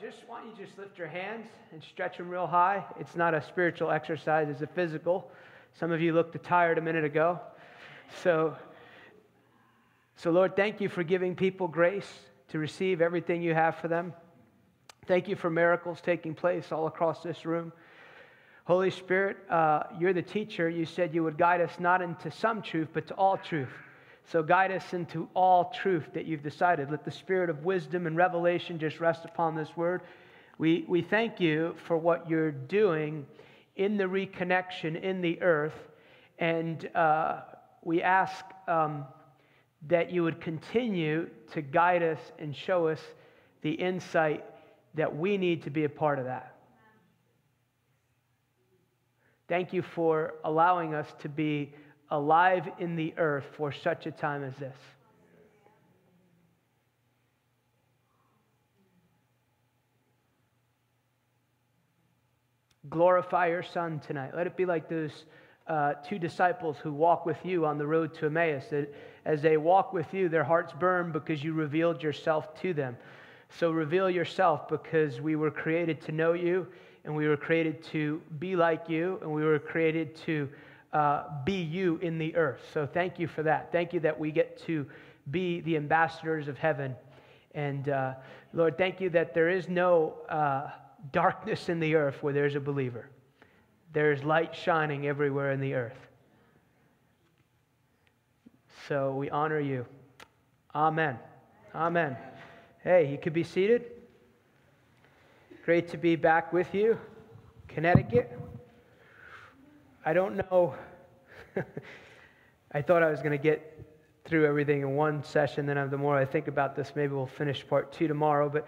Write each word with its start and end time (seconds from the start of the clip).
just 0.00 0.26
don't 0.26 0.46
you 0.46 0.64
just 0.64 0.78
lift 0.78 0.98
your 0.98 1.06
hands 1.06 1.46
and 1.72 1.82
stretch 1.82 2.18
them 2.18 2.28
real 2.28 2.46
high? 2.46 2.84
It's 2.98 3.16
not 3.16 3.34
a 3.34 3.42
spiritual 3.42 3.90
exercise, 3.90 4.48
it's 4.48 4.62
a 4.62 4.66
physical. 4.66 5.30
Some 5.78 5.92
of 5.92 6.00
you 6.00 6.12
looked 6.12 6.42
tired 6.44 6.78
a 6.78 6.80
minute 6.80 7.04
ago. 7.04 7.40
So, 8.22 8.56
so 10.16 10.30
Lord, 10.30 10.56
thank 10.56 10.80
you 10.80 10.88
for 10.88 11.02
giving 11.02 11.34
people 11.34 11.68
grace 11.68 12.10
to 12.48 12.58
receive 12.58 13.00
everything 13.00 13.42
you 13.42 13.54
have 13.54 13.76
for 13.76 13.88
them. 13.88 14.12
Thank 15.06 15.28
you 15.28 15.36
for 15.36 15.50
miracles 15.50 16.00
taking 16.00 16.34
place 16.34 16.70
all 16.70 16.86
across 16.86 17.22
this 17.22 17.44
room. 17.44 17.72
Holy 18.64 18.90
Spirit, 18.90 19.38
uh, 19.50 19.84
you're 19.98 20.12
the 20.12 20.22
teacher. 20.22 20.68
You 20.68 20.86
said 20.86 21.14
you 21.14 21.24
would 21.24 21.36
guide 21.36 21.60
us 21.60 21.72
not 21.80 22.02
into 22.02 22.30
some 22.30 22.62
truth, 22.62 22.88
but 22.92 23.08
to 23.08 23.14
all 23.14 23.36
truth. 23.36 23.72
So 24.24 24.42
guide 24.42 24.70
us 24.70 24.94
into 24.94 25.28
all 25.34 25.70
truth 25.70 26.06
that 26.14 26.26
you've 26.26 26.42
decided. 26.42 26.90
Let 26.90 27.04
the 27.04 27.10
spirit 27.10 27.50
of 27.50 27.64
wisdom 27.64 28.06
and 28.06 28.16
revelation 28.16 28.78
just 28.78 29.00
rest 29.00 29.24
upon 29.24 29.54
this 29.54 29.76
word. 29.76 30.02
We, 30.58 30.84
we 30.88 31.02
thank 31.02 31.40
you 31.40 31.74
for 31.86 31.96
what 31.96 32.28
you're 32.30 32.52
doing 32.52 33.26
in 33.76 33.96
the 33.96 34.04
reconnection 34.04 35.00
in 35.00 35.20
the 35.20 35.40
earth. 35.42 35.74
And 36.38 36.88
uh, 36.94 37.40
we 37.82 38.02
ask 38.02 38.44
um, 38.68 39.04
that 39.88 40.12
you 40.12 40.22
would 40.22 40.40
continue 40.40 41.28
to 41.52 41.62
guide 41.62 42.02
us 42.02 42.20
and 42.38 42.54
show 42.54 42.88
us 42.88 43.00
the 43.62 43.72
insight 43.72 44.44
that 44.94 45.16
we 45.16 45.36
need 45.36 45.62
to 45.62 45.70
be 45.70 45.84
a 45.84 45.88
part 45.88 46.18
of 46.18 46.26
that. 46.26 46.54
Thank 49.48 49.72
you 49.72 49.82
for 49.82 50.34
allowing 50.44 50.94
us 50.94 51.12
to 51.20 51.28
be 51.28 51.74
alive 52.12 52.68
in 52.78 52.94
the 52.94 53.14
earth 53.16 53.46
for 53.56 53.72
such 53.72 54.06
a 54.06 54.10
time 54.10 54.44
as 54.44 54.54
this. 54.56 54.76
Glorify 62.90 63.46
your 63.46 63.62
Son 63.62 63.98
tonight. 64.06 64.32
Let 64.36 64.46
it 64.46 64.58
be 64.58 64.66
like 64.66 64.90
those 64.90 65.24
uh, 65.66 65.94
two 66.06 66.18
disciples 66.18 66.76
who 66.82 66.92
walk 66.92 67.24
with 67.24 67.38
you 67.44 67.64
on 67.64 67.78
the 67.78 67.86
road 67.86 68.12
to 68.16 68.26
Emmaus. 68.26 68.64
That 68.70 68.92
as 69.24 69.40
they 69.40 69.56
walk 69.56 69.94
with 69.94 70.12
you, 70.12 70.28
their 70.28 70.44
hearts 70.44 70.74
burn 70.78 71.12
because 71.12 71.42
you 71.42 71.54
revealed 71.54 72.02
yourself 72.02 72.60
to 72.60 72.74
them. 72.74 72.98
So 73.58 73.70
reveal 73.70 74.10
yourself 74.10 74.68
because 74.68 75.18
we 75.22 75.34
were 75.34 75.50
created 75.50 76.02
to 76.02 76.12
know 76.12 76.34
you 76.34 76.66
and 77.04 77.16
we 77.16 77.26
were 77.26 77.38
created 77.38 77.82
to 77.84 78.20
be 78.38 78.54
like 78.54 78.90
you 78.90 79.18
and 79.22 79.32
we 79.32 79.44
were 79.44 79.58
created 79.58 80.14
to 80.26 80.50
uh, 80.92 81.24
be 81.44 81.54
you 81.54 81.98
in 82.02 82.18
the 82.18 82.34
earth. 82.36 82.60
So 82.72 82.86
thank 82.86 83.18
you 83.18 83.26
for 83.26 83.42
that. 83.42 83.72
Thank 83.72 83.92
you 83.92 84.00
that 84.00 84.18
we 84.18 84.30
get 84.30 84.58
to 84.66 84.86
be 85.30 85.60
the 85.60 85.76
ambassadors 85.76 86.48
of 86.48 86.58
heaven. 86.58 86.94
And 87.54 87.88
uh, 87.88 88.14
Lord, 88.52 88.76
thank 88.76 89.00
you 89.00 89.10
that 89.10 89.34
there 89.34 89.48
is 89.48 89.68
no 89.68 90.14
uh, 90.28 90.70
darkness 91.12 91.68
in 91.68 91.80
the 91.80 91.94
earth 91.94 92.22
where 92.22 92.32
there's 92.32 92.56
a 92.56 92.60
believer. 92.60 93.08
There's 93.92 94.22
light 94.24 94.54
shining 94.54 95.06
everywhere 95.06 95.52
in 95.52 95.60
the 95.60 95.74
earth. 95.74 95.98
So 98.88 99.14
we 99.14 99.30
honor 99.30 99.60
you. 99.60 99.86
Amen. 100.74 101.18
Amen. 101.74 102.16
Hey, 102.82 103.10
you 103.10 103.18
could 103.18 103.32
be 103.32 103.44
seated. 103.44 103.92
Great 105.64 105.88
to 105.88 105.96
be 105.96 106.16
back 106.16 106.52
with 106.52 106.74
you. 106.74 106.98
Connecticut. 107.68 108.38
I 110.04 110.12
don't 110.12 110.36
know. 110.36 110.74
I 112.72 112.82
thought 112.82 113.02
I 113.02 113.10
was 113.10 113.20
going 113.20 113.32
to 113.32 113.38
get 113.38 113.86
through 114.24 114.46
everything 114.46 114.80
in 114.82 114.96
one 114.96 115.22
session. 115.22 115.66
Then, 115.66 115.90
the 115.90 115.98
more 115.98 116.16
I 116.16 116.24
think 116.24 116.48
about 116.48 116.74
this, 116.74 116.92
maybe 116.96 117.12
we'll 117.12 117.26
finish 117.26 117.66
part 117.66 117.92
two 117.92 118.08
tomorrow. 118.08 118.48
But 118.48 118.66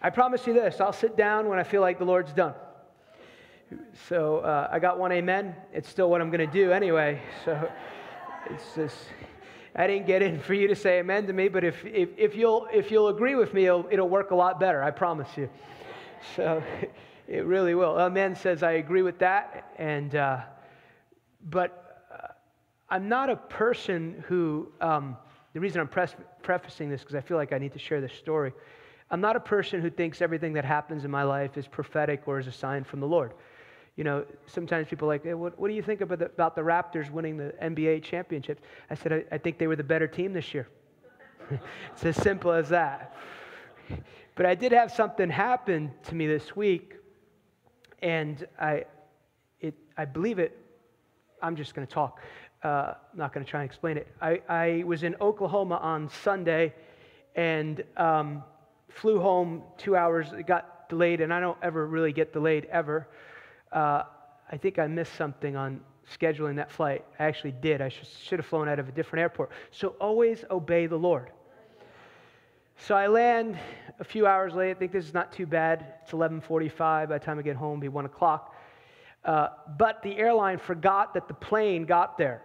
I 0.00 0.10
promise 0.10 0.46
you 0.46 0.52
this 0.52 0.80
I'll 0.80 0.92
sit 0.92 1.16
down 1.16 1.48
when 1.48 1.58
I 1.58 1.64
feel 1.64 1.80
like 1.80 1.98
the 1.98 2.04
Lord's 2.04 2.32
done. 2.32 2.54
So 4.08 4.38
uh, 4.38 4.68
I 4.70 4.78
got 4.78 4.98
one 4.98 5.10
amen. 5.10 5.56
It's 5.72 5.88
still 5.88 6.08
what 6.08 6.20
I'm 6.20 6.30
going 6.30 6.46
to 6.46 6.52
do 6.52 6.70
anyway. 6.70 7.20
So 7.44 7.68
it's 8.50 8.74
just. 8.74 8.96
I 9.76 9.88
didn't 9.88 10.06
get 10.06 10.22
in 10.22 10.38
for 10.38 10.54
you 10.54 10.68
to 10.68 10.76
say 10.76 11.00
amen 11.00 11.26
to 11.26 11.32
me, 11.32 11.48
but 11.48 11.64
if, 11.64 11.84
if, 11.84 12.10
if, 12.16 12.36
you'll, 12.36 12.68
if 12.72 12.92
you'll 12.92 13.08
agree 13.08 13.34
with 13.34 13.52
me, 13.52 13.66
it'll, 13.66 13.88
it'll 13.90 14.08
work 14.08 14.30
a 14.30 14.34
lot 14.36 14.60
better, 14.60 14.80
I 14.80 14.92
promise 14.92 15.26
you. 15.36 15.50
So 16.36 16.62
it 17.28 17.44
really 17.46 17.74
will. 17.74 17.98
A 17.98 18.10
man 18.10 18.36
says, 18.36 18.62
I 18.62 18.72
agree 18.72 19.02
with 19.02 19.18
that. 19.18 19.72
And, 19.78 20.14
uh, 20.14 20.40
but 21.50 22.06
uh, 22.12 22.28
I'm 22.90 23.08
not 23.08 23.30
a 23.30 23.36
person 23.36 24.22
who, 24.26 24.68
um, 24.80 25.16
the 25.52 25.60
reason 25.60 25.80
I'm 25.80 25.88
pres- 25.88 26.16
prefacing 26.42 26.90
this 26.90 27.00
because 27.00 27.14
I 27.14 27.20
feel 27.20 27.36
like 27.36 27.52
I 27.52 27.58
need 27.58 27.72
to 27.72 27.78
share 27.78 28.00
this 28.00 28.12
story. 28.12 28.52
I'm 29.10 29.20
not 29.20 29.36
a 29.36 29.40
person 29.40 29.80
who 29.80 29.90
thinks 29.90 30.20
everything 30.20 30.52
that 30.54 30.64
happens 30.64 31.04
in 31.04 31.10
my 31.10 31.22
life 31.22 31.56
is 31.56 31.66
prophetic 31.66 32.22
or 32.26 32.38
is 32.38 32.46
a 32.46 32.52
sign 32.52 32.84
from 32.84 33.00
the 33.00 33.06
Lord. 33.06 33.32
You 33.96 34.04
know, 34.04 34.24
sometimes 34.46 34.88
people 34.88 35.08
are 35.08 35.14
like, 35.14 35.22
hey, 35.22 35.34
what, 35.34 35.58
what 35.58 35.68
do 35.68 35.74
you 35.74 35.82
think 35.82 36.00
about 36.00 36.18
the, 36.18 36.26
about 36.26 36.56
the 36.56 36.62
Raptors 36.62 37.10
winning 37.10 37.36
the 37.36 37.54
NBA 37.62 38.02
championships? 38.02 38.60
I 38.90 38.94
said, 38.94 39.12
I, 39.12 39.24
I 39.32 39.38
think 39.38 39.58
they 39.58 39.68
were 39.68 39.76
the 39.76 39.84
better 39.84 40.08
team 40.08 40.32
this 40.32 40.52
year. 40.52 40.68
it's 41.92 42.04
as 42.04 42.16
simple 42.16 42.50
as 42.50 42.68
that. 42.70 43.14
But 44.34 44.46
I 44.46 44.54
did 44.54 44.72
have 44.72 44.90
something 44.90 45.30
happen 45.30 45.92
to 46.04 46.14
me 46.14 46.26
this 46.26 46.56
week, 46.56 46.96
and 48.04 48.46
I, 48.60 48.84
it, 49.60 49.74
I 49.96 50.04
believe 50.04 50.38
it. 50.38 50.56
I'm 51.42 51.56
just 51.56 51.74
going 51.74 51.86
to 51.86 51.92
talk. 51.92 52.20
Uh, 52.62 52.94
I'm 53.12 53.18
not 53.18 53.32
going 53.32 53.44
to 53.44 53.50
try 53.50 53.62
and 53.62 53.68
explain 53.68 53.96
it. 53.96 54.06
I, 54.22 54.40
I 54.48 54.84
was 54.86 55.02
in 55.02 55.16
Oklahoma 55.20 55.76
on 55.82 56.08
Sunday, 56.08 56.72
and 57.34 57.82
um, 57.96 58.44
flew 58.88 59.20
home 59.20 59.64
two 59.76 59.96
hours. 59.96 60.32
It 60.32 60.46
got 60.46 60.88
delayed, 60.88 61.20
and 61.20 61.34
I 61.34 61.40
don't 61.40 61.58
ever 61.62 61.86
really 61.86 62.12
get 62.12 62.32
delayed 62.32 62.66
ever 62.70 63.08
uh, 63.74 64.04
I 64.50 64.56
think 64.56 64.78
I 64.78 64.86
missed 64.86 65.14
something 65.16 65.56
on 65.56 65.80
scheduling 66.18 66.56
that 66.56 66.70
flight. 66.70 67.04
I 67.18 67.24
actually 67.24 67.52
did. 67.52 67.80
I 67.80 67.88
should, 67.88 68.06
should 68.06 68.38
have 68.38 68.46
flown 68.46 68.68
out 68.68 68.78
of 68.78 68.88
a 68.88 68.92
different 68.92 69.22
airport. 69.22 69.50
So 69.70 69.88
always 70.00 70.44
obey 70.50 70.86
the 70.86 70.96
Lord. 70.96 71.30
So 72.76 72.94
I 72.94 73.06
land 73.06 73.58
a 73.98 74.04
few 74.04 74.26
hours 74.26 74.54
late. 74.54 74.70
I 74.70 74.74
think 74.74 74.92
this 74.92 75.06
is 75.06 75.14
not 75.14 75.32
too 75.32 75.46
bad. 75.46 75.94
It's 76.02 76.12
11:45. 76.12 77.08
By 77.08 77.18
the 77.18 77.24
time 77.24 77.38
I 77.38 77.42
get 77.42 77.56
home, 77.56 77.78
it'll 77.78 77.82
be 77.82 77.88
one 77.88 78.04
o'clock. 78.04 78.54
Uh, 79.24 79.48
but 79.78 80.02
the 80.02 80.16
airline 80.18 80.58
forgot 80.58 81.14
that 81.14 81.28
the 81.28 81.34
plane 81.34 81.86
got 81.86 82.18
there. 82.18 82.42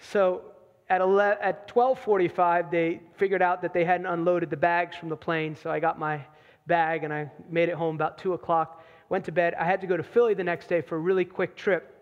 So 0.00 0.42
at, 0.88 1.00
11, 1.00 1.38
at 1.40 1.68
12:45, 1.68 2.70
they 2.70 3.00
figured 3.16 3.40
out 3.40 3.62
that 3.62 3.72
they 3.72 3.84
hadn't 3.84 4.06
unloaded 4.06 4.50
the 4.50 4.56
bags 4.56 4.96
from 4.96 5.08
the 5.08 5.16
plane. 5.16 5.54
So 5.54 5.70
I 5.70 5.80
got 5.80 5.98
my 5.98 6.20
bag 6.66 7.04
and 7.04 7.12
I 7.12 7.30
made 7.48 7.68
it 7.68 7.76
home 7.76 7.94
about 7.94 8.18
two 8.18 8.34
o'clock 8.34 8.84
went 9.10 9.24
to 9.24 9.32
bed. 9.32 9.54
I 9.54 9.64
had 9.64 9.80
to 9.82 9.86
go 9.86 9.96
to 9.96 10.02
Philly 10.02 10.34
the 10.34 10.44
next 10.44 10.68
day 10.68 10.80
for 10.80 10.96
a 10.96 10.98
really 10.98 11.24
quick 11.26 11.56
trip. 11.56 11.99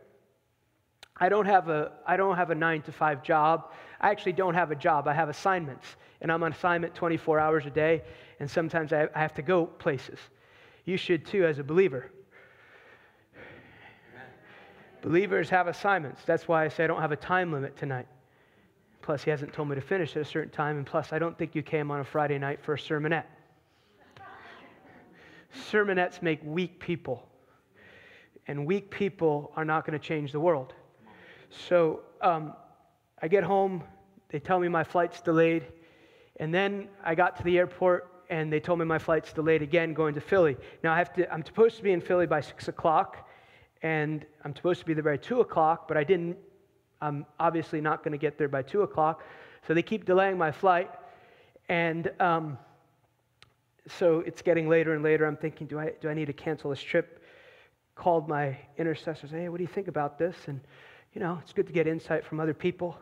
I 1.20 1.28
don't 1.28 1.46
have 1.46 1.68
a, 1.68 1.92
I 2.06 2.16
don't 2.16 2.36
have 2.36 2.50
a 2.50 2.54
nine 2.54 2.82
to 2.82 2.92
five 2.92 3.22
job. 3.22 3.72
I 4.00 4.10
actually 4.10 4.32
don't 4.32 4.54
have 4.54 4.70
a 4.70 4.76
job. 4.76 5.08
I 5.08 5.14
have 5.14 5.28
assignments, 5.28 5.96
and 6.20 6.30
I'm 6.30 6.42
on 6.42 6.52
assignment 6.52 6.94
24 6.94 7.40
hours 7.40 7.66
a 7.66 7.70
day, 7.70 8.02
and 8.40 8.50
sometimes 8.50 8.92
I, 8.92 9.08
I 9.14 9.20
have 9.20 9.34
to 9.34 9.42
go 9.42 9.66
places. 9.66 10.18
You 10.84 10.96
should 10.96 11.26
too, 11.26 11.44
as 11.44 11.58
a 11.58 11.64
believer. 11.64 12.10
Believers 15.02 15.48
have 15.50 15.68
assignments. 15.68 16.22
That's 16.24 16.48
why 16.48 16.64
I 16.64 16.68
say 16.68 16.84
I 16.84 16.86
don't 16.86 17.00
have 17.00 17.12
a 17.12 17.16
time 17.16 17.52
limit 17.52 17.76
tonight. 17.76 18.06
Plus, 19.02 19.22
he 19.22 19.30
hasn't 19.30 19.52
told 19.52 19.68
me 19.68 19.74
to 19.74 19.80
finish 19.80 20.16
at 20.16 20.22
a 20.22 20.24
certain 20.24 20.50
time, 20.50 20.76
and 20.76 20.84
plus, 20.84 21.12
I 21.12 21.18
don't 21.18 21.38
think 21.38 21.54
you 21.54 21.62
came 21.62 21.90
on 21.90 22.00
a 22.00 22.04
Friday 22.04 22.38
night 22.38 22.60
for 22.62 22.74
a 22.74 22.76
sermonette 22.76 23.24
sermonettes 25.54 26.22
make 26.22 26.40
weak 26.44 26.80
people. 26.80 27.26
And 28.46 28.66
weak 28.66 28.90
people 28.90 29.52
are 29.56 29.64
not 29.64 29.86
going 29.86 29.98
to 29.98 30.04
change 30.04 30.32
the 30.32 30.40
world. 30.40 30.74
So 31.50 32.00
um, 32.20 32.54
I 33.22 33.28
get 33.28 33.44
home, 33.44 33.82
they 34.28 34.38
tell 34.38 34.58
me 34.58 34.68
my 34.68 34.84
flight's 34.84 35.20
delayed. 35.20 35.66
And 36.36 36.54
then 36.54 36.88
I 37.04 37.14
got 37.14 37.36
to 37.36 37.42
the 37.42 37.58
airport 37.58 38.12
and 38.30 38.52
they 38.52 38.60
told 38.60 38.78
me 38.78 38.84
my 38.84 38.98
flight's 38.98 39.32
delayed 39.32 39.62
again 39.62 39.94
going 39.94 40.14
to 40.14 40.20
Philly. 40.20 40.56
Now 40.84 40.92
I 40.92 40.98
have 40.98 41.12
to, 41.14 41.32
I'm 41.32 41.44
supposed 41.44 41.76
to 41.78 41.82
be 41.82 41.92
in 41.92 42.00
Philly 42.00 42.26
by 42.26 42.40
6 42.40 42.68
o'clock 42.68 43.28
and 43.82 44.24
I'm 44.44 44.54
supposed 44.54 44.80
to 44.80 44.86
be 44.86 44.94
there 44.94 45.02
by 45.02 45.16
2 45.16 45.40
o'clock, 45.40 45.88
but 45.88 45.96
I 45.96 46.04
didn't. 46.04 46.36
I'm 47.00 47.24
obviously 47.38 47.80
not 47.80 48.02
going 48.02 48.12
to 48.12 48.18
get 48.18 48.38
there 48.38 48.48
by 48.48 48.62
2 48.62 48.82
o'clock. 48.82 49.22
So 49.66 49.74
they 49.74 49.82
keep 49.82 50.04
delaying 50.04 50.36
my 50.36 50.50
flight. 50.50 50.90
And 51.68 52.10
um, 52.18 52.58
so 53.86 54.20
it's 54.20 54.42
getting 54.42 54.68
later 54.68 54.94
and 54.94 55.04
later. 55.04 55.24
I'm 55.24 55.36
thinking, 55.36 55.68
do 55.68 55.78
I, 55.78 55.92
do 56.00 56.08
I 56.08 56.14
need 56.14 56.26
to 56.26 56.32
cancel 56.32 56.70
this 56.70 56.82
trip? 56.82 57.22
Called 57.94 58.28
my 58.28 58.58
intercessors, 58.76 59.30
hey, 59.30 59.48
what 59.48 59.58
do 59.58 59.62
you 59.62 59.68
think 59.68 59.86
about 59.86 60.18
this? 60.18 60.36
And, 60.46 60.60
you 61.14 61.20
know, 61.20 61.38
it's 61.42 61.52
good 61.52 61.66
to 61.66 61.72
get 61.72 61.86
insight 61.86 62.24
from 62.24 62.40
other 62.40 62.54
people. 62.54 62.96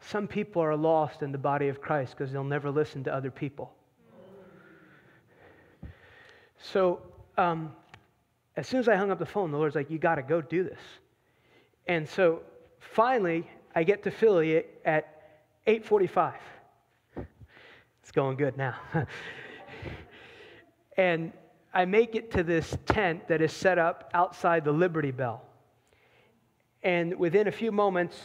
Some 0.00 0.28
people 0.28 0.62
are 0.62 0.76
lost 0.76 1.22
in 1.22 1.32
the 1.32 1.38
body 1.38 1.68
of 1.68 1.80
Christ 1.80 2.14
because 2.16 2.32
they'll 2.32 2.44
never 2.44 2.70
listen 2.70 3.04
to 3.04 3.14
other 3.14 3.30
people. 3.30 3.72
So, 6.58 7.02
um, 7.36 7.72
as 8.56 8.66
soon 8.66 8.80
as 8.80 8.88
I 8.88 8.96
hung 8.96 9.10
up 9.10 9.18
the 9.18 9.26
phone, 9.26 9.50
the 9.50 9.58
Lord's 9.58 9.74
like, 9.74 9.90
You 9.90 9.98
got 9.98 10.14
to 10.16 10.22
go 10.22 10.40
do 10.40 10.64
this. 10.64 10.80
And 11.86 12.08
so 12.08 12.40
finally, 12.78 13.48
I 13.74 13.84
get 13.84 14.02
to 14.04 14.10
Philly 14.10 14.64
at 14.84 15.42
845. 15.66 16.34
It's 18.02 18.12
going 18.12 18.36
good 18.36 18.56
now. 18.56 18.76
And 20.96 21.32
I 21.74 21.84
make 21.84 22.14
it 22.14 22.30
to 22.32 22.42
this 22.42 22.76
tent 22.86 23.28
that 23.28 23.42
is 23.42 23.52
set 23.52 23.78
up 23.78 24.10
outside 24.14 24.64
the 24.64 24.72
Liberty 24.72 25.10
Bell. 25.10 25.42
And 26.86 27.18
within 27.18 27.48
a 27.48 27.50
few 27.50 27.72
moments, 27.72 28.16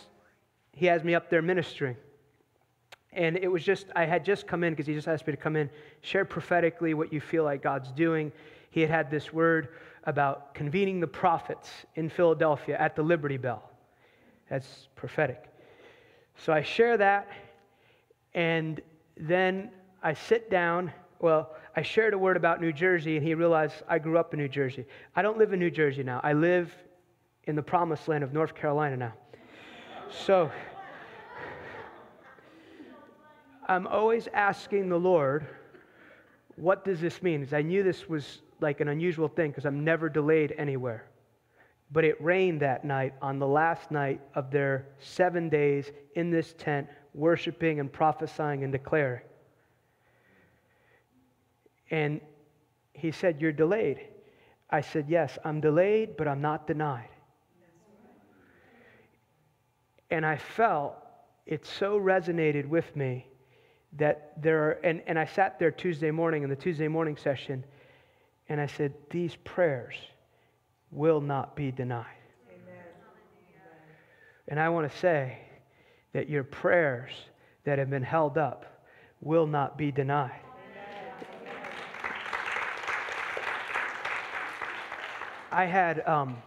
he 0.72 0.86
has 0.86 1.04
me 1.04 1.16
up 1.16 1.32
there 1.32 1.42
ministering. 1.42 1.98
And 3.12 3.36
it 3.36 3.48
was 3.48 3.64
just, 3.64 3.88
I 3.96 4.06
had 4.06 4.24
just 4.24 4.46
come 4.46 4.64
in 4.64 4.74
because 4.74 4.86
he 4.86 4.94
just 4.94 5.08
asked 5.08 5.26
me 5.26 5.34
to 5.34 5.38
come 5.38 5.56
in, 5.56 5.68
share 6.02 6.26
prophetically 6.26 6.94
what 6.94 7.12
you 7.12 7.20
feel 7.20 7.44
like 7.44 7.64
God's 7.64 7.92
doing. 7.92 8.32
He 8.70 8.82
had 8.82 8.92
had 8.92 9.10
this 9.10 9.34
word 9.34 9.70
about 10.04 10.54
convening 10.54 11.00
the 11.00 11.08
prophets 11.08 11.72
in 11.96 12.08
Philadelphia 12.08 12.78
at 12.78 12.96
the 12.96 13.02
Liberty 13.02 13.38
Bell. 13.38 13.68
That's 14.48 14.90
prophetic. 14.96 15.44
So 16.38 16.54
I 16.54 16.62
share 16.62 16.98
that, 16.98 17.30
and 18.36 18.80
then 19.18 19.72
I 20.04 20.14
sit 20.14 20.52
down. 20.52 20.92
Well, 21.20 21.56
I 21.76 21.82
shared 21.82 22.14
a 22.14 22.18
word 22.18 22.38
about 22.38 22.62
New 22.62 22.74
Jersey, 22.74 23.18
and 23.18 23.26
he 23.26 23.34
realized 23.34 23.74
I 23.88 23.98
grew 23.98 24.20
up 24.20 24.36
in 24.36 24.40
New 24.40 24.48
Jersey. 24.48 24.86
I 25.16 25.24
don't 25.24 25.40
live 25.40 25.52
in 25.52 25.58
New 25.60 25.72
Jersey 25.72 26.04
now. 26.04 26.22
I 26.24 26.34
live 26.34 26.72
in 27.46 27.56
the 27.56 27.62
promised 27.62 28.08
land 28.08 28.24
of 28.24 28.34
North 28.34 28.56
Carolina 28.56 28.98
now. 28.98 29.14
So 30.10 30.52
I'm 33.68 33.88
always 33.88 34.28
asking 34.34 34.90
the 34.90 35.00
Lord, 35.00 35.46
what 36.56 36.84
does 36.84 37.00
this 37.00 37.24
mean? 37.24 37.40
Because 37.40 37.54
I 37.54 37.62
knew 37.62 37.84
this 37.84 38.10
was 38.10 38.42
like 38.60 38.82
an 38.82 38.90
unusual 38.90 39.28
thing 39.28 39.52
because 39.52 39.66
I'm 39.66 39.84
never 39.84 40.10
delayed 40.10 40.54
anywhere. 40.58 41.06
But 41.92 42.06
it 42.06 42.22
rained 42.22 42.62
that 42.62 42.86
night 42.86 43.14
on 43.22 43.40
the 43.40 43.48
last 43.48 43.92
night 43.92 44.22
of 44.36 44.52
their 44.52 44.88
seven 45.00 45.50
days 45.50 45.92
in 46.16 46.32
this 46.32 46.54
tent, 46.58 46.88
worshiping 47.14 47.80
and 47.80 47.92
prophesying 47.92 48.64
and 48.64 48.72
declaring. 48.72 49.22
And 51.90 52.22
he 52.94 53.12
said, 53.12 53.42
You're 53.42 53.52
delayed. 53.52 54.00
I 54.70 54.82
said, 54.82 55.06
Yes, 55.10 55.38
I'm 55.44 55.60
delayed, 55.60 56.16
but 56.18 56.28
I'm 56.28 56.42
not 56.42 56.68
denied. 56.68 57.10
And 60.12 60.26
I 60.26 60.36
felt 60.36 60.96
it 61.46 61.66
so 61.66 61.98
resonated 61.98 62.68
with 62.68 62.96
me 62.96 63.26
that 63.94 64.34
there 64.42 64.64
are, 64.64 64.72
and, 64.84 65.02
and 65.08 65.18
I 65.18 65.26
sat 65.26 65.58
there 65.58 65.72
Tuesday 65.72 66.12
morning 66.12 66.44
in 66.44 66.50
the 66.50 66.56
Tuesday 66.56 66.88
morning 66.88 67.18
session, 67.18 67.64
and 68.50 68.60
I 68.60 68.66
said, 68.66 68.94
These 69.10 69.38
prayers 69.38 69.96
will 70.92 71.22
not 71.22 71.56
be 71.56 71.72
denied. 71.72 72.06
Amen. 72.50 72.84
And 74.50 74.60
I 74.60 74.70
want 74.70 74.92
to 74.92 74.98
say 74.98 75.40
that 76.14 76.30
your 76.30 76.44
prayers 76.44 77.12
that 77.64 77.80
have 77.80 77.90
been 77.90 78.04
held 78.04 78.38
up 78.38 78.86
will 79.22 79.48
not 79.48 79.78
be 79.78 79.92
denied. 79.92 80.42
I 85.54 85.66
had 85.66 86.08
um, 86.08 86.38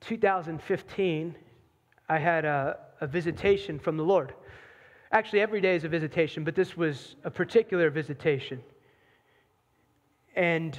2015 0.00 1.36
I 2.10 2.18
had 2.18 2.44
a, 2.44 2.76
a 3.00 3.06
visitation 3.06 3.78
from 3.78 3.96
the 3.96 4.02
Lord. 4.02 4.34
Actually, 5.12 5.42
every 5.42 5.60
day 5.60 5.76
is 5.76 5.84
a 5.84 5.88
visitation, 5.88 6.42
but 6.42 6.56
this 6.56 6.76
was 6.76 7.14
a 7.22 7.30
particular 7.30 7.88
visitation. 7.88 8.60
And 10.34 10.76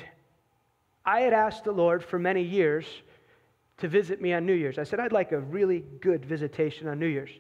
I 1.06 1.22
had 1.22 1.32
asked 1.32 1.64
the 1.64 1.72
Lord 1.72 2.04
for 2.04 2.20
many 2.20 2.44
years 2.44 2.86
to 3.78 3.88
visit 3.88 4.22
me 4.22 4.34
on 4.34 4.46
New 4.46 4.54
Year's. 4.54 4.78
I 4.78 4.84
said, 4.84 5.00
I'd 5.00 5.14
like 5.14 5.32
a 5.32 5.40
really 5.40 5.86
good 6.02 6.26
visitation 6.26 6.90
on 6.90 7.00
New 7.00 7.08
Year's. 7.08 7.32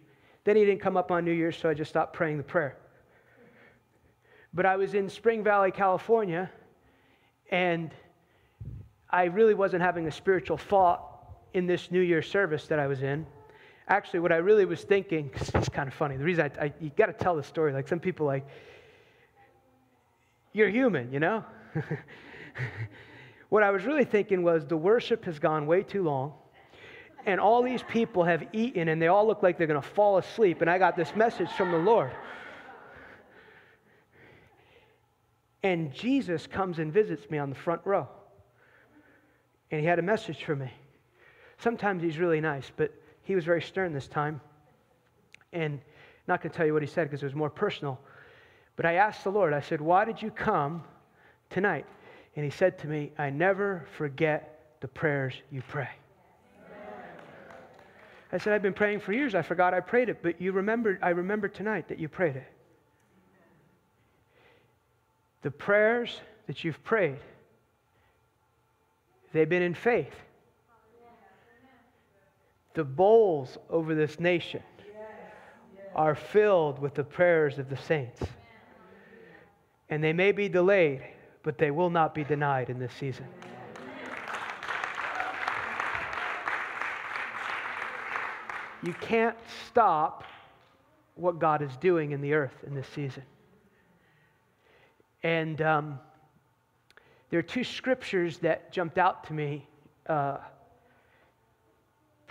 Then 0.45 0.55
he 0.55 0.63
didn't 0.63 0.81
come 0.81 0.95
up 0.95 1.11
on 1.11 1.25
New 1.25 1.33
Year's, 1.33 1.57
so 1.57 1.69
I 1.69 1.73
just 1.73 1.89
stopped 1.89 2.13
praying 2.13 2.37
the 2.37 2.43
prayer. 2.43 2.77
But 4.53 4.65
I 4.65 4.77
was 4.77 4.93
in 4.93 5.09
Spring 5.09 5.43
Valley, 5.43 5.71
California, 5.71 6.49
and 7.51 7.91
I 9.09 9.25
really 9.25 9.53
wasn't 9.53 9.83
having 9.83 10.07
a 10.07 10.11
spiritual 10.11 10.55
thought 10.55 11.09
in 11.53 11.67
this 11.67 11.91
New 11.91 11.99
Year's 11.99 12.29
service 12.29 12.67
that 12.67 12.79
I 12.79 12.87
was 12.87 13.03
in 13.03 13.27
actually, 13.91 14.21
what 14.21 14.31
I 14.31 14.37
really 14.37 14.65
was 14.65 14.81
thinking, 14.81 15.27
because 15.27 15.49
it's 15.53 15.69
kind 15.69 15.87
of 15.87 15.93
funny. 15.93 16.15
The 16.15 16.23
reason 16.23 16.49
I, 16.57 16.65
I 16.65 16.73
you 16.79 16.91
got 16.95 17.07
to 17.07 17.13
tell 17.13 17.35
the 17.35 17.43
story. 17.43 17.73
Like 17.73 17.87
some 17.87 17.99
people, 17.99 18.25
like, 18.25 18.47
you're 20.53 20.69
human, 20.69 21.11
you 21.11 21.19
know? 21.19 21.43
what 23.49 23.63
I 23.63 23.71
was 23.71 23.83
really 23.83 24.05
thinking 24.05 24.43
was 24.43 24.65
the 24.65 24.77
worship 24.77 25.25
has 25.25 25.39
gone 25.39 25.67
way 25.67 25.83
too 25.83 26.03
long. 26.03 26.33
And 27.25 27.39
all 27.39 27.61
these 27.61 27.83
people 27.83 28.23
have 28.23 28.47
eaten 28.51 28.87
and 28.87 28.99
they 28.99 29.07
all 29.07 29.27
look 29.27 29.43
like 29.43 29.57
they're 29.57 29.67
going 29.67 29.81
to 29.81 29.87
fall 29.87 30.17
asleep. 30.17 30.61
And 30.61 30.69
I 30.69 30.77
got 30.79 30.95
this 30.95 31.15
message 31.15 31.51
from 31.51 31.71
the 31.71 31.77
Lord. 31.77 32.11
And 35.63 35.93
Jesus 35.93 36.47
comes 36.47 36.79
and 36.79 36.91
visits 36.91 37.29
me 37.29 37.37
on 37.37 37.49
the 37.49 37.55
front 37.55 37.81
row. 37.85 38.07
And 39.69 39.79
he 39.79 39.85
had 39.85 39.99
a 39.99 40.01
message 40.01 40.43
for 40.43 40.55
me. 40.55 40.71
Sometimes 41.59 42.01
he's 42.01 42.17
really 42.17 42.41
nice, 42.41 42.71
but 42.75 42.91
he 43.23 43.35
was 43.35 43.45
very 43.45 43.61
stern 43.61 43.93
this 43.93 44.07
time. 44.07 44.41
And 45.53 45.73
I'm 45.73 45.79
not 46.27 46.41
going 46.41 46.51
to 46.51 46.57
tell 46.57 46.65
you 46.65 46.73
what 46.73 46.81
he 46.81 46.87
said 46.87 47.05
because 47.09 47.21
it 47.21 47.25
was 47.25 47.35
more 47.35 47.49
personal. 47.49 47.99
But 48.75 48.85
I 48.85 48.95
asked 48.95 49.23
the 49.23 49.31
Lord, 49.31 49.53
I 49.53 49.61
said, 49.61 49.81
Why 49.81 50.05
did 50.05 50.21
you 50.21 50.31
come 50.31 50.83
tonight? 51.49 51.85
And 52.35 52.45
he 52.45 52.51
said 52.51 52.79
to 52.79 52.87
me, 52.87 53.11
I 53.17 53.29
never 53.29 53.85
forget 53.97 54.77
the 54.79 54.87
prayers 54.87 55.33
you 55.51 55.61
pray. 55.67 55.89
I 58.33 58.37
said, 58.37 58.53
I've 58.53 58.61
been 58.61 58.73
praying 58.73 59.01
for 59.01 59.11
years. 59.11 59.35
I 59.35 59.41
forgot 59.41 59.73
I 59.73 59.81
prayed 59.81 60.07
it, 60.07 60.23
but 60.23 60.39
you 60.39 60.53
remembered, 60.53 60.99
I 61.01 61.09
remember 61.09 61.49
tonight 61.49 61.89
that 61.89 61.99
you 61.99 62.07
prayed 62.07 62.37
it. 62.37 62.47
The 65.41 65.51
prayers 65.51 66.21
that 66.47 66.63
you've 66.63 66.81
prayed, 66.83 67.19
they've 69.33 69.49
been 69.49 69.63
in 69.63 69.73
faith 69.73 70.13
the 72.73 72.83
bowls 72.83 73.57
over 73.69 73.95
this 73.95 74.19
nation 74.19 74.63
are 75.93 76.15
filled 76.15 76.79
with 76.79 76.93
the 76.93 77.03
prayers 77.03 77.59
of 77.59 77.69
the 77.69 77.77
saints. 77.77 78.21
And 79.89 80.01
they 80.03 80.13
may 80.13 80.31
be 80.31 80.47
delayed, 80.47 81.03
but 81.43 81.57
they 81.57 81.71
will 81.71 81.89
not 81.89 82.15
be 82.15 82.23
denied 82.23 82.69
in 82.69 82.79
this 82.79 82.93
season. 82.93 83.25
You 88.83 88.93
can't 88.93 89.37
stop 89.67 90.23
what 91.15 91.39
God 91.39 91.61
is 91.61 91.75
doing 91.77 92.11
in 92.11 92.21
the 92.21 92.33
earth 92.33 92.55
in 92.65 92.73
this 92.73 92.87
season. 92.87 93.23
And 95.23 95.61
um, 95.61 95.99
there 97.29 97.39
are 97.39 97.43
two 97.43 97.63
scriptures 97.63 98.39
that 98.39 98.71
jumped 98.71 98.97
out 98.97 99.25
to 99.25 99.33
me. 99.33 99.67
Uh, 100.07 100.37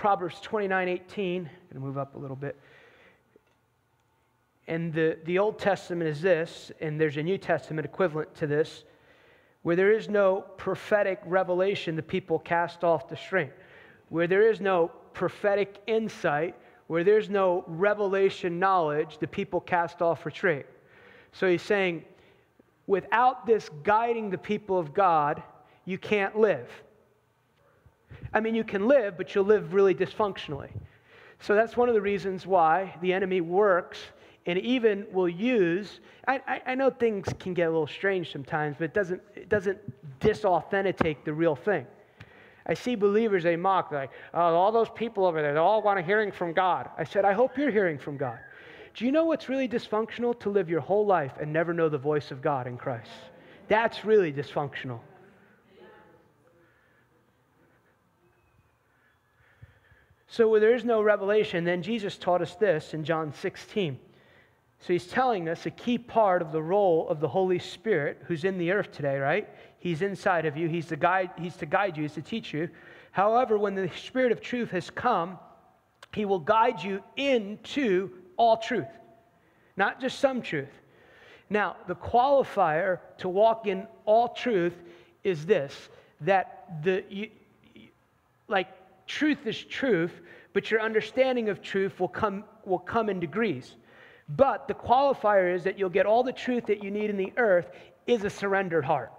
Proverbs 0.00 0.40
29 0.40 0.88
18. 0.88 1.36
I'm 1.36 1.44
going 1.44 1.52
to 1.74 1.78
move 1.78 1.98
up 1.98 2.14
a 2.14 2.18
little 2.18 2.34
bit. 2.34 2.58
And 4.66 4.94
the, 4.94 5.18
the 5.26 5.38
Old 5.38 5.58
Testament 5.58 6.08
is 6.08 6.22
this, 6.22 6.72
and 6.80 6.98
there's 6.98 7.18
a 7.18 7.22
New 7.22 7.36
Testament 7.36 7.84
equivalent 7.84 8.34
to 8.36 8.46
this, 8.46 8.84
where 9.60 9.76
there 9.76 9.92
is 9.92 10.08
no 10.08 10.46
prophetic 10.56 11.20
revelation, 11.26 11.96
the 11.96 12.02
people 12.02 12.38
cast 12.38 12.82
off 12.82 13.10
the 13.10 13.16
string. 13.16 13.50
Where 14.08 14.26
there 14.26 14.50
is 14.50 14.58
no 14.58 14.90
prophetic 15.12 15.82
insight, 15.86 16.54
where 16.86 17.04
there's 17.04 17.28
no 17.28 17.62
revelation 17.66 18.58
knowledge, 18.58 19.18
the 19.18 19.28
people 19.28 19.60
cast 19.60 20.00
off 20.00 20.24
retreat. 20.24 20.64
So 21.32 21.46
he's 21.46 21.60
saying, 21.60 22.06
without 22.86 23.44
this 23.44 23.68
guiding 23.82 24.30
the 24.30 24.38
people 24.38 24.78
of 24.78 24.94
God, 24.94 25.42
you 25.84 25.98
can't 25.98 26.38
live. 26.38 26.70
I 28.32 28.40
mean, 28.40 28.54
you 28.54 28.64
can 28.64 28.86
live, 28.86 29.16
but 29.16 29.34
you'll 29.34 29.44
live 29.44 29.74
really 29.74 29.94
dysfunctionally. 29.94 30.70
So 31.40 31.54
that's 31.54 31.76
one 31.76 31.88
of 31.88 31.94
the 31.94 32.00
reasons 32.00 32.46
why 32.46 32.94
the 33.00 33.12
enemy 33.12 33.40
works 33.40 33.98
and 34.46 34.58
even 34.58 35.06
will 35.12 35.28
use. 35.28 36.00
I, 36.28 36.40
I, 36.46 36.62
I, 36.66 36.74
know 36.74 36.90
things 36.90 37.28
can 37.38 37.54
get 37.54 37.68
a 37.68 37.70
little 37.70 37.86
strange 37.86 38.32
sometimes, 38.32 38.76
but 38.78 38.84
it 38.84 38.94
doesn't, 38.94 39.22
it 39.34 39.48
doesn't 39.48 39.78
disauthenticate 40.20 41.24
the 41.24 41.32
real 41.32 41.54
thing. 41.54 41.86
I 42.66 42.74
see 42.74 42.94
believers, 42.94 43.42
they 43.42 43.56
mock, 43.56 43.90
like, 43.90 44.10
oh, 44.32 44.40
all 44.40 44.70
those 44.70 44.90
people 44.90 45.24
over 45.24 45.42
there, 45.42 45.54
they 45.54 45.58
all 45.58 45.82
want 45.82 45.98
a 45.98 46.02
hearing 46.02 46.30
from 46.30 46.52
God. 46.52 46.88
I 46.96 47.04
said, 47.04 47.24
I 47.24 47.32
hope 47.32 47.56
you're 47.56 47.70
hearing 47.70 47.98
from 47.98 48.16
God. 48.16 48.38
Do 48.94 49.04
you 49.04 49.12
know 49.12 49.24
what's 49.24 49.48
really 49.48 49.68
dysfunctional? 49.68 50.38
To 50.40 50.50
live 50.50 50.68
your 50.68 50.80
whole 50.80 51.06
life 51.06 51.32
and 51.40 51.52
never 51.52 51.72
know 51.72 51.88
the 51.88 51.98
voice 51.98 52.30
of 52.30 52.42
God 52.42 52.66
in 52.66 52.76
Christ. 52.76 53.10
That's 53.68 54.04
really 54.04 54.32
dysfunctional. 54.32 55.00
So 60.32 60.48
where 60.48 60.60
there 60.60 60.76
is 60.76 60.84
no 60.84 61.02
revelation, 61.02 61.64
then 61.64 61.82
Jesus 61.82 62.16
taught 62.16 62.40
us 62.40 62.54
this 62.54 62.94
in 62.94 63.02
John 63.02 63.32
16. 63.32 63.98
So 64.78 64.92
he's 64.92 65.08
telling 65.08 65.48
us 65.48 65.66
a 65.66 65.72
key 65.72 65.98
part 65.98 66.40
of 66.40 66.52
the 66.52 66.62
role 66.62 67.08
of 67.08 67.18
the 67.18 67.26
Holy 67.26 67.58
Spirit 67.58 68.22
who's 68.26 68.44
in 68.44 68.56
the 68.56 68.70
earth 68.70 68.92
today, 68.92 69.18
right? 69.18 69.48
He's 69.80 70.02
inside 70.02 70.46
of 70.46 70.56
you. 70.56 70.68
He's 70.68 70.86
the 70.86 70.96
guide, 70.96 71.30
he's 71.36 71.56
to 71.56 71.66
guide 71.66 71.96
you, 71.96 72.04
he's 72.04 72.14
to 72.14 72.22
teach 72.22 72.54
you. 72.54 72.70
However, 73.10 73.58
when 73.58 73.74
the 73.74 73.90
Spirit 73.90 74.30
of 74.30 74.40
truth 74.40 74.70
has 74.70 74.88
come, 74.88 75.36
he 76.14 76.24
will 76.24 76.38
guide 76.38 76.80
you 76.80 77.02
into 77.16 78.10
all 78.36 78.56
truth. 78.56 78.86
Not 79.76 80.00
just 80.00 80.20
some 80.20 80.42
truth. 80.42 80.70
Now, 81.50 81.76
the 81.88 81.96
qualifier 81.96 83.00
to 83.18 83.28
walk 83.28 83.66
in 83.66 83.88
all 84.06 84.28
truth 84.28 84.80
is 85.24 85.44
this 85.44 85.88
that 86.20 86.82
the, 86.84 87.02
you, 87.08 87.30
like, 88.46 88.68
truth 89.10 89.46
is 89.46 89.64
truth, 89.64 90.12
but 90.52 90.70
your 90.70 90.80
understanding 90.80 91.48
of 91.48 91.60
truth 91.60 91.98
will 91.98 92.08
come, 92.08 92.44
will 92.64 92.78
come 92.78 93.08
in 93.08 93.18
degrees. 93.18 93.76
But 94.28 94.68
the 94.68 94.74
qualifier 94.74 95.52
is 95.52 95.64
that 95.64 95.78
you'll 95.78 95.90
get 95.90 96.06
all 96.06 96.22
the 96.22 96.32
truth 96.32 96.66
that 96.66 96.84
you 96.84 96.92
need 96.92 97.10
in 97.10 97.16
the 97.16 97.32
earth 97.36 97.70
is 98.06 98.22
a 98.22 98.30
surrendered 98.30 98.84
heart. 98.84 99.12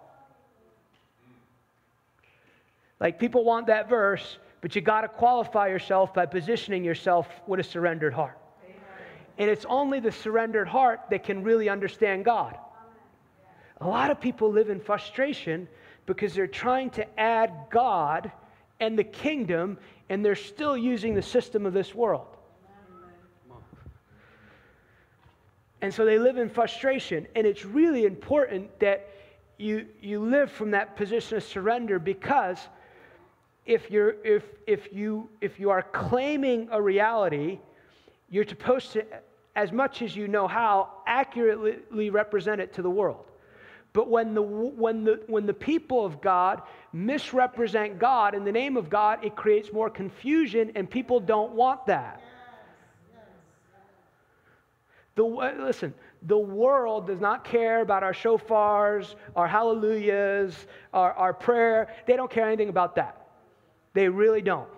Like 3.01 3.19
people 3.19 3.43
want 3.43 3.67
that 3.67 3.89
verse, 3.89 4.37
but 4.61 4.75
you 4.75 4.81
got 4.81 5.01
to 5.01 5.09
qualify 5.09 5.67
yourself 5.67 6.13
by 6.13 6.25
positioning 6.25 6.85
yourself 6.85 7.27
with 7.45 7.59
a 7.59 7.63
surrendered 7.63 8.13
heart. 8.13 8.37
And 9.37 9.49
it's 9.49 9.65
only 9.67 9.99
the 9.99 10.11
surrendered 10.11 10.67
heart 10.67 11.01
that 11.09 11.23
can 11.23 11.43
really 11.43 11.67
understand 11.67 12.23
God. 12.23 12.57
A 13.81 13.87
lot 13.87 14.11
of 14.11 14.21
people 14.21 14.51
live 14.51 14.69
in 14.69 14.79
frustration 14.79 15.67
because 16.05 16.33
they're 16.33 16.47
trying 16.47 16.91
to 16.91 17.19
add 17.19 17.51
God 17.71 18.31
and 18.81 18.99
the 18.99 19.03
kingdom, 19.03 19.77
and 20.09 20.25
they're 20.25 20.35
still 20.35 20.75
using 20.75 21.13
the 21.13 21.21
system 21.21 21.65
of 21.65 21.71
this 21.71 21.95
world. 21.95 22.27
And 25.81 25.93
so 25.93 26.05
they 26.05 26.19
live 26.19 26.37
in 26.37 26.49
frustration. 26.49 27.27
And 27.35 27.47
it's 27.47 27.63
really 27.65 28.05
important 28.05 28.79
that 28.79 29.07
you, 29.57 29.87
you 30.01 30.19
live 30.19 30.51
from 30.51 30.71
that 30.71 30.95
position 30.95 31.37
of 31.37 31.43
surrender 31.43 31.97
because 31.97 32.57
if, 33.65 33.89
you're, 33.89 34.15
if, 34.23 34.43
if, 34.67 34.89
you, 34.91 35.29
if 35.39 35.59
you 35.59 35.69
are 35.69 35.83
claiming 35.83 36.67
a 36.71 36.81
reality, 36.81 37.59
you're 38.29 38.47
supposed 38.47 38.91
to, 38.93 39.05
as 39.55 39.71
much 39.71 40.01
as 40.01 40.15
you 40.15 40.27
know 40.27 40.47
how, 40.47 40.89
accurately 41.07 42.09
represent 42.09 42.61
it 42.61 42.73
to 42.73 42.81
the 42.81 42.89
world. 42.89 43.25
But 43.93 44.09
when 44.09 44.33
the, 44.33 44.41
when, 44.41 45.03
the, 45.03 45.21
when 45.27 45.45
the 45.45 45.53
people 45.53 46.05
of 46.05 46.21
God 46.21 46.61
misrepresent 46.93 47.99
God 47.99 48.33
in 48.33 48.45
the 48.45 48.51
name 48.51 48.77
of 48.77 48.89
God, 48.89 49.23
it 49.23 49.35
creates 49.35 49.73
more 49.73 49.89
confusion, 49.89 50.71
and 50.75 50.89
people 50.89 51.19
don't 51.19 51.51
want 51.51 51.85
that. 51.87 52.21
The, 55.15 55.25
uh, 55.25 55.53
listen, 55.59 55.93
the 56.21 56.37
world 56.37 57.07
does 57.07 57.19
not 57.19 57.43
care 57.43 57.81
about 57.81 58.01
our 58.01 58.13
shofars, 58.13 59.15
our 59.35 59.47
hallelujahs, 59.47 60.67
our, 60.93 61.11
our 61.13 61.33
prayer. 61.33 61.93
They 62.07 62.15
don't 62.15 62.31
care 62.31 62.47
anything 62.47 62.69
about 62.69 62.95
that. 62.95 63.27
They 63.93 64.07
really 64.07 64.41
don't. 64.41 64.69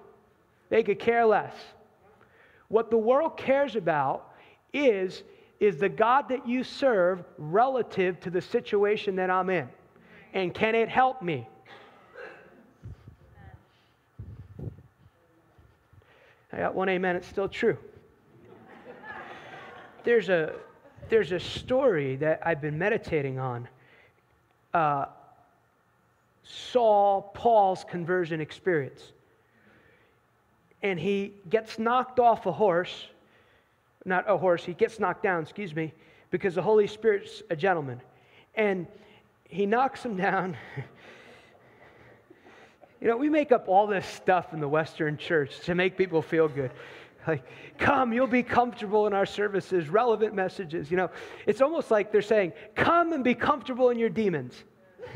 They 0.69 0.81
could 0.81 0.97
care 0.97 1.23
less. 1.23 1.53
What 2.67 2.89
the 2.89 2.97
world 2.97 3.37
cares 3.37 3.75
about 3.75 4.33
is 4.73 5.21
is 5.59 5.77
the 5.77 5.89
God 5.89 6.29
that 6.29 6.47
you 6.47 6.63
serve 6.63 7.23
relative 7.37 8.19
to 8.21 8.29
the 8.29 8.41
situation 8.41 9.15
that 9.15 9.29
I'm 9.29 9.49
in? 9.49 9.69
And 10.33 10.53
can 10.53 10.75
it 10.75 10.89
help 10.89 11.21
me? 11.21 11.47
I 16.51 16.57
got 16.57 16.75
one 16.75 16.89
amen, 16.89 17.15
it's 17.15 17.27
still 17.27 17.47
true. 17.47 17.77
there's, 20.03 20.29
a, 20.29 20.53
there's 21.09 21.31
a 21.31 21.39
story 21.39 22.15
that 22.17 22.41
I've 22.45 22.61
been 22.61 22.77
meditating 22.77 23.39
on. 23.39 23.67
Uh, 24.73 25.05
Saul, 26.43 27.31
Paul's 27.33 27.83
conversion 27.83 28.41
experience. 28.41 29.13
And 30.83 30.99
he 30.99 31.33
gets 31.49 31.79
knocked 31.79 32.19
off 32.19 32.45
a 32.45 32.51
horse 32.51 33.07
not 34.05 34.29
a 34.29 34.37
horse, 34.37 34.63
he 34.63 34.73
gets 34.73 34.99
knocked 34.99 35.23
down, 35.23 35.43
excuse 35.43 35.75
me, 35.75 35.93
because 36.31 36.55
the 36.55 36.61
Holy 36.61 36.87
Spirit's 36.87 37.43
a 37.49 37.55
gentleman. 37.55 38.01
And 38.55 38.87
he 39.45 39.65
knocks 39.65 40.03
him 40.03 40.17
down. 40.17 40.57
you 43.01 43.07
know, 43.07 43.17
we 43.17 43.29
make 43.29 43.51
up 43.51 43.67
all 43.67 43.87
this 43.87 44.05
stuff 44.05 44.53
in 44.53 44.59
the 44.59 44.67
Western 44.67 45.17
church 45.17 45.59
to 45.61 45.75
make 45.75 45.97
people 45.97 46.21
feel 46.21 46.47
good. 46.47 46.71
Like, 47.27 47.45
come, 47.77 48.11
you'll 48.11 48.27
be 48.27 48.43
comfortable 48.43 49.07
in 49.07 49.13
our 49.13 49.25
services, 49.25 49.89
relevant 49.89 50.33
messages. 50.33 50.91
You 50.91 50.97
know, 50.97 51.09
it's 51.45 51.61
almost 51.61 51.89
like 51.89 52.11
they're 52.11 52.21
saying, 52.21 52.51
come 52.75 53.13
and 53.13 53.23
be 53.23 53.33
comfortable 53.33 53.89
in 53.89 53.97
your 53.97 54.09
demons. 54.09 54.63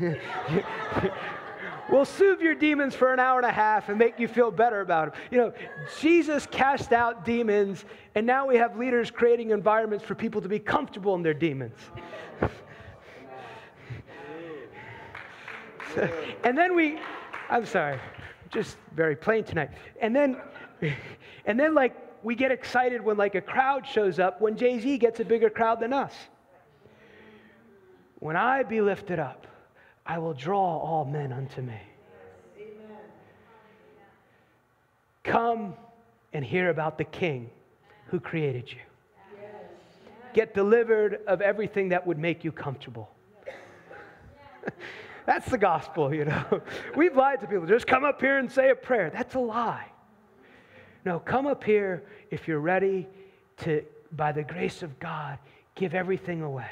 We'll 1.90 2.04
soothe 2.04 2.40
your 2.40 2.54
demons 2.54 2.94
for 2.94 3.14
an 3.14 3.18
hour 3.18 3.38
and 3.38 3.48
a 3.48 3.52
half 3.52 3.88
and 3.88 3.98
make 3.98 4.18
you 4.20 4.28
feel 4.28 4.50
better 4.50 4.82
about 4.82 5.12
them. 5.12 5.22
You 5.30 5.38
know, 5.38 5.52
Jesus 6.00 6.46
cast 6.50 6.92
out 6.92 7.24
demons, 7.24 7.86
and 8.14 8.26
now 8.26 8.46
we 8.46 8.56
have 8.56 8.76
leaders 8.76 9.10
creating 9.10 9.50
environments 9.50 10.04
for 10.04 10.14
people 10.14 10.42
to 10.42 10.48
be 10.48 10.58
comfortable 10.58 11.14
in 11.14 11.22
their 11.22 11.32
demons. 11.32 11.78
and 16.44 16.58
then 16.58 16.76
we, 16.76 16.98
I'm 17.48 17.64
sorry, 17.64 17.98
just 18.50 18.76
very 18.94 19.16
plain 19.16 19.44
tonight. 19.44 19.70
And 20.00 20.14
then, 20.14 20.36
and 21.46 21.58
then 21.58 21.74
like 21.74 21.96
we 22.22 22.34
get 22.34 22.50
excited 22.50 23.02
when 23.02 23.16
like 23.16 23.34
a 23.34 23.40
crowd 23.40 23.86
shows 23.86 24.18
up 24.18 24.40
when 24.42 24.56
Jay 24.56 24.78
Z 24.78 24.98
gets 24.98 25.20
a 25.20 25.24
bigger 25.24 25.48
crowd 25.48 25.80
than 25.80 25.94
us. 25.94 26.12
When 28.18 28.36
I 28.36 28.62
be 28.62 28.80
lifted 28.80 29.18
up, 29.18 29.46
I 30.08 30.16
will 30.16 30.32
draw 30.32 30.78
all 30.78 31.04
men 31.04 31.32
unto 31.32 31.60
me. 31.60 31.78
Come 35.22 35.74
and 36.32 36.42
hear 36.42 36.70
about 36.70 36.96
the 36.96 37.04
King 37.04 37.50
who 38.06 38.18
created 38.18 38.72
you. 38.72 38.78
Get 40.32 40.54
delivered 40.54 41.20
of 41.26 41.42
everything 41.42 41.90
that 41.90 42.06
would 42.06 42.18
make 42.18 42.42
you 42.42 42.52
comfortable. 42.52 43.10
That's 45.26 45.50
the 45.50 45.58
gospel, 45.58 46.14
you 46.14 46.24
know. 46.24 46.62
We've 46.96 47.14
lied 47.14 47.40
to 47.42 47.46
people. 47.46 47.66
Just 47.66 47.86
come 47.86 48.04
up 48.04 48.18
here 48.18 48.38
and 48.38 48.50
say 48.50 48.70
a 48.70 48.74
prayer. 48.74 49.10
That's 49.10 49.34
a 49.34 49.40
lie. 49.40 49.88
No, 51.04 51.18
come 51.18 51.46
up 51.46 51.62
here 51.62 52.02
if 52.30 52.48
you're 52.48 52.60
ready 52.60 53.06
to, 53.58 53.84
by 54.12 54.32
the 54.32 54.42
grace 54.42 54.82
of 54.82 54.98
God, 54.98 55.38
give 55.74 55.94
everything 55.94 56.40
away 56.40 56.70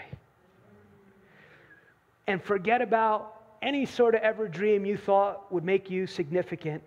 and 2.27 2.43
forget 2.43 2.83
about 2.83 3.41
any 3.63 3.87
sort 3.87 4.15
of 4.15 4.21
ever 4.23 4.49
dream 4.49 4.85
you 4.85 4.97
thought 4.97 5.51
would 5.53 5.65
make 5.65 5.91
you 5.91 6.07
significant 6.07 6.83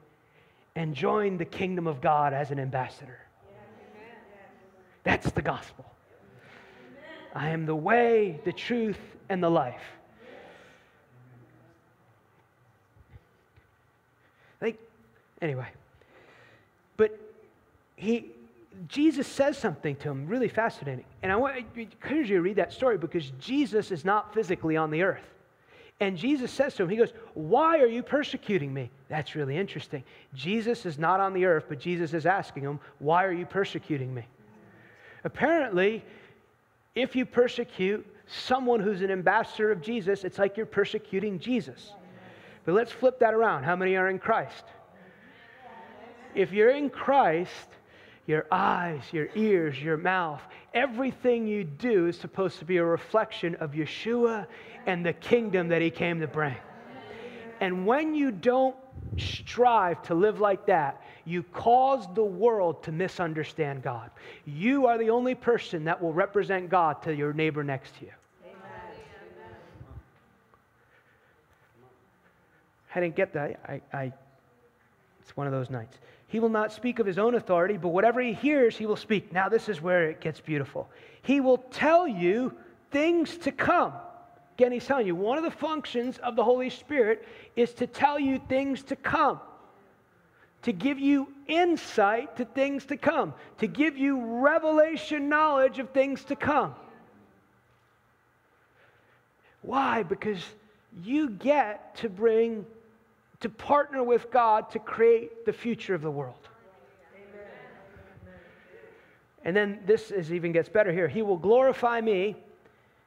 and 0.75 0.93
join 0.93 1.37
the 1.37 1.45
kingdom 1.45 1.87
of 1.87 2.01
God 2.01 2.33
as 2.33 2.51
an 2.51 2.59
ambassador. 2.59 3.19
That's 5.03 5.31
the 5.31 5.41
gospel. 5.41 5.85
I 7.33 7.49
am 7.49 7.65
the 7.65 7.75
way, 7.75 8.39
the 8.43 8.53
truth, 8.53 8.99
and 9.29 9.43
the 9.43 9.49
life. 9.49 9.81
Like, 14.61 14.79
anyway. 15.41 15.67
But 16.97 17.17
he, 17.95 18.31
Jesus 18.87 19.27
says 19.27 19.57
something 19.57 19.95
to 19.97 20.09
him 20.09 20.27
really 20.27 20.47
fascinating. 20.47 21.05
And 21.21 21.31
I 21.31 21.35
want 21.35 21.57
encourage 21.75 22.29
you 22.29 22.37
to 22.37 22.41
read 22.41 22.55
that 22.55 22.71
story 22.71 22.97
because 22.97 23.31
Jesus 23.39 23.91
is 23.91 24.05
not 24.05 24.33
physically 24.33 24.77
on 24.77 24.91
the 24.91 25.03
earth. 25.03 25.25
And 25.99 26.17
Jesus 26.17 26.49
says 26.51 26.75
to 26.75 26.83
him, 26.83 26.89
He 26.89 26.95
goes, 26.95 27.11
Why 27.33 27.79
are 27.79 27.87
you 27.87 28.01
persecuting 28.01 28.73
me? 28.73 28.89
That's 29.09 29.35
really 29.35 29.57
interesting. 29.57 30.03
Jesus 30.33 30.85
is 30.85 30.97
not 30.97 31.19
on 31.19 31.33
the 31.33 31.45
earth, 31.45 31.65
but 31.67 31.79
Jesus 31.79 32.13
is 32.13 32.25
asking 32.25 32.63
him, 32.63 32.79
Why 32.99 33.25
are 33.25 33.33
you 33.33 33.45
persecuting 33.45 34.13
me? 34.13 34.25
Apparently, 35.25 36.03
if 36.95 37.15
you 37.15 37.25
persecute 37.25 38.05
someone 38.27 38.79
who's 38.79 39.01
an 39.01 39.11
ambassador 39.11 39.71
of 39.71 39.81
Jesus, 39.81 40.23
it's 40.23 40.37
like 40.37 40.55
you're 40.55 40.65
persecuting 40.65 41.37
Jesus. 41.37 41.91
But 42.65 42.75
let's 42.75 42.91
flip 42.91 43.19
that 43.19 43.33
around. 43.33 43.63
How 43.63 43.75
many 43.75 43.95
are 43.97 44.09
in 44.09 44.19
Christ? 44.19 44.63
If 46.35 46.53
you're 46.53 46.69
in 46.69 46.89
Christ, 46.89 47.67
your 48.29 48.45
eyes, 48.51 49.01
your 49.11 49.27
ears, 49.33 49.81
your 49.81 49.97
mouth, 49.97 50.39
everything 50.75 51.47
you 51.47 51.63
do 51.63 52.05
is 52.05 52.17
supposed 52.17 52.59
to 52.59 52.65
be 52.65 52.77
a 52.77 52.85
reflection 52.85 53.55
of 53.55 53.71
Yeshua 53.71 54.45
and 54.85 55.03
the 55.03 55.13
kingdom 55.13 55.67
that 55.69 55.81
he 55.81 55.89
came 55.89 56.19
to 56.19 56.27
bring. 56.27 56.55
And 57.59 57.87
when 57.87 58.13
you 58.13 58.31
don't 58.31 58.75
strive 59.17 60.03
to 60.03 60.13
live 60.13 60.39
like 60.39 60.67
that, 60.67 61.01
you 61.25 61.41
cause 61.41 62.07
the 62.13 62.23
world 62.23 62.83
to 62.83 62.91
misunderstand 62.91 63.81
God. 63.81 64.11
You 64.45 64.85
are 64.85 64.99
the 64.99 65.09
only 65.09 65.33
person 65.33 65.83
that 65.85 65.99
will 65.99 66.13
represent 66.13 66.69
God 66.69 67.01
to 67.03 67.15
your 67.15 67.33
neighbor 67.33 67.63
next 67.63 67.97
to 67.97 68.05
you. 68.05 68.11
Amen. 68.45 68.59
I 72.93 72.99
didn't 72.99 73.15
get 73.15 73.33
that. 73.33 73.59
I, 73.67 73.81
I, 73.91 74.13
it's 75.19 75.35
one 75.35 75.47
of 75.47 75.53
those 75.53 75.71
nights. 75.71 75.97
He 76.29 76.39
will 76.39 76.49
not 76.49 76.71
speak 76.71 76.99
of 76.99 77.05
his 77.05 77.17
own 77.17 77.35
authority, 77.35 77.75
but 77.75 77.89
whatever 77.89 78.21
he 78.21 78.33
hears, 78.33 78.77
he 78.77 78.85
will 78.85 78.95
speak. 78.95 79.33
Now, 79.33 79.49
this 79.49 79.67
is 79.67 79.81
where 79.81 80.09
it 80.09 80.21
gets 80.21 80.39
beautiful. 80.39 80.87
He 81.23 81.41
will 81.41 81.57
tell 81.57 82.07
you 82.07 82.53
things 82.91 83.37
to 83.39 83.51
come. 83.51 83.93
Again, 84.55 84.71
he's 84.71 84.85
telling 84.85 85.07
you 85.07 85.15
one 85.15 85.37
of 85.37 85.43
the 85.43 85.51
functions 85.51 86.19
of 86.19 86.35
the 86.35 86.43
Holy 86.43 86.69
Spirit 86.69 87.27
is 87.55 87.73
to 87.73 87.87
tell 87.87 88.19
you 88.19 88.39
things 88.47 88.83
to 88.83 88.95
come, 88.95 89.39
to 90.61 90.71
give 90.71 90.99
you 90.99 91.33
insight 91.47 92.37
to 92.37 92.45
things 92.45 92.85
to 92.85 92.97
come, 92.97 93.33
to 93.57 93.67
give 93.67 93.97
you 93.97 94.39
revelation 94.39 95.29
knowledge 95.29 95.79
of 95.79 95.89
things 95.89 96.23
to 96.25 96.35
come. 96.35 96.75
Why? 99.61 100.03
Because 100.03 100.43
you 101.03 101.31
get 101.31 101.95
to 101.97 102.09
bring, 102.09 102.65
to 103.41 103.49
partner 103.49 104.03
with 104.03 104.31
God 104.31 104.69
to 104.71 104.79
create 104.79 105.45
the 105.45 105.53
future 105.53 105.95
of 105.95 106.01
the 106.01 106.11
world. 106.11 106.47
And 109.45 109.55
then 109.55 109.79
this 109.85 110.11
is 110.11 110.33
even 110.33 110.51
gets 110.51 110.67
better 110.67 110.91
here. 110.91 111.07
He 111.07 111.21
will 111.21 111.37
glorify 111.37 112.01
me. 112.01 112.35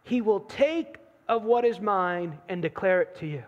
He 0.04 0.20
will 0.20 0.40
take 0.40 0.96
of 1.28 1.44
what 1.44 1.64
is 1.64 1.80
mine 1.80 2.38
and 2.48 2.62
declare 2.62 3.02
it 3.02 3.16
to 3.18 3.26
you. 3.26 3.42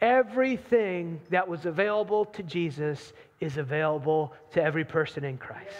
Everything 0.00 1.20
that 1.30 1.46
was 1.46 1.64
available 1.64 2.24
to 2.24 2.42
Jesus 2.42 3.12
is 3.40 3.56
available 3.56 4.32
to 4.50 4.62
every 4.62 4.84
person 4.84 5.24
in 5.24 5.38
Christ. 5.38 5.70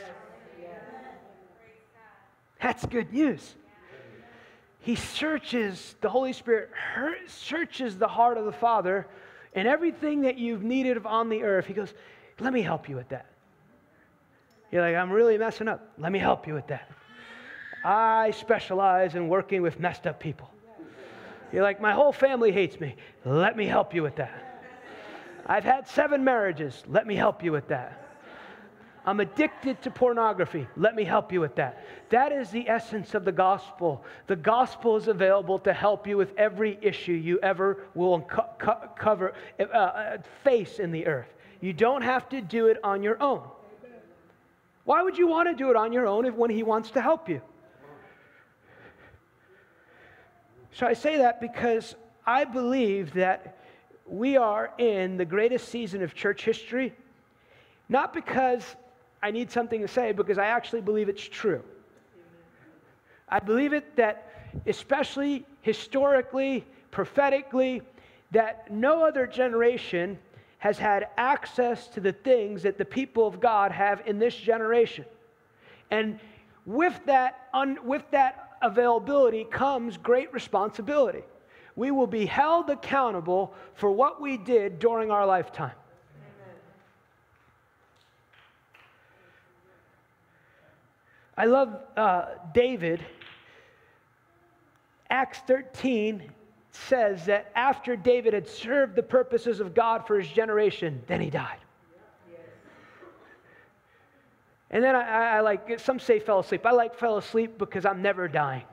That's 2.60 2.86
good 2.86 3.12
news. 3.12 3.56
He 4.78 4.94
searches, 4.94 5.96
the 6.00 6.08
Holy 6.08 6.32
Spirit 6.32 6.70
searches 7.26 7.98
the 7.98 8.08
heart 8.08 8.38
of 8.38 8.44
the 8.44 8.52
Father, 8.52 9.06
and 9.54 9.68
everything 9.68 10.22
that 10.22 10.38
you've 10.38 10.62
needed 10.62 11.04
on 11.04 11.28
the 11.28 11.42
earth, 11.42 11.66
He 11.66 11.74
goes, 11.74 11.92
Let 12.40 12.52
me 12.52 12.62
help 12.62 12.88
you 12.88 12.96
with 12.96 13.08
that. 13.10 13.26
You're 14.70 14.82
like, 14.82 14.96
I'm 14.96 15.12
really 15.12 15.36
messing 15.36 15.68
up. 15.68 15.92
Let 15.98 16.10
me 16.10 16.18
help 16.18 16.46
you 16.46 16.54
with 16.54 16.66
that. 16.68 16.90
I 17.84 18.30
specialize 18.30 19.14
in 19.14 19.28
working 19.28 19.60
with 19.60 19.78
messed 19.78 20.06
up 20.06 20.18
people. 20.18 20.50
You're 21.52 21.62
like, 21.62 21.80
my 21.80 21.92
whole 21.92 22.12
family 22.12 22.50
hates 22.50 22.80
me. 22.80 22.96
Let 23.26 23.56
me 23.56 23.66
help 23.66 23.94
you 23.94 24.02
with 24.02 24.16
that. 24.16 24.64
I've 25.44 25.64
had 25.64 25.86
seven 25.86 26.24
marriages. 26.24 26.82
Let 26.88 27.06
me 27.06 27.14
help 27.14 27.44
you 27.44 27.52
with 27.52 27.68
that. 27.68 28.01
I'm 29.04 29.20
addicted 29.20 29.82
to 29.82 29.90
pornography. 29.90 30.68
Let 30.76 30.94
me 30.94 31.04
help 31.04 31.32
you 31.32 31.40
with 31.40 31.56
that. 31.56 31.84
That 32.10 32.30
is 32.30 32.50
the 32.50 32.68
essence 32.68 33.14
of 33.14 33.24
the 33.24 33.32
gospel. 33.32 34.04
The 34.28 34.36
gospel 34.36 34.96
is 34.96 35.08
available 35.08 35.58
to 35.60 35.72
help 35.72 36.06
you 36.06 36.16
with 36.16 36.32
every 36.36 36.78
issue 36.80 37.12
you 37.12 37.40
ever 37.40 37.78
will 37.94 38.20
co- 38.20 38.46
co- 38.58 38.88
cover, 38.96 39.34
uh, 39.58 39.62
uh 39.62 40.18
face 40.44 40.78
in 40.78 40.92
the 40.92 41.06
earth. 41.06 41.34
You 41.60 41.72
don't 41.72 42.02
have 42.02 42.28
to 42.28 42.40
do 42.40 42.66
it 42.66 42.78
on 42.84 43.02
your 43.02 43.20
own. 43.20 43.42
Why 44.84 45.02
would 45.02 45.18
you 45.18 45.26
want 45.26 45.48
to 45.48 45.54
do 45.54 45.70
it 45.70 45.76
on 45.76 45.92
your 45.92 46.06
own 46.06 46.26
if, 46.26 46.34
when 46.34 46.50
He 46.50 46.62
wants 46.62 46.92
to 46.92 47.00
help 47.00 47.28
you? 47.28 47.40
So 50.72 50.86
I 50.86 50.94
say 50.94 51.18
that 51.18 51.40
because 51.40 51.94
I 52.26 52.44
believe 52.44 53.12
that 53.14 53.58
we 54.06 54.36
are 54.36 54.72
in 54.78 55.16
the 55.16 55.24
greatest 55.24 55.68
season 55.68 56.02
of 56.02 56.14
church 56.14 56.44
history, 56.44 56.94
not 57.88 58.12
because 58.12 58.64
I 59.22 59.30
need 59.30 59.50
something 59.50 59.80
to 59.80 59.88
say, 59.88 60.12
because 60.12 60.38
I 60.38 60.46
actually 60.46 60.80
believe 60.80 61.08
it's 61.08 61.22
true. 61.22 61.62
I 63.28 63.38
believe 63.38 63.72
it 63.72 63.96
that, 63.96 64.32
especially 64.66 65.46
historically, 65.62 66.64
prophetically, 66.90 67.82
that 68.32 68.70
no 68.70 69.04
other 69.04 69.26
generation 69.26 70.18
has 70.58 70.78
had 70.78 71.08
access 71.16 71.88
to 71.88 72.00
the 72.00 72.12
things 72.12 72.62
that 72.62 72.78
the 72.78 72.84
people 72.84 73.26
of 73.26 73.40
God 73.40 73.72
have 73.72 74.02
in 74.06 74.18
this 74.18 74.34
generation. 74.34 75.04
And 75.90 76.20
with 76.66 76.98
that, 77.06 77.48
un, 77.52 77.78
with 77.84 78.04
that 78.10 78.50
availability 78.62 79.44
comes 79.44 79.96
great 79.96 80.32
responsibility. 80.32 81.22
We 81.74 81.90
will 81.90 82.06
be 82.06 82.26
held 82.26 82.70
accountable 82.70 83.54
for 83.74 83.90
what 83.90 84.20
we 84.20 84.36
did 84.36 84.78
during 84.78 85.10
our 85.10 85.26
lifetime. 85.26 85.72
I 91.36 91.46
love 91.46 91.80
uh, 91.96 92.26
David. 92.52 93.04
Acts 95.10 95.38
13 95.46 96.22
says 96.70 97.26
that 97.26 97.50
after 97.54 97.96
David 97.96 98.32
had 98.34 98.48
served 98.48 98.96
the 98.96 99.02
purposes 99.02 99.60
of 99.60 99.74
God 99.74 100.06
for 100.06 100.18
his 100.18 100.28
generation, 100.28 101.02
then 101.06 101.20
he 101.20 101.30
died. 101.30 101.58
And 104.72 104.82
then 104.82 104.96
I, 104.96 105.02
I, 105.02 105.36
I, 105.36 105.40
like, 105.40 105.78
some 105.78 105.98
say 105.98 106.18
fell 106.18 106.40
asleep. 106.40 106.64
I 106.64 106.70
like 106.70 106.94
fell 106.94 107.18
asleep 107.18 107.58
because 107.58 107.84
I'm 107.84 108.00
never 108.00 108.26
dying. 108.26 108.64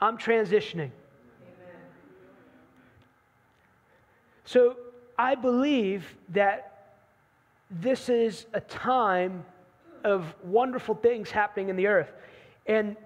I'm 0.00 0.16
transitioning. 0.16 0.92
Amen. 0.92 1.80
So 4.44 4.76
I 5.18 5.34
believe 5.34 6.16
that 6.28 6.94
this 7.70 8.08
is 8.08 8.46
a 8.54 8.60
time 8.60 9.44
of 10.04 10.34
wonderful 10.42 10.94
things 10.94 11.30
happening 11.30 11.68
in 11.68 11.76
the 11.76 11.86
earth. 11.86 12.12
And 12.66 12.96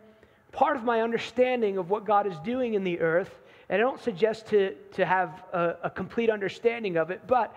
part 0.53 0.77
of 0.77 0.85
my 0.85 1.03
understanding 1.03 1.79
of 1.79 1.91
what 1.91 2.05
God 2.05 2.27
is 2.27 2.39
doing 2.45 2.75
in 2.75 2.85
the 2.85 3.01
earth, 3.01 3.41
and 3.69 3.81
I 3.81 3.85
don't 3.85 4.01
suggest 4.01 4.47
to, 4.49 4.75
to 4.93 5.05
have 5.05 5.43
a, 5.53 5.77
a 5.85 5.91
complete 5.91 6.31
understanding 6.31 6.97
of 6.97 7.11
it, 7.11 7.27
but 7.27 7.55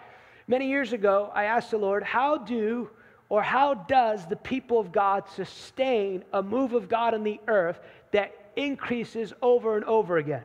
many 0.47 0.67
years 0.67 0.93
ago, 0.93 1.31
I 1.33 1.45
asked 1.45 1.71
the 1.71 1.77
Lord, 1.77 2.03
how 2.03 2.37
do 2.37 2.89
or 3.29 3.43
how 3.43 3.73
does 3.73 4.25
the 4.25 4.37
people 4.37 4.79
of 4.79 4.91
God 4.91 5.25
sustain 5.35 6.23
a 6.31 6.41
move 6.41 6.73
of 6.73 6.87
God 6.87 7.13
in 7.13 7.23
the 7.23 7.39
earth 7.47 7.79
that 8.11 8.33
increases 8.55 9.33
over 9.41 9.75
and 9.75 9.83
over 9.83 10.17
again? 10.17 10.43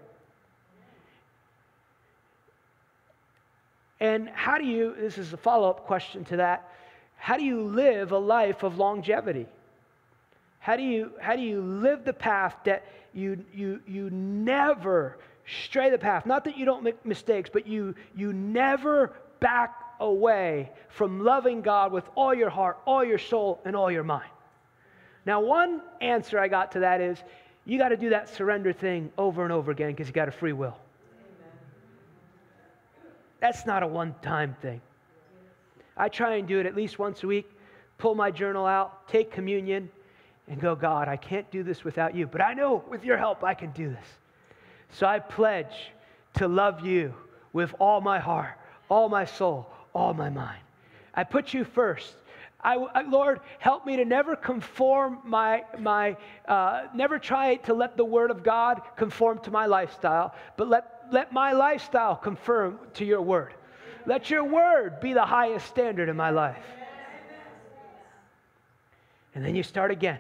And 4.00 4.28
how 4.31 4.59
do 4.59 4.64
you, 4.64 4.96
this 4.98 5.16
is 5.16 5.33
a 5.33 5.37
follow 5.37 5.70
up 5.70 5.87
question 5.87 6.24
to 6.24 6.37
that, 6.38 6.68
how 7.22 7.37
do 7.37 7.44
you 7.44 7.62
live 7.62 8.11
a 8.11 8.18
life 8.18 8.64
of 8.64 8.78
longevity? 8.78 9.46
How 10.58 10.74
do 10.74 10.82
you, 10.82 11.12
how 11.20 11.37
do 11.37 11.42
you 11.42 11.61
live 11.61 12.04
the 12.04 12.12
path 12.12 12.56
that 12.64 12.85
you, 13.14 13.44
you, 13.54 13.80
you 13.87 14.11
never 14.11 15.18
stray 15.46 15.88
the 15.90 15.98
path? 15.98 16.26
Not 16.26 16.42
that 16.46 16.58
you 16.58 16.64
don't 16.64 16.82
make 16.82 17.06
mistakes, 17.06 17.48
but 17.48 17.64
you, 17.64 17.94
you 18.16 18.32
never 18.32 19.12
back 19.38 19.76
away 20.00 20.72
from 20.88 21.22
loving 21.22 21.62
God 21.62 21.92
with 21.92 22.02
all 22.16 22.35
your 22.35 22.50
heart, 22.50 22.78
all 22.87 23.04
your 23.04 23.18
soul, 23.18 23.61
and 23.64 23.76
all 23.76 23.88
your 23.88 24.02
mind. 24.02 24.30
Now, 25.24 25.42
one 25.42 25.80
answer 26.00 26.40
I 26.40 26.48
got 26.48 26.72
to 26.72 26.80
that 26.80 27.00
is 27.00 27.22
you 27.64 27.78
got 27.78 27.90
to 27.90 27.96
do 27.96 28.08
that 28.11 28.35
surrender 28.35 28.72
thing 28.72 29.12
over 29.16 29.44
and 29.44 29.52
over 29.52 29.70
again 29.70 29.92
because 29.92 30.08
you 30.08 30.12
got 30.12 30.26
a 30.26 30.32
free 30.32 30.54
will. 30.54 30.76
Amen. 31.14 31.52
That's 33.38 33.64
not 33.64 33.85
a 33.85 33.87
one 33.87 34.12
time 34.22 34.56
thing. 34.61 34.80
I 35.96 36.09
try 36.09 36.37
and 36.37 36.48
do 36.48 36.59
it 36.59 36.66
at 36.66 36.74
least 36.74 36.98
once 36.98 37.22
a 37.22 37.26
week, 37.26 37.50
pull 37.98 38.14
my 38.14 38.31
journal 38.31 38.66
out, 38.66 39.09
take 39.09 39.31
communion, 39.31 39.90
and 40.48 40.61
go, 40.61 40.74
God, 40.74 41.09
I 41.09 41.16
can't 41.16 41.50
do 41.50 41.62
this 41.62 41.85
without 41.85 42.14
you, 42.14 42.26
but 42.26 42.40
I 42.40 42.55
know 42.55 42.85
with 42.88 43.05
your 43.05 43.16
help 43.16 43.44
I 43.44 43.55
can 43.55 43.70
do 43.72 43.88
this. 43.88 44.07
So 44.90 45.07
I 45.07 45.18
pledge 45.18 45.92
to 46.35 46.48
love 46.48 46.85
you 46.85 47.14
with 47.52 47.74
all 47.78 48.00
my 48.00 48.18
heart, 48.18 48.59
all 48.88 49.09
my 49.09 49.24
soul, 49.24 49.70
all 49.94 50.14
my 50.14 50.31
mind. 50.31 50.61
I 51.14 51.24
put 51.24 51.55
you 51.55 51.64
first. 51.64 52.14
I, 52.64 52.74
I, 52.74 53.02
Lord, 53.02 53.40
help 53.59 53.87
me 53.87 53.96
to 53.96 54.05
never 54.05 54.37
conform 54.37 55.18
my, 55.24 55.64
my 55.78 56.16
uh, 56.46 56.87
never 56.94 57.18
try 57.18 57.57
to 57.57 57.74
let 57.74 57.96
the 57.96 58.05
Word 58.05 58.31
of 58.31 58.42
God 58.42 58.83
conform 58.96 59.40
to 59.40 59.50
my 59.50 59.66
lifestyle, 59.66 60.35
but 60.57 60.68
let, 60.68 61.05
let 61.11 61.33
my 61.33 61.52
lifestyle 61.52 62.14
conform 62.14 62.78
to 62.94 63.05
your 63.05 63.20
Word. 63.20 63.55
Let 64.07 64.31
your 64.31 64.45
Word 64.45 65.01
be 65.01 65.12
the 65.12 65.25
highest 65.25 65.67
standard 65.67 66.09
in 66.09 66.17
my 66.17 66.31
life. 66.31 66.65
And 69.35 69.45
then 69.45 69.55
you 69.55 69.62
start 69.62 69.91
again 69.91 70.19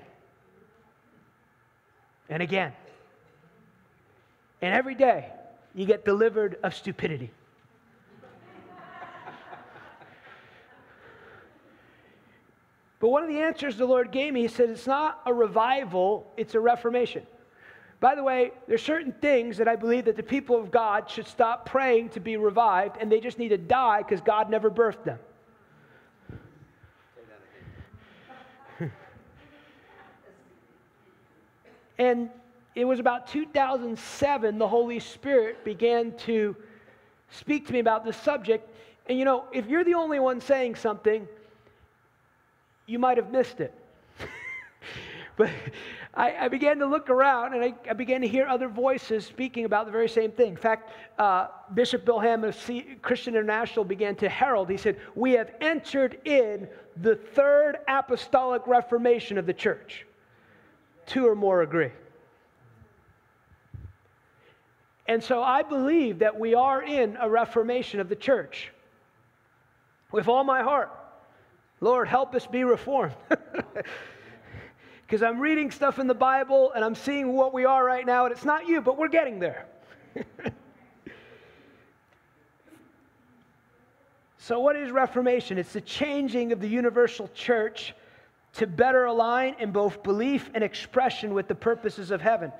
and 2.28 2.42
again. 2.42 2.72
And 4.62 4.74
every 4.74 4.94
day 4.94 5.30
you 5.74 5.84
get 5.84 6.04
delivered 6.04 6.56
of 6.62 6.74
stupidity. 6.74 7.30
but 13.00 13.08
one 13.08 13.22
of 13.22 13.28
the 13.28 13.40
answers 13.40 13.76
the 13.76 13.84
Lord 13.84 14.12
gave 14.12 14.32
me, 14.32 14.42
He 14.42 14.48
said, 14.48 14.70
it's 14.70 14.86
not 14.86 15.20
a 15.26 15.34
revival, 15.34 16.32
it's 16.36 16.54
a 16.54 16.60
reformation. 16.60 17.26
By 18.02 18.14
the 18.16 18.24
way, 18.24 18.50
there's 18.66 18.82
certain 18.82 19.12
things 19.12 19.56
that 19.58 19.68
I 19.68 19.76
believe 19.76 20.06
that 20.06 20.16
the 20.16 20.24
people 20.24 20.58
of 20.58 20.72
God 20.72 21.08
should 21.08 21.28
stop 21.28 21.66
praying 21.66 22.08
to 22.10 22.18
be 22.20 22.36
revived, 22.36 22.96
and 22.98 23.12
they 23.12 23.20
just 23.20 23.38
need 23.38 23.50
to 23.50 23.56
die 23.56 23.98
because 23.98 24.20
God 24.20 24.50
never 24.50 24.68
birthed 24.72 25.04
them. 25.04 25.20
And 31.96 32.30
it 32.74 32.84
was 32.84 32.98
about 32.98 33.28
2007 33.28 34.58
the 34.58 34.66
Holy 34.66 34.98
Spirit 34.98 35.64
began 35.64 36.16
to 36.16 36.56
speak 37.30 37.68
to 37.68 37.72
me 37.72 37.78
about 37.78 38.04
this 38.04 38.16
subject. 38.16 38.68
And 39.06 39.16
you 39.16 39.24
know, 39.24 39.44
if 39.52 39.68
you're 39.68 39.84
the 39.84 39.94
only 39.94 40.18
one 40.18 40.40
saying 40.40 40.74
something, 40.74 41.28
you 42.86 42.98
might 42.98 43.16
have 43.18 43.30
missed 43.30 43.60
it. 43.60 43.72
But 45.42 45.50
I, 46.14 46.44
I, 46.44 46.48
began 46.48 46.78
to 46.78 46.86
look 46.86 47.10
around 47.10 47.54
and 47.54 47.64
I, 47.64 47.74
I, 47.90 47.94
began 47.94 48.20
to 48.20 48.28
hear 48.28 48.46
other 48.46 48.68
voices 48.68 49.26
speaking 49.26 49.64
about 49.64 49.86
the 49.86 49.92
very 49.92 50.08
same 50.08 50.30
thing. 50.30 50.50
In 50.50 50.56
fact, 50.56 50.90
uh, 51.18 51.48
Bishop 51.74 52.04
Bill 52.04 52.20
Hamon 52.20 52.50
of 52.50 52.54
C- 52.54 52.96
Christian 53.02 53.34
International 53.34 53.84
began 53.84 54.14
to 54.16 54.28
herald. 54.28 54.70
He 54.70 54.76
said, 54.76 55.00
We 55.16 55.32
have 55.32 55.52
entered 55.60 56.20
in 56.24 56.68
the 56.96 57.16
third 57.16 57.78
apostolic 57.88 58.62
reformation 58.66 59.36
of 59.36 59.46
the 59.46 59.52
church. 59.52 60.06
Two 61.06 61.26
or 61.26 61.34
more 61.34 61.62
agree. 61.62 61.90
And 65.08 65.24
so 65.24 65.42
I 65.42 65.62
believe 65.62 66.20
that 66.20 66.38
we 66.38 66.54
are 66.54 66.82
in 66.84 67.18
a 67.20 67.28
reformation 67.28 67.98
of 67.98 68.08
the 68.08 68.14
church 68.14 68.70
with 70.12 70.28
all 70.28 70.44
my 70.44 70.62
heart. 70.62 70.90
Lord, 71.80 72.06
help 72.06 72.36
us 72.36 72.46
be 72.46 72.62
reformed. 72.62 73.16
Because 75.12 75.22
I'm 75.22 75.40
reading 75.40 75.70
stuff 75.70 75.98
in 75.98 76.06
the 76.06 76.14
Bible 76.14 76.72
and 76.74 76.82
I'm 76.82 76.94
seeing 76.94 77.34
what 77.34 77.52
we 77.52 77.66
are 77.66 77.84
right 77.84 78.06
now, 78.06 78.24
and 78.24 78.32
it's 78.32 78.46
not 78.46 78.66
you, 78.66 78.80
but 78.80 78.96
we're 78.96 79.08
getting 79.08 79.38
there. 79.38 79.66
so, 84.38 84.58
what 84.58 84.74
is 84.74 84.90
Reformation? 84.90 85.58
It's 85.58 85.74
the 85.74 85.82
changing 85.82 86.50
of 86.52 86.60
the 86.62 86.66
universal 86.66 87.28
church 87.34 87.94
to 88.54 88.66
better 88.66 89.04
align 89.04 89.56
in 89.58 89.70
both 89.70 90.02
belief 90.02 90.48
and 90.54 90.64
expression 90.64 91.34
with 91.34 91.46
the 91.46 91.56
purposes 91.56 92.10
of 92.10 92.22
heaven. 92.22 92.50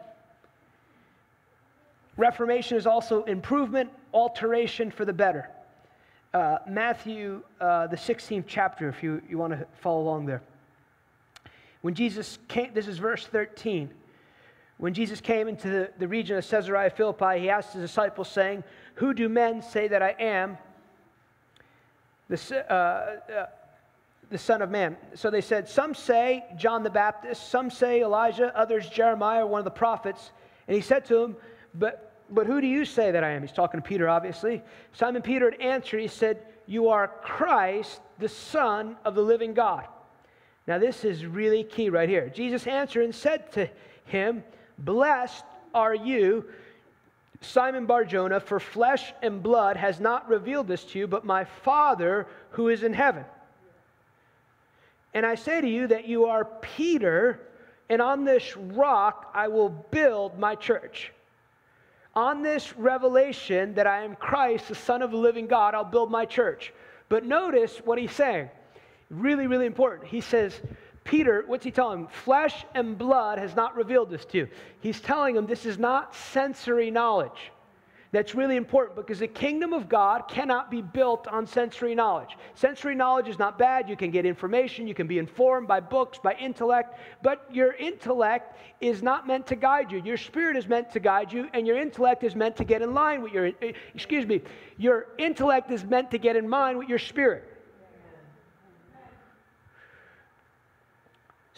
Reformation 2.18 2.76
is 2.76 2.86
also 2.86 3.24
improvement, 3.24 3.88
alteration 4.12 4.90
for 4.90 5.06
the 5.06 5.14
better. 5.14 5.48
Uh, 6.34 6.58
Matthew, 6.68 7.40
uh, 7.62 7.86
the 7.86 7.96
16th 7.96 8.44
chapter, 8.46 8.90
if 8.90 9.02
you, 9.02 9.22
you 9.26 9.38
want 9.38 9.54
to 9.54 9.66
follow 9.80 10.02
along 10.02 10.26
there. 10.26 10.42
When 11.82 11.94
Jesus 11.94 12.38
came, 12.48 12.72
this 12.72 12.88
is 12.88 12.98
verse 12.98 13.26
13. 13.26 13.90
When 14.78 14.94
Jesus 14.94 15.20
came 15.20 15.46
into 15.46 15.68
the, 15.68 15.90
the 15.98 16.08
region 16.08 16.36
of 16.36 16.48
Caesarea 16.48 16.90
Philippi, 16.90 17.40
he 17.40 17.50
asked 17.50 17.74
his 17.74 17.82
disciples, 17.82 18.28
saying, 18.28 18.64
Who 18.94 19.12
do 19.14 19.28
men 19.28 19.62
say 19.62 19.88
that 19.88 20.02
I 20.02 20.16
am? 20.18 20.58
The, 22.28 22.64
uh, 22.72 23.32
uh, 23.32 23.46
the 24.30 24.38
Son 24.38 24.62
of 24.62 24.70
Man. 24.70 24.96
So 25.14 25.30
they 25.30 25.40
said, 25.40 25.68
Some 25.68 25.94
say 25.94 26.44
John 26.56 26.82
the 26.82 26.90
Baptist, 26.90 27.50
some 27.50 27.70
say 27.70 28.02
Elijah, 28.02 28.56
others 28.56 28.88
Jeremiah, 28.88 29.46
one 29.46 29.58
of 29.58 29.64
the 29.64 29.70
prophets. 29.70 30.32
And 30.66 30.74
he 30.74 30.80
said 30.80 31.04
to 31.06 31.18
them, 31.18 31.36
But, 31.74 32.12
but 32.30 32.46
who 32.46 32.60
do 32.60 32.66
you 32.66 32.84
say 32.84 33.10
that 33.10 33.22
I 33.22 33.30
am? 33.30 33.42
He's 33.42 33.52
talking 33.52 33.80
to 33.80 33.86
Peter, 33.86 34.08
obviously. 34.08 34.62
Simon 34.92 35.22
Peter 35.22 35.50
had 35.50 35.60
answered, 35.60 36.00
He 36.00 36.08
said, 36.08 36.38
You 36.66 36.88
are 36.88 37.08
Christ, 37.22 38.00
the 38.18 38.28
Son 38.28 38.96
of 39.04 39.14
the 39.14 39.22
living 39.22 39.52
God. 39.52 39.86
Now, 40.66 40.78
this 40.78 41.04
is 41.04 41.26
really 41.26 41.64
key 41.64 41.90
right 41.90 42.08
here. 42.08 42.28
Jesus 42.28 42.66
answered 42.66 43.04
and 43.04 43.14
said 43.14 43.50
to 43.52 43.68
him, 44.04 44.44
Blessed 44.78 45.44
are 45.74 45.94
you, 45.94 46.44
Simon 47.40 47.86
Barjona, 47.86 48.38
for 48.38 48.60
flesh 48.60 49.12
and 49.22 49.42
blood 49.42 49.76
has 49.76 49.98
not 49.98 50.28
revealed 50.28 50.68
this 50.68 50.84
to 50.84 50.98
you, 50.98 51.06
but 51.08 51.24
my 51.24 51.44
Father 51.44 52.28
who 52.50 52.68
is 52.68 52.84
in 52.84 52.92
heaven. 52.92 53.24
And 55.14 55.26
I 55.26 55.34
say 55.34 55.60
to 55.60 55.68
you 55.68 55.88
that 55.88 56.06
you 56.06 56.26
are 56.26 56.44
Peter, 56.44 57.40
and 57.88 58.00
on 58.00 58.24
this 58.24 58.56
rock 58.56 59.30
I 59.34 59.48
will 59.48 59.68
build 59.68 60.38
my 60.38 60.54
church. 60.54 61.12
On 62.14 62.42
this 62.42 62.76
revelation 62.76 63.74
that 63.74 63.86
I 63.86 64.04
am 64.04 64.16
Christ, 64.16 64.68
the 64.68 64.74
Son 64.74 65.02
of 65.02 65.10
the 65.10 65.16
living 65.16 65.46
God, 65.46 65.74
I'll 65.74 65.84
build 65.84 66.10
my 66.10 66.24
church. 66.24 66.72
But 67.08 67.24
notice 67.24 67.78
what 67.84 67.98
he's 67.98 68.12
saying. 68.12 68.50
Really, 69.12 69.46
really 69.46 69.66
important. 69.66 70.08
He 70.08 70.22
says, 70.22 70.58
Peter, 71.04 71.44
what's 71.46 71.64
he 71.64 71.70
telling 71.70 72.00
him? 72.00 72.06
Flesh 72.08 72.64
and 72.74 72.96
blood 72.96 73.38
has 73.38 73.54
not 73.54 73.76
revealed 73.76 74.08
this 74.08 74.24
to 74.26 74.38
you. 74.38 74.48
He's 74.80 75.00
telling 75.00 75.36
him 75.36 75.46
this 75.46 75.66
is 75.66 75.78
not 75.78 76.14
sensory 76.14 76.90
knowledge. 76.90 77.52
That's 78.10 78.34
really 78.34 78.56
important 78.56 78.96
because 78.96 79.18
the 79.18 79.26
kingdom 79.26 79.72
of 79.72 79.88
God 79.88 80.28
cannot 80.28 80.70
be 80.70 80.82
built 80.82 81.26
on 81.28 81.46
sensory 81.46 81.94
knowledge. 81.94 82.36
Sensory 82.54 82.94
knowledge 82.94 83.28
is 83.28 83.38
not 83.38 83.58
bad. 83.58 83.88
You 83.88 83.96
can 83.96 84.10
get 84.10 84.24
information, 84.24 84.86
you 84.86 84.94
can 84.94 85.06
be 85.06 85.18
informed 85.18 85.66
by 85.68 85.80
books, 85.80 86.18
by 86.22 86.34
intellect, 86.34 86.98
but 87.22 87.46
your 87.50 87.72
intellect 87.74 88.58
is 88.80 89.02
not 89.02 89.26
meant 89.26 89.46
to 89.46 89.56
guide 89.56 89.92
you. 89.92 90.02
Your 90.04 90.18
spirit 90.18 90.56
is 90.56 90.68
meant 90.68 90.90
to 90.92 91.00
guide 91.00 91.32
you, 91.32 91.48
and 91.54 91.66
your 91.66 91.78
intellect 91.78 92.22
is 92.22 92.34
meant 92.36 92.56
to 92.56 92.64
get 92.64 92.82
in 92.82 92.92
line 92.92 93.22
with 93.22 93.32
your, 93.32 93.46
eh, 93.46 93.72
excuse 93.94 94.26
me, 94.26 94.42
your 94.76 95.08
intellect 95.18 95.70
is 95.70 95.84
meant 95.84 96.10
to 96.10 96.18
get 96.18 96.36
in 96.36 96.50
line 96.50 96.76
with 96.78 96.88
your 96.88 96.98
spirit. 96.98 97.51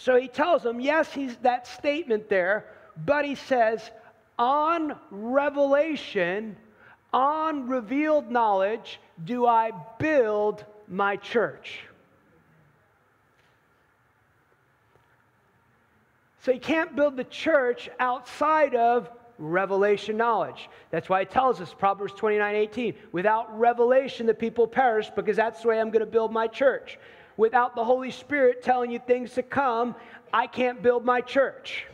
So 0.04 0.20
he 0.20 0.28
tells 0.28 0.62
them, 0.62 0.80
yes, 0.80 1.10
he's 1.14 1.34
that 1.36 1.66
statement 1.66 2.28
there, 2.28 2.66
but 3.06 3.24
he 3.24 3.36
says, 3.36 3.90
on 4.38 4.98
revelation, 5.10 6.56
on 7.14 7.66
revealed 7.68 8.30
knowledge, 8.30 9.00
do 9.24 9.46
I 9.46 9.70
build 9.98 10.62
my 10.88 11.16
church. 11.16 11.80
So 16.42 16.52
you 16.52 16.60
can't 16.60 16.94
build 16.94 17.16
the 17.16 17.24
church 17.24 17.88
outside 17.98 18.74
of 18.74 19.08
revelation 19.38 20.18
knowledge. 20.18 20.68
That's 20.90 21.08
why 21.08 21.22
it 21.22 21.30
tells 21.30 21.62
us, 21.62 21.72
Proverbs 21.72 22.12
29 22.12 22.54
18, 22.54 22.94
without 23.12 23.58
revelation, 23.58 24.26
the 24.26 24.34
people 24.34 24.66
perish 24.66 25.08
because 25.16 25.36
that's 25.36 25.62
the 25.62 25.68
way 25.68 25.80
I'm 25.80 25.88
going 25.88 26.04
to 26.04 26.12
build 26.12 26.30
my 26.30 26.46
church. 26.46 26.98
Without 27.36 27.74
the 27.74 27.84
Holy 27.84 28.10
Spirit 28.10 28.62
telling 28.62 28.90
you 28.90 28.98
things 28.98 29.32
to 29.34 29.42
come, 29.42 29.94
I 30.32 30.46
can't 30.46 30.82
build 30.82 31.04
my 31.04 31.20
church. 31.20 31.86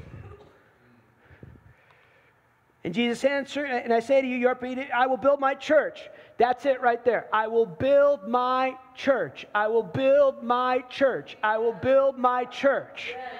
And 2.82 2.94
Jesus 2.94 3.24
answered, 3.24 3.66
and 3.66 3.92
I 3.92 4.00
say 4.00 4.22
to 4.22 4.26
you, 4.26 4.36
you're, 4.36 4.58
I 4.94 5.06
will 5.06 5.18
build 5.18 5.38
my 5.38 5.54
church. 5.54 6.00
That's 6.38 6.64
it 6.64 6.80
right 6.80 7.04
there. 7.04 7.28
I 7.30 7.46
will 7.46 7.66
build 7.66 8.26
my 8.26 8.74
church. 8.94 9.46
I 9.54 9.68
will 9.68 9.82
build 9.82 10.42
my 10.42 10.80
church. 10.88 11.36
I 11.42 11.58
will 11.58 11.74
build 11.74 12.18
my 12.18 12.46
church. 12.46 13.08
Yes. 13.10 13.32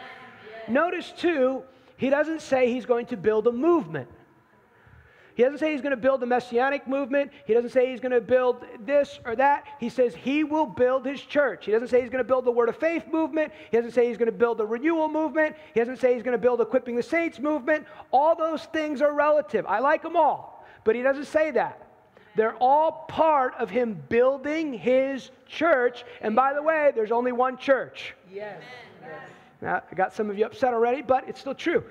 Yes. 0.51 0.69
Notice, 0.69 1.13
too, 1.17 1.63
he 1.97 2.11
doesn't 2.11 2.43
say 2.43 2.71
he's 2.71 2.85
going 2.85 3.07
to 3.07 3.17
build 3.17 3.47
a 3.47 3.53
movement. 3.53 4.09
He 5.35 5.43
doesn't 5.43 5.59
say 5.59 5.73
he's 5.73 5.81
going 5.81 5.91
to 5.91 5.97
build 5.97 6.21
the 6.21 6.27
messianic 6.27 6.87
movement. 6.87 7.31
He 7.47 7.55
doesn't 7.55 7.71
say 7.71 7.91
he's 7.91 8.01
going 8.01 8.13
to 8.13 8.21
build 8.21 8.65
this 8.85 9.21
or 9.25 9.37
that. 9.37 9.65
He 9.79 9.89
says 9.89 10.15
he 10.15 10.45
will 10.45 10.67
build 10.67 11.07
his 11.07 11.21
church. 11.21 11.67
He 11.67 11.73
doesn't 11.73 11.89
say 11.89 12.01
he's 12.01 12.11
going 12.11 12.23
to 12.23 12.29
build 12.29 12.45
the 12.45 12.51
Word 12.51 12.69
of 12.69 12.77
Faith 12.77 13.05
movement. 13.11 13.53
He 13.71 13.77
doesn't 13.77 13.93
say 13.93 14.09
he's 14.09 14.17
going 14.17 14.27
to 14.31 14.37
build 14.37 14.59
the 14.59 14.67
renewal 14.67 15.09
movement. 15.09 15.57
He 15.75 15.81
doesn't 15.81 15.99
say 15.99 16.15
he's 16.15 16.23
going 16.23 16.37
to 16.37 16.39
build 16.39 16.61
equipping 16.61 16.97
the 16.97 17.03
saints 17.03 17.39
movement. 17.39 17.87
All 18.11 18.35
those 18.35 18.65
things 18.67 19.01
are 19.03 19.13
relative. 19.13 19.65
I 19.67 19.79
like 19.79 20.03
them 20.03 20.17
all, 20.17 20.67
but 20.85 20.95
he 20.95 21.03
doesn't 21.03 21.27
say 21.27 21.51
that. 21.53 21.87
They're 22.37 22.57
all 22.57 23.07
part 23.09 23.55
of 23.59 23.71
him 23.71 24.03
building 24.09 24.73
his 24.73 25.31
church. 25.47 26.05
And 26.21 26.37
by 26.37 26.55
the 26.55 26.63
way, 26.63 26.93
there's 26.95 27.11
only 27.11 27.33
one 27.33 27.57
church. 27.57 28.15
Yes. 28.33 28.63
Now, 29.61 29.83
I 29.91 29.95
got 29.95 30.15
some 30.15 30.31
of 30.31 30.39
you 30.39 30.47
upset 30.47 30.73
already, 30.73 31.03
but 31.03 31.29
it's 31.29 31.41
still 31.41 31.55
true 31.55 31.85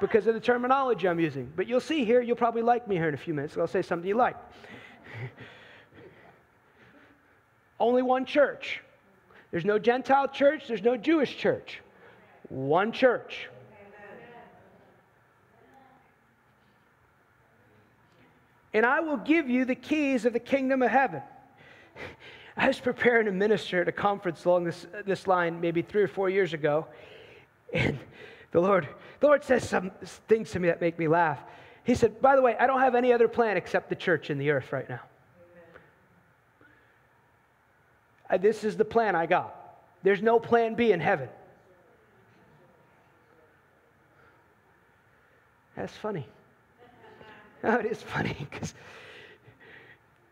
because 0.00 0.26
of 0.26 0.34
the 0.34 0.40
terminology 0.40 1.06
I'm 1.06 1.20
using. 1.20 1.52
But 1.54 1.66
you'll 1.66 1.80
see 1.80 2.04
here, 2.04 2.20
you'll 2.20 2.36
probably 2.36 2.62
like 2.62 2.88
me 2.88 2.96
here 2.96 3.08
in 3.08 3.14
a 3.14 3.18
few 3.18 3.34
minutes. 3.34 3.54
So 3.54 3.60
I'll 3.60 3.66
say 3.66 3.82
something 3.82 4.08
you 4.08 4.16
like. 4.16 4.36
Only 7.80 8.02
one 8.02 8.24
church. 8.24 8.80
There's 9.50 9.64
no 9.64 9.78
Gentile 9.78 10.28
church, 10.28 10.64
there's 10.68 10.82
no 10.82 10.96
Jewish 10.96 11.36
church. 11.36 11.80
One 12.48 12.92
church. 12.92 13.48
And 18.72 18.86
I 18.86 19.00
will 19.00 19.16
give 19.16 19.50
you 19.50 19.64
the 19.64 19.74
keys 19.74 20.24
of 20.24 20.32
the 20.32 20.38
kingdom 20.38 20.82
of 20.82 20.90
heaven. 20.90 21.22
I 22.56 22.68
was 22.68 22.78
preparing 22.78 23.26
to 23.26 23.32
minister 23.32 23.80
at 23.80 23.88
a 23.88 23.92
conference 23.92 24.44
along 24.44 24.64
this, 24.64 24.86
this 25.04 25.26
line 25.26 25.60
maybe 25.60 25.82
three 25.82 26.02
or 26.02 26.08
four 26.08 26.30
years 26.30 26.52
ago. 26.52 26.86
And 27.72 27.98
the 28.52 28.60
Lord, 28.60 28.88
the 29.20 29.26
Lord 29.26 29.44
says 29.44 29.68
some 29.68 29.92
things 30.28 30.50
to 30.52 30.60
me 30.60 30.68
that 30.68 30.80
make 30.80 30.98
me 30.98 31.08
laugh. 31.08 31.40
He 31.84 31.94
said, 31.94 32.20
By 32.20 32.36
the 32.36 32.42
way, 32.42 32.56
I 32.58 32.66
don't 32.66 32.80
have 32.80 32.94
any 32.94 33.12
other 33.12 33.28
plan 33.28 33.56
except 33.56 33.88
the 33.88 33.96
church 33.96 34.30
in 34.30 34.38
the 34.38 34.50
earth 34.50 34.72
right 34.72 34.88
now. 34.88 35.00
Uh, 38.28 38.38
this 38.38 38.64
is 38.64 38.76
the 38.76 38.84
plan 38.84 39.16
I 39.16 39.26
got. 39.26 39.56
There's 40.02 40.22
no 40.22 40.38
plan 40.38 40.74
B 40.74 40.92
in 40.92 41.00
heaven. 41.00 41.28
That's 45.76 45.96
funny. 45.96 46.26
No, 47.62 47.74
it 47.74 47.84
is 47.84 48.02
funny 48.02 48.34
because 48.50 48.72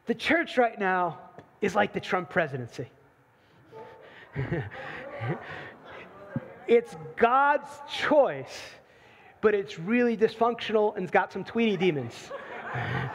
the 0.06 0.14
church 0.14 0.56
right 0.56 0.78
now 0.80 1.18
is 1.60 1.74
like 1.74 1.92
the 1.92 2.00
Trump 2.00 2.30
presidency. 2.30 2.88
It's 6.68 6.94
God's 7.16 7.70
choice, 7.90 8.60
but 9.40 9.54
it's 9.54 9.78
really 9.78 10.18
dysfunctional 10.18 10.94
and 10.94 11.04
it's 11.04 11.10
got 11.10 11.32
some 11.32 11.42
Tweety 11.42 11.78
demons. 11.78 12.12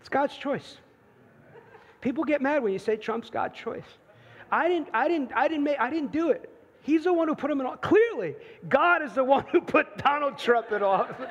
it's 0.00 0.08
God's 0.08 0.34
choice. 0.34 0.78
People 2.00 2.24
get 2.24 2.40
mad 2.40 2.62
when 2.62 2.72
you 2.72 2.78
say 2.78 2.96
Trump's 2.96 3.28
God's 3.28 3.58
choice. 3.58 3.84
I 4.50 4.68
didn't, 4.68 4.88
I 4.94 5.06
didn't, 5.06 5.30
I 5.34 5.46
didn't 5.46 5.64
make, 5.64 5.78
I 5.78 5.90
didn't 5.90 6.12
do 6.12 6.30
it. 6.30 6.48
He's 6.80 7.04
the 7.04 7.12
one 7.12 7.28
who 7.28 7.34
put 7.34 7.50
him 7.50 7.60
in 7.60 7.66
office. 7.66 7.80
Clearly, 7.82 8.36
God 8.68 9.02
is 9.02 9.12
the 9.12 9.22
one 9.22 9.44
who 9.52 9.60
put 9.60 9.98
Donald 9.98 10.38
Trump 10.38 10.72
in 10.72 10.82
office. 10.82 11.28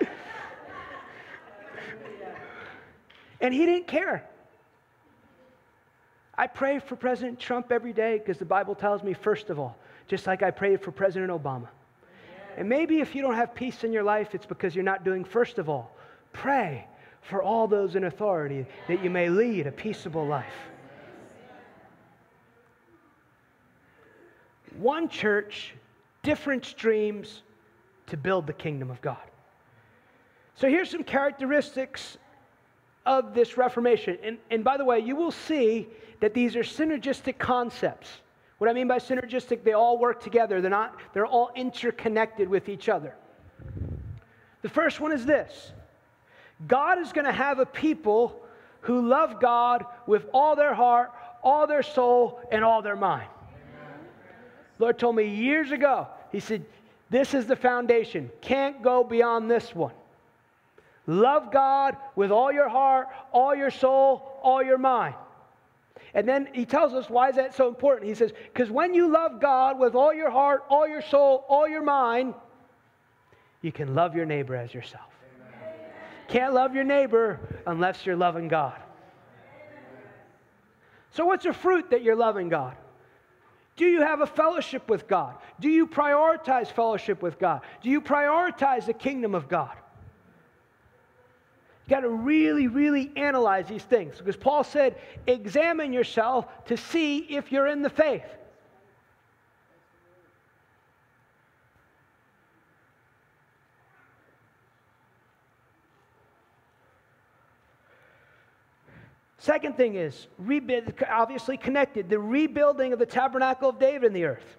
and 3.40 3.54
he 3.54 3.64
didn't 3.64 3.86
care. 3.86 4.28
I 6.42 6.48
pray 6.48 6.80
for 6.80 6.96
President 6.96 7.38
Trump 7.38 7.70
every 7.70 7.92
day 7.92 8.18
because 8.18 8.36
the 8.36 8.44
Bible 8.44 8.74
tells 8.74 9.04
me, 9.04 9.12
first 9.12 9.48
of 9.48 9.60
all, 9.60 9.76
just 10.08 10.26
like 10.26 10.42
I 10.42 10.50
prayed 10.50 10.80
for 10.80 10.90
President 10.90 11.30
Obama. 11.30 11.68
And 12.56 12.68
maybe 12.68 12.98
if 12.98 13.14
you 13.14 13.22
don't 13.22 13.36
have 13.36 13.54
peace 13.54 13.84
in 13.84 13.92
your 13.92 14.02
life, 14.02 14.34
it's 14.34 14.44
because 14.44 14.74
you're 14.74 14.82
not 14.82 15.04
doing, 15.04 15.22
first 15.22 15.58
of 15.58 15.68
all, 15.68 15.94
pray 16.32 16.84
for 17.20 17.44
all 17.44 17.68
those 17.68 17.94
in 17.94 18.02
authority 18.02 18.66
that 18.88 19.04
you 19.04 19.08
may 19.08 19.28
lead 19.28 19.68
a 19.68 19.70
peaceable 19.70 20.26
life. 20.26 20.52
One 24.78 25.08
church, 25.08 25.74
different 26.24 26.64
streams 26.64 27.44
to 28.08 28.16
build 28.16 28.48
the 28.48 28.52
kingdom 28.52 28.90
of 28.90 29.00
God. 29.00 29.30
So 30.56 30.68
here's 30.68 30.90
some 30.90 31.04
characteristics 31.04 32.18
of 33.06 33.32
this 33.32 33.56
Reformation. 33.56 34.18
And, 34.24 34.38
and 34.50 34.64
by 34.64 34.76
the 34.76 34.84
way, 34.84 34.98
you 34.98 35.14
will 35.14 35.30
see 35.30 35.86
that 36.22 36.34
these 36.34 36.54
are 36.54 36.62
synergistic 36.62 37.36
concepts. 37.36 38.08
What 38.58 38.70
I 38.70 38.72
mean 38.72 38.86
by 38.86 38.98
synergistic, 38.98 39.64
they 39.64 39.72
all 39.72 39.98
work 39.98 40.22
together. 40.22 40.60
They're 40.60 40.70
not, 40.70 40.96
they're 41.12 41.26
all 41.26 41.50
interconnected 41.56 42.48
with 42.48 42.68
each 42.68 42.88
other. 42.88 43.12
The 44.62 44.68
first 44.68 45.00
one 45.00 45.10
is 45.10 45.26
this 45.26 45.72
God 46.68 47.00
is 47.00 47.12
going 47.12 47.24
to 47.24 47.32
have 47.32 47.58
a 47.58 47.66
people 47.66 48.40
who 48.82 49.08
love 49.08 49.40
God 49.40 49.84
with 50.06 50.26
all 50.32 50.54
their 50.54 50.74
heart, 50.74 51.10
all 51.42 51.66
their 51.66 51.82
soul, 51.82 52.40
and 52.52 52.62
all 52.62 52.82
their 52.82 52.94
mind. 52.94 53.28
Lord 54.78 55.00
told 55.00 55.16
me 55.16 55.24
years 55.24 55.72
ago, 55.72 56.06
He 56.30 56.38
said, 56.38 56.64
This 57.10 57.34
is 57.34 57.46
the 57.46 57.56
foundation. 57.56 58.30
Can't 58.40 58.80
go 58.80 59.02
beyond 59.02 59.50
this 59.50 59.74
one. 59.74 59.94
Love 61.08 61.50
God 61.50 61.96
with 62.14 62.30
all 62.30 62.52
your 62.52 62.68
heart, 62.68 63.08
all 63.32 63.56
your 63.56 63.72
soul, 63.72 64.38
all 64.40 64.62
your 64.62 64.78
mind. 64.78 65.16
And 66.14 66.28
then 66.28 66.48
he 66.52 66.66
tells 66.66 66.92
us 66.92 67.08
why 67.08 67.30
is 67.30 67.36
that 67.36 67.54
so 67.54 67.68
important? 67.68 68.08
He 68.08 68.14
says, 68.14 68.32
because 68.52 68.70
when 68.70 68.92
you 68.92 69.10
love 69.10 69.40
God 69.40 69.78
with 69.78 69.94
all 69.94 70.12
your 70.12 70.30
heart, 70.30 70.64
all 70.68 70.86
your 70.86 71.02
soul, 71.02 71.44
all 71.48 71.66
your 71.66 71.82
mind, 71.82 72.34
you 73.62 73.72
can 73.72 73.94
love 73.94 74.14
your 74.14 74.26
neighbor 74.26 74.54
as 74.54 74.74
yourself. 74.74 75.08
Amen. 75.38 75.74
Can't 76.28 76.52
love 76.52 76.74
your 76.74 76.84
neighbor 76.84 77.40
unless 77.66 78.04
you're 78.04 78.16
loving 78.16 78.48
God. 78.48 78.78
So, 81.12 81.24
what's 81.26 81.44
a 81.44 81.52
fruit 81.52 81.90
that 81.90 82.02
you're 82.02 82.16
loving 82.16 82.48
God? 82.48 82.76
Do 83.76 83.86
you 83.86 84.02
have 84.02 84.20
a 84.20 84.26
fellowship 84.26 84.88
with 84.88 85.08
God? 85.08 85.36
Do 85.60 85.68
you 85.68 85.86
prioritize 85.86 86.68
fellowship 86.68 87.22
with 87.22 87.38
God? 87.38 87.62
Do 87.82 87.90
you 87.90 88.00
prioritize 88.00 88.86
the 88.86 88.92
kingdom 88.92 89.34
of 89.34 89.48
God? 89.48 89.76
You 91.86 91.90
got 91.90 92.00
to 92.00 92.10
really, 92.10 92.68
really 92.68 93.10
analyze 93.16 93.66
these 93.66 93.82
things 93.82 94.18
because 94.18 94.36
Paul 94.36 94.62
said, 94.62 94.96
examine 95.26 95.92
yourself 95.92 96.46
to 96.66 96.76
see 96.76 97.18
if 97.18 97.50
you're 97.50 97.66
in 97.66 97.82
the 97.82 97.90
faith. 97.90 98.24
Second 109.42 109.76
thing 109.76 109.96
is, 109.96 110.28
rebuild, 110.38 110.94
obviously 111.10 111.56
connected, 111.56 112.08
the 112.08 112.16
rebuilding 112.16 112.92
of 112.92 113.00
the 113.00 113.06
tabernacle 113.06 113.70
of 113.70 113.80
David 113.80 114.04
in 114.04 114.12
the 114.12 114.24
earth. 114.24 114.56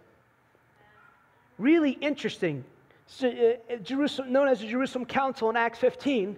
Really 1.58 1.92
interesting. 1.92 2.66
So, 3.08 3.30
uh, 3.30 3.78
Jerusalem, 3.78 4.34
known 4.34 4.50
as 4.50 4.60
the 4.60 4.68
Jerusalem 4.68 5.06
Council 5.06 5.50
in 5.50 5.56
Acts 5.56 5.80
15, 5.80 6.36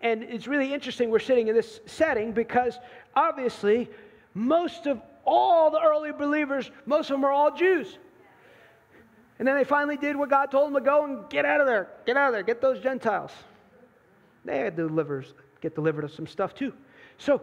and 0.00 0.22
it's 0.22 0.46
really 0.46 0.72
interesting 0.72 1.10
we're 1.10 1.18
sitting 1.18 1.48
in 1.48 1.54
this 1.54 1.80
setting 1.86 2.32
because 2.32 2.78
obviously 3.14 3.88
most 4.34 4.86
of 4.86 5.00
all 5.24 5.70
the 5.70 5.80
early 5.80 6.12
believers, 6.12 6.70
most 6.86 7.10
of 7.10 7.14
them 7.14 7.24
are 7.24 7.30
all 7.30 7.54
Jews. 7.54 7.98
And 9.38 9.46
then 9.46 9.56
they 9.56 9.64
finally 9.64 9.96
did 9.96 10.16
what 10.16 10.28
God 10.28 10.50
told 10.50 10.66
them 10.66 10.74
to 10.74 10.84
go 10.84 11.04
and 11.04 11.28
get 11.30 11.44
out 11.44 11.60
of 11.60 11.66
there. 11.66 11.88
Get 12.06 12.16
out 12.16 12.28
of 12.28 12.32
there. 12.34 12.42
Get 12.42 12.60
those 12.60 12.80
Gentiles. 12.80 13.30
They 14.44 14.58
had 14.58 14.76
to 14.76 14.88
deliver, 14.88 15.24
get 15.60 15.74
delivered 15.74 16.04
of 16.04 16.12
some 16.12 16.26
stuff 16.26 16.54
too. 16.54 16.72
So 17.18 17.42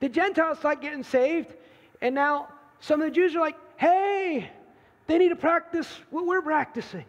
the 0.00 0.08
Gentiles 0.08 0.58
start 0.58 0.80
getting 0.80 1.04
saved, 1.04 1.54
and 2.00 2.14
now 2.14 2.48
some 2.80 3.00
of 3.00 3.08
the 3.08 3.14
Jews 3.14 3.36
are 3.36 3.40
like, 3.40 3.56
hey, 3.76 4.50
they 5.06 5.18
need 5.18 5.28
to 5.28 5.36
practice 5.36 5.88
what 6.10 6.26
we're 6.26 6.42
practicing. 6.42 7.04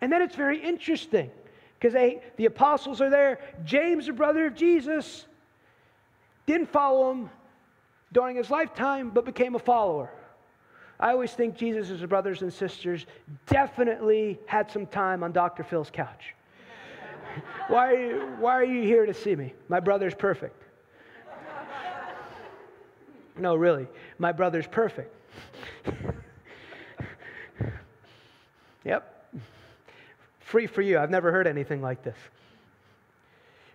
And 0.00 0.10
then 0.10 0.22
it's 0.22 0.36
very 0.36 0.62
interesting 0.62 1.30
because 1.78 1.94
the 2.36 2.46
apostles 2.46 3.00
are 3.00 3.10
there. 3.10 3.38
James, 3.64 4.06
the 4.06 4.12
brother 4.12 4.46
of 4.46 4.54
Jesus, 4.54 5.26
didn't 6.46 6.70
follow 6.72 7.12
him 7.12 7.30
during 8.12 8.36
his 8.36 8.50
lifetime, 8.50 9.10
but 9.10 9.24
became 9.24 9.54
a 9.54 9.58
follower. 9.58 10.10
I 11.00 11.12
always 11.12 11.32
think 11.32 11.56
Jesus' 11.56 12.00
brothers 12.02 12.42
and 12.42 12.52
sisters 12.52 13.06
definitely 13.46 14.38
had 14.46 14.70
some 14.70 14.86
time 14.86 15.22
on 15.22 15.30
Dr. 15.30 15.62
Phil's 15.62 15.90
couch. 15.90 16.34
why, 17.68 17.92
are 17.92 18.00
you, 18.00 18.20
why 18.40 18.52
are 18.54 18.64
you 18.64 18.82
here 18.82 19.06
to 19.06 19.14
see 19.14 19.36
me? 19.36 19.54
My 19.68 19.80
brother's 19.80 20.14
perfect. 20.14 20.62
No, 23.40 23.54
really, 23.54 23.86
my 24.18 24.32
brother's 24.32 24.66
perfect. 24.66 25.14
yep, 28.84 29.17
Free 30.48 30.66
for 30.66 30.80
you. 30.80 30.98
I've 30.98 31.10
never 31.10 31.30
heard 31.30 31.46
anything 31.46 31.82
like 31.82 32.02
this. 32.02 32.16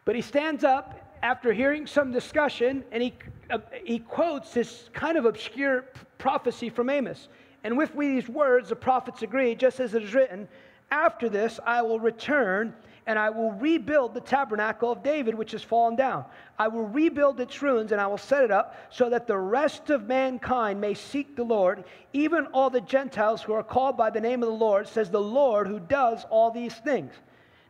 But 0.06 0.16
he 0.16 0.24
stands 0.24 0.64
up 0.64 1.20
after 1.22 1.54
hearing 1.54 1.86
some 1.86 2.12
discussion 2.12 2.84
and 2.92 3.04
he, 3.04 3.14
uh, 3.52 3.60
he 3.84 4.00
quotes 4.00 4.56
this 4.56 4.90
kind 4.92 5.16
of 5.16 5.26
obscure 5.26 5.86
prophecy 6.18 6.72
from 6.72 6.90
Amos. 6.90 7.28
And 7.64 7.78
with 7.78 7.96
these 7.96 8.28
words, 8.28 8.70
the 8.70 8.76
prophets 8.76 9.22
agree, 9.22 9.54
just 9.54 9.80
as 9.80 9.94
it 9.94 10.02
is 10.02 10.16
written, 10.16 10.48
After 10.90 11.30
this 11.30 11.60
I 11.64 11.84
will 11.84 12.00
return 12.00 12.74
and 13.06 13.20
I 13.20 13.30
will 13.30 13.52
rebuild 13.52 14.14
the 14.14 14.22
tabernacle 14.22 14.92
of 14.92 15.04
David, 15.04 15.36
which 15.36 15.52
has 15.52 15.62
fallen 15.62 15.96
down. 15.96 16.26
I 16.58 16.68
will 16.68 16.86
rebuild 16.86 17.40
its 17.40 17.62
ruins, 17.62 17.92
and 17.92 18.00
I 18.00 18.08
will 18.08 18.18
set 18.18 18.44
it 18.44 18.52
up 18.52 18.76
so 18.90 19.10
that 19.10 19.28
the 19.28 19.38
rest 19.38 19.90
of 19.90 20.08
mankind 20.08 20.80
may 20.80 20.94
seek 20.94 21.36
the 21.36 21.44
Lord, 21.44 21.84
even 22.14 22.46
all 22.48 22.70
the 22.70 22.82
Gentiles 22.82 23.42
who 23.42 23.54
are 23.54 23.64
called 23.64 23.98
by 23.98 24.10
the 24.10 24.22
name 24.22 24.42
of 24.42 24.50
the 24.50 24.56
Lord, 24.56 24.88
says 24.88 25.10
the 25.10 25.20
Lord 25.20 25.68
who 25.68 25.80
does 25.80 26.26
all 26.30 26.52
these 26.52 26.74
things. 26.76 27.14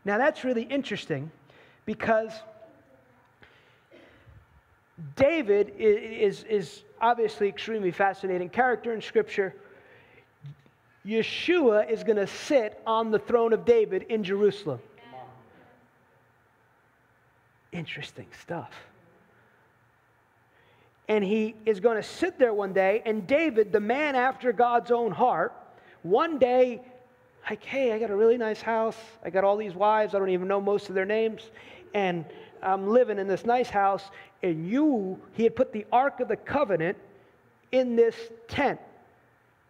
Now, 0.05 0.17
that's 0.17 0.43
really 0.43 0.63
interesting 0.63 1.31
because 1.85 2.31
David 5.15 5.73
is, 5.77 6.43
is 6.43 6.83
obviously 7.01 7.47
extremely 7.47 7.91
fascinating 7.91 8.49
character 8.49 8.93
in 8.93 9.01
Scripture. 9.01 9.55
Yeshua 11.05 11.89
is 11.89 12.03
going 12.03 12.17
to 12.17 12.27
sit 12.27 12.81
on 12.85 13.11
the 13.11 13.19
throne 13.19 13.51
of 13.51 13.65
David 13.65 14.03
in 14.03 14.23
Jerusalem. 14.23 14.79
Interesting 17.73 18.27
stuff. 18.39 18.71
And 21.09 21.23
he 21.23 21.55
is 21.65 21.81
going 21.81 21.97
to 21.97 22.03
sit 22.03 22.39
there 22.39 22.53
one 22.53 22.71
day, 22.71 23.01
and 23.05 23.27
David, 23.27 23.73
the 23.73 23.79
man 23.81 24.15
after 24.15 24.53
God's 24.53 24.89
own 24.91 25.11
heart, 25.11 25.53
one 26.03 26.39
day, 26.39 26.81
like, 27.49 27.63
hey, 27.63 27.91
I 27.91 27.99
got 27.99 28.09
a 28.09 28.15
really 28.15 28.37
nice 28.37 28.61
house. 28.61 28.95
I 29.25 29.29
got 29.29 29.43
all 29.43 29.57
these 29.57 29.73
wives. 29.73 30.15
I 30.15 30.19
don't 30.19 30.29
even 30.29 30.47
know 30.47 30.61
most 30.61 30.87
of 30.87 30.95
their 30.95 31.05
names. 31.05 31.41
And 31.93 32.23
I'm 32.61 32.87
living 32.87 33.19
in 33.19 33.27
this 33.27 33.45
nice 33.45 33.69
house. 33.69 34.11
And 34.43 34.69
you, 34.69 35.19
he 35.33 35.43
had 35.43 35.55
put 35.55 35.73
the 35.73 35.85
Ark 35.91 36.21
of 36.21 36.29
the 36.29 36.37
Covenant 36.37 36.97
in 37.73 37.97
this 37.97 38.15
tent. 38.47 38.79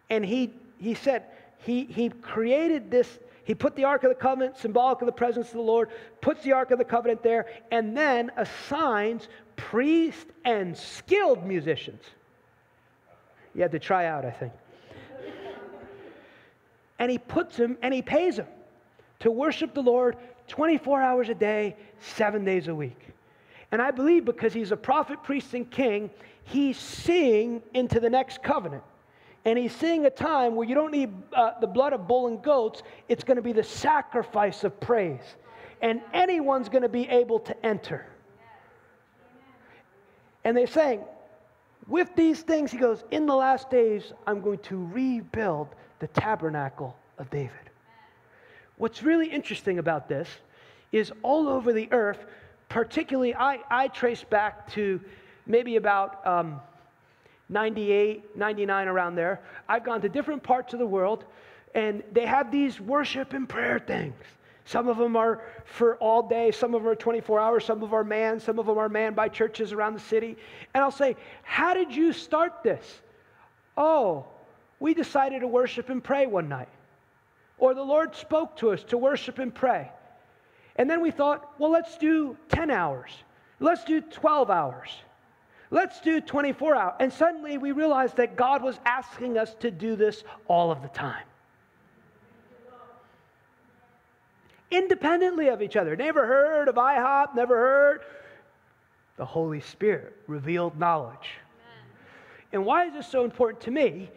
And 0.08 0.24
he, 0.24 0.52
he 0.78 0.94
said, 0.94 1.24
he, 1.58 1.84
he 1.84 2.10
created 2.10 2.90
this 2.90 3.18
he 3.44 3.54
put 3.54 3.76
the 3.76 3.84
Ark 3.84 4.04
of 4.04 4.08
the 4.08 4.14
Covenant, 4.14 4.56
symbolic 4.56 5.02
of 5.02 5.06
the 5.06 5.12
presence 5.12 5.48
of 5.48 5.54
the 5.54 5.60
Lord, 5.60 5.90
puts 6.20 6.42
the 6.42 6.52
Ark 6.52 6.70
of 6.70 6.78
the 6.78 6.84
Covenant 6.84 7.22
there, 7.22 7.46
and 7.70 7.96
then 7.96 8.32
assigns 8.36 9.28
priests 9.56 10.26
and 10.44 10.76
skilled 10.76 11.46
musicians. 11.46 12.02
You 13.54 13.62
had 13.62 13.72
to 13.72 13.78
try 13.78 14.06
out, 14.06 14.24
I 14.24 14.30
think. 14.30 14.52
and 16.98 17.10
he 17.10 17.18
puts 17.18 17.56
them 17.56 17.76
and 17.82 17.92
he 17.92 18.02
pays 18.02 18.36
them 18.36 18.48
to 19.20 19.30
worship 19.30 19.74
the 19.74 19.82
Lord 19.82 20.16
24 20.48 21.00
hours 21.00 21.28
a 21.28 21.34
day, 21.34 21.76
seven 22.00 22.44
days 22.44 22.68
a 22.68 22.74
week. 22.74 22.98
And 23.72 23.80
I 23.80 23.90
believe 23.90 24.24
because 24.24 24.52
he's 24.52 24.72
a 24.72 24.76
prophet, 24.76 25.22
priest, 25.22 25.54
and 25.54 25.70
king, 25.70 26.10
he's 26.44 26.78
seeing 26.78 27.62
into 27.74 28.00
the 28.00 28.10
next 28.10 28.42
covenant. 28.42 28.82
And 29.44 29.58
he's 29.58 29.74
seeing 29.74 30.06
a 30.06 30.10
time 30.10 30.54
where 30.54 30.66
you 30.66 30.74
don't 30.74 30.92
need 30.92 31.12
uh, 31.32 31.52
the 31.60 31.66
blood 31.66 31.92
of 31.92 32.08
bull 32.08 32.28
and 32.28 32.42
goats, 32.42 32.82
it's 33.08 33.24
going 33.24 33.36
to 33.36 33.42
be 33.42 33.52
the 33.52 33.62
sacrifice 33.62 34.64
of 34.64 34.78
praise. 34.80 35.36
And 35.82 36.00
anyone's 36.14 36.70
going 36.70 36.82
to 36.82 36.88
be 36.88 37.06
able 37.08 37.40
to 37.40 37.66
enter. 37.66 38.06
And 40.44 40.56
they're 40.56 40.66
saying, 40.66 41.02
with 41.88 42.14
these 42.16 42.40
things, 42.40 42.70
he 42.70 42.78
goes, 42.78 43.04
in 43.10 43.26
the 43.26 43.34
last 43.34 43.68
days, 43.68 44.14
I'm 44.26 44.40
going 44.40 44.60
to 44.60 44.86
rebuild 44.86 45.68
the 45.98 46.06
tabernacle 46.08 46.96
of 47.18 47.28
David. 47.28 47.52
What's 48.76 49.02
really 49.02 49.28
interesting 49.28 49.78
about 49.78 50.08
this 50.08 50.28
is 50.90 51.12
all 51.22 51.48
over 51.48 51.72
the 51.74 51.88
earth, 51.92 52.24
particularly, 52.70 53.34
I, 53.34 53.60
I 53.70 53.88
trace 53.88 54.24
back 54.24 54.70
to 54.72 55.00
maybe 55.46 55.76
about. 55.76 56.26
Um, 56.26 56.60
98, 57.48 58.36
99, 58.36 58.88
around 58.88 59.14
there. 59.14 59.40
I've 59.68 59.84
gone 59.84 60.00
to 60.00 60.08
different 60.08 60.42
parts 60.42 60.72
of 60.72 60.78
the 60.78 60.86
world, 60.86 61.24
and 61.74 62.02
they 62.12 62.26
have 62.26 62.50
these 62.50 62.80
worship 62.80 63.32
and 63.32 63.48
prayer 63.48 63.78
things. 63.78 64.14
Some 64.66 64.88
of 64.88 64.96
them 64.96 65.14
are 65.14 65.42
for 65.64 65.96
all 65.96 66.26
day, 66.26 66.50
some 66.50 66.74
of 66.74 66.82
them 66.82 66.90
are 66.90 66.94
24 66.94 67.38
hours, 67.38 67.64
some 67.64 67.82
of 67.82 67.90
them 67.90 67.94
are 67.94 68.04
manned, 68.04 68.40
some 68.40 68.58
of 68.58 68.66
them 68.66 68.78
are 68.78 68.88
manned 68.88 69.14
by 69.14 69.28
churches 69.28 69.72
around 69.72 69.92
the 69.92 70.00
city. 70.00 70.36
And 70.72 70.82
I'll 70.82 70.90
say, 70.90 71.16
How 71.42 71.74
did 71.74 71.94
you 71.94 72.14
start 72.14 72.62
this? 72.62 73.02
Oh, 73.76 74.26
we 74.80 74.94
decided 74.94 75.40
to 75.40 75.48
worship 75.48 75.90
and 75.90 76.02
pray 76.02 76.26
one 76.26 76.48
night. 76.48 76.68
Or 77.58 77.74
the 77.74 77.82
Lord 77.82 78.14
spoke 78.14 78.56
to 78.58 78.70
us 78.70 78.82
to 78.84 78.98
worship 78.98 79.38
and 79.38 79.54
pray. 79.54 79.90
And 80.76 80.90
then 80.90 81.00
we 81.00 81.10
thought, 81.10 81.52
well, 81.58 81.70
let's 81.70 81.96
do 81.98 82.36
10 82.48 82.70
hours. 82.70 83.10
Let's 83.60 83.84
do 83.84 84.00
12 84.00 84.50
hours. 84.50 84.90
Let's 85.70 86.00
do 86.00 86.20
24 86.20 86.74
hours. 86.74 86.94
And 87.00 87.12
suddenly 87.12 87.58
we 87.58 87.72
realized 87.72 88.16
that 88.16 88.36
God 88.36 88.62
was 88.62 88.78
asking 88.84 89.38
us 89.38 89.54
to 89.60 89.70
do 89.70 89.96
this 89.96 90.24
all 90.46 90.70
of 90.70 90.82
the 90.82 90.88
time. 90.88 91.24
Independently 94.70 95.48
of 95.48 95.62
each 95.62 95.76
other. 95.76 95.96
Never 95.96 96.26
heard 96.26 96.68
of 96.68 96.74
IHOP, 96.76 97.34
never 97.34 97.56
heard. 97.56 98.00
The 99.16 99.24
Holy 99.24 99.60
Spirit 99.60 100.16
revealed 100.26 100.78
knowledge. 100.78 101.14
Amen. 101.14 101.92
And 102.52 102.64
why 102.64 102.86
is 102.86 102.94
this 102.94 103.06
so 103.06 103.24
important 103.24 103.62
to 103.62 103.70
me? 103.70 104.10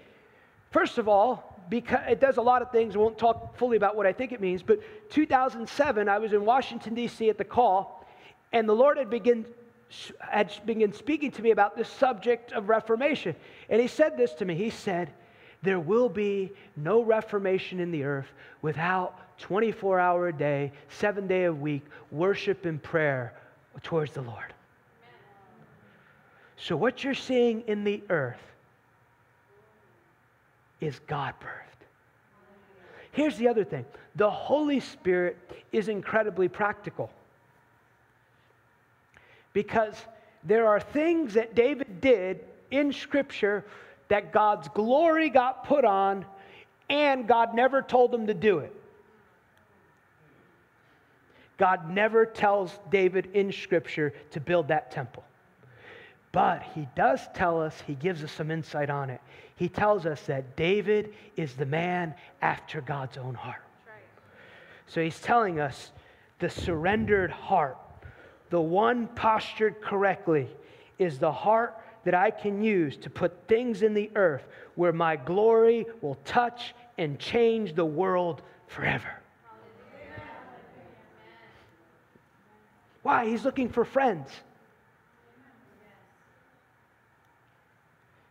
First 0.71 0.97
of 0.97 1.07
all, 1.07 1.57
because 1.69 1.99
it 2.09 2.19
does 2.19 2.37
a 2.37 2.41
lot 2.41 2.61
of 2.61 2.71
things. 2.71 2.95
I 2.95 2.99
won't 2.99 3.17
talk 3.17 3.57
fully 3.57 3.77
about 3.77 3.95
what 3.95 4.05
I 4.05 4.13
think 4.13 4.31
it 4.31 4.41
means, 4.41 4.63
but 4.63 4.79
2007, 5.09 6.09
I 6.09 6.17
was 6.17 6.33
in 6.33 6.45
Washington, 6.45 6.93
D.C. 6.93 7.29
at 7.29 7.37
the 7.37 7.43
call, 7.43 8.05
and 8.53 8.67
the 8.67 8.73
Lord 8.73 8.97
had 8.97 9.09
begun, 9.09 9.45
had 10.19 10.51
begun 10.65 10.93
speaking 10.93 11.31
to 11.31 11.41
me 11.41 11.51
about 11.51 11.75
this 11.77 11.89
subject 11.89 12.51
of 12.51 12.69
Reformation. 12.69 13.35
And 13.69 13.81
He 13.81 13.87
said 13.87 14.17
this 14.17 14.33
to 14.35 14.45
me 14.45 14.55
He 14.55 14.69
said, 14.69 15.11
There 15.61 15.79
will 15.79 16.09
be 16.09 16.51
no 16.75 17.01
Reformation 17.01 17.79
in 17.79 17.91
the 17.91 18.03
earth 18.03 18.27
without 18.61 19.39
24 19.39 19.99
hour 19.99 20.27
a 20.27 20.33
day, 20.33 20.71
seven 20.89 21.27
day 21.27 21.45
a 21.45 21.53
week 21.53 21.83
worship 22.11 22.65
and 22.65 22.81
prayer 22.81 23.33
towards 23.83 24.13
the 24.13 24.21
Lord. 24.21 24.53
So, 26.57 26.75
what 26.75 27.03
you're 27.03 27.13
seeing 27.13 27.61
in 27.67 27.83
the 27.83 28.01
earth 28.09 28.41
is 30.81 30.99
God 31.07 31.35
birthed. 31.39 31.85
Here's 33.11 33.37
the 33.37 33.47
other 33.47 33.63
thing 33.63 33.85
the 34.15 34.29
Holy 34.29 34.79
Spirit 34.79 35.37
is 35.71 35.87
incredibly 35.87 36.47
practical 36.47 37.11
because 39.57 39.95
there 40.43 40.67
are 40.67 40.79
things 40.79 41.33
that 41.33 41.55
David 41.55 41.99
did 41.99 42.41
in 42.69 42.93
Scripture 42.93 43.65
that 44.07 44.31
God's 44.31 44.67
glory 44.67 45.31
got 45.31 45.63
put 45.63 45.83
on, 45.83 46.25
and 46.91 47.27
God 47.27 47.55
never 47.55 47.81
told 47.81 48.13
him 48.13 48.27
to 48.27 48.35
do 48.35 48.59
it. 48.59 48.71
God 51.57 51.89
never 51.89 52.23
tells 52.23 52.77
David 52.91 53.29
in 53.33 53.51
Scripture 53.51 54.13
to 54.29 54.39
build 54.39 54.67
that 54.67 54.91
temple. 54.91 55.23
But 56.31 56.61
he 56.75 56.87
does 56.95 57.21
tell 57.33 57.59
us, 57.59 57.81
he 57.87 57.95
gives 57.95 58.23
us 58.23 58.31
some 58.31 58.51
insight 58.51 58.91
on 58.91 59.09
it. 59.09 59.21
He 59.55 59.69
tells 59.69 60.05
us 60.05 60.21
that 60.27 60.55
David 60.55 61.15
is 61.35 61.55
the 61.55 61.65
man 61.65 62.13
after 62.43 62.79
God's 62.79 63.17
own 63.17 63.33
heart. 63.33 63.63
So 64.85 65.01
he's 65.01 65.19
telling 65.19 65.59
us 65.59 65.91
the 66.37 66.47
surrendered 66.51 67.31
heart, 67.31 67.77
the 68.49 68.61
one 68.61 69.07
postured 69.07 69.81
correctly, 69.81 70.47
is 70.99 71.19
the 71.19 71.31
heart 71.31 71.77
that 72.05 72.13
I 72.13 72.31
can 72.31 72.63
use 72.63 72.97
to 72.97 73.09
put 73.09 73.47
things 73.47 73.81
in 73.81 73.93
the 73.93 74.09
earth 74.15 74.47
where 74.75 74.93
my 74.93 75.15
glory 75.15 75.85
will 76.01 76.17
touch 76.25 76.73
and 76.97 77.19
change 77.19 77.75
the 77.75 77.85
world 77.85 78.41
forever. 78.67 79.09
Why? 83.03 83.25
He's 83.25 83.45
looking 83.45 83.69
for 83.69 83.85
friends. 83.85 84.29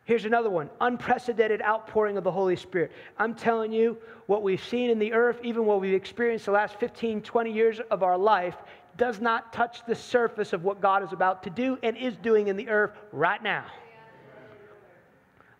Here's 0.06 0.24
another 0.24 0.50
one 0.50 0.70
unprecedented 0.80 1.60
outpouring 1.62 2.16
of 2.16 2.24
the 2.24 2.30
Holy 2.30 2.56
Spirit. 2.56 2.92
I'm 3.18 3.34
telling 3.34 3.72
you, 3.72 3.98
what 4.26 4.42
we've 4.42 4.62
seen 4.62 4.88
in 4.88 4.98
the 4.98 5.12
earth, 5.12 5.40
even 5.42 5.66
what 5.66 5.80
we've 5.80 5.94
experienced 5.94 6.46
the 6.46 6.52
last 6.52 6.78
15, 6.78 7.22
20 7.22 7.52
years 7.52 7.80
of 7.90 8.02
our 8.02 8.16
life, 8.16 8.56
does 8.96 9.20
not 9.20 9.52
touch 9.52 9.84
the 9.86 9.94
surface 9.94 10.52
of 10.52 10.64
what 10.64 10.80
God 10.80 11.02
is 11.02 11.12
about 11.12 11.42
to 11.44 11.50
do 11.50 11.78
and 11.82 11.96
is 11.96 12.16
doing 12.16 12.48
in 12.48 12.56
the 12.56 12.68
earth 12.68 12.92
right 13.12 13.42
now. 13.42 13.64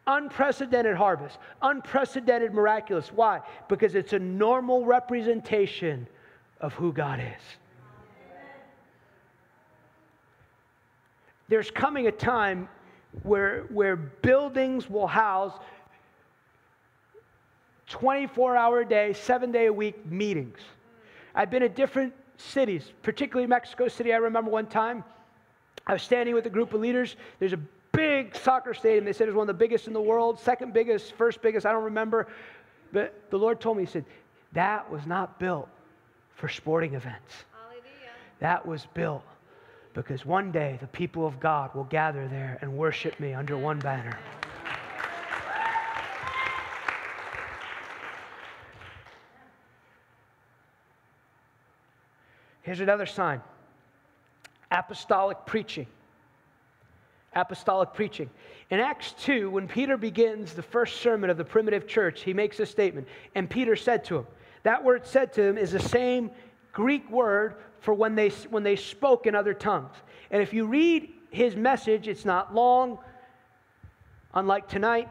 Unprecedented 0.07 0.96
harvest, 0.96 1.38
unprecedented 1.62 2.55
miraculous. 2.55 3.12
Why? 3.12 3.40
Because 3.68 3.94
it's 3.94 4.12
a 4.12 4.18
normal 4.18 4.85
representation 4.85 6.07
of 6.61 6.72
who 6.75 6.92
God 6.92 7.20
is. 7.20 7.42
There's 11.49 11.70
coming 11.70 12.07
a 12.07 12.12
time 12.12 12.68
where, 13.22 13.62
where 13.70 13.96
buildings 13.96 14.90
will 14.90 15.07
house 15.07 15.53
24 17.88 18.57
hour 18.57 18.81
a 18.81 18.88
day, 18.88 19.12
seven 19.12 19.53
day 19.53 19.66
a 19.66 19.72
week 19.72 20.05
meetings. 20.07 20.59
I've 21.35 21.51
been 21.51 21.62
at 21.62 21.77
different 21.77 22.12
cities, 22.37 22.92
particularly 23.03 23.46
Mexico 23.46 23.88
City. 23.88 24.12
I 24.12 24.16
remember 24.16 24.51
one 24.51 24.66
time 24.66 25.05
I 25.87 25.92
was 25.92 26.03
standing 26.03 26.35
with 26.35 26.46
a 26.46 26.51
group 26.51 26.75
of 26.75 26.81
leaders. 26.81 27.16
There's 27.38 27.53
a 27.53 27.61
big 27.92 28.37
soccer 28.37 28.75
stadium. 28.75 29.05
They 29.05 29.12
said 29.12 29.29
it 29.29 29.31
was 29.31 29.37
one 29.37 29.49
of 29.49 29.57
the 29.57 29.64
biggest 29.64 29.87
in 29.87 29.92
the 29.92 30.01
world, 30.01 30.38
second 30.38 30.72
biggest, 30.72 31.14
first 31.14 31.40
biggest, 31.42 31.66
I 31.66 31.72
don't 31.72 31.85
remember. 31.85 32.29
But 32.92 33.31
the 33.31 33.38
Lord 33.38 33.61
told 33.61 33.77
me, 33.77 33.85
He 33.85 33.90
said, 33.90 34.05
that 34.53 34.90
was 34.90 35.07
not 35.07 35.38
built 35.38 35.68
for 36.35 36.49
sporting 36.49 36.94
events. 36.94 37.44
Hallelujah. 37.53 38.12
That 38.40 38.66
was 38.66 38.87
built 38.94 39.25
because 39.94 40.27
one 40.27 40.53
day 40.53 40.77
the 40.81 40.87
people 40.88 41.27
of 41.27 41.40
God 41.40 41.75
will 41.75 41.85
gather 41.85 42.29
there 42.29 42.59
and 42.61 42.77
worship 42.77 43.18
me 43.18 43.33
under 43.33 43.57
one 43.57 43.79
banner. 43.79 44.18
Here's 52.66 52.81
another 52.81 53.07
sign 53.07 53.40
apostolic 54.72 55.46
preaching. 55.46 55.87
Apostolic 57.33 57.94
preaching. 57.94 58.29
In 58.70 58.81
Acts 58.81 59.14
2, 59.20 59.50
when 59.50 59.68
Peter 59.68 59.96
begins 59.96 60.52
the 60.52 60.62
first 60.62 61.00
sermon 61.00 61.31
of 61.31 61.37
the 61.37 61.44
primitive 61.44 61.87
church, 61.87 62.22
he 62.22 62.35
makes 62.35 62.59
a 62.59 62.66
statement. 62.66 63.07
And 63.37 63.48
Peter 63.48 63.76
said 63.76 64.05
to 64.07 64.16
him, 64.18 64.26
that 64.64 64.83
word 64.83 65.07
said 65.07 65.33
to 65.35 65.42
him 65.42 65.57
is 65.57 65.70
the 65.70 65.79
same 65.79 66.29
Greek 66.72 67.09
word 67.09 67.55
for 67.79 67.94
when 67.94 68.16
they, 68.16 68.31
when 68.50 68.64
they 68.64 68.74
spoke 68.74 69.29
in 69.29 69.37
other 69.37 69.55
tongues. 69.55 69.94
And 70.33 70.42
if 70.42 70.52
you 70.52 70.66
read 70.66 71.09
his 71.31 71.55
message, 71.55 72.09
it's 72.09 72.24
not 72.24 72.52
long, 72.52 72.98
unlike 74.35 74.66
tonight. 74.66 75.09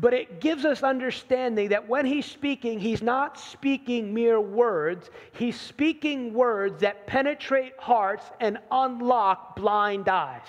But 0.00 0.14
it 0.14 0.40
gives 0.40 0.64
us 0.64 0.82
understanding 0.82 1.70
that 1.70 1.88
when 1.88 2.06
he's 2.06 2.26
speaking, 2.26 2.78
he's 2.78 3.02
not 3.02 3.38
speaking 3.38 4.14
mere 4.14 4.40
words. 4.40 5.10
He's 5.32 5.58
speaking 5.60 6.32
words 6.34 6.82
that 6.82 7.06
penetrate 7.06 7.72
hearts 7.78 8.24
and 8.38 8.58
unlock 8.70 9.56
blind 9.56 10.08
eyes. 10.08 10.46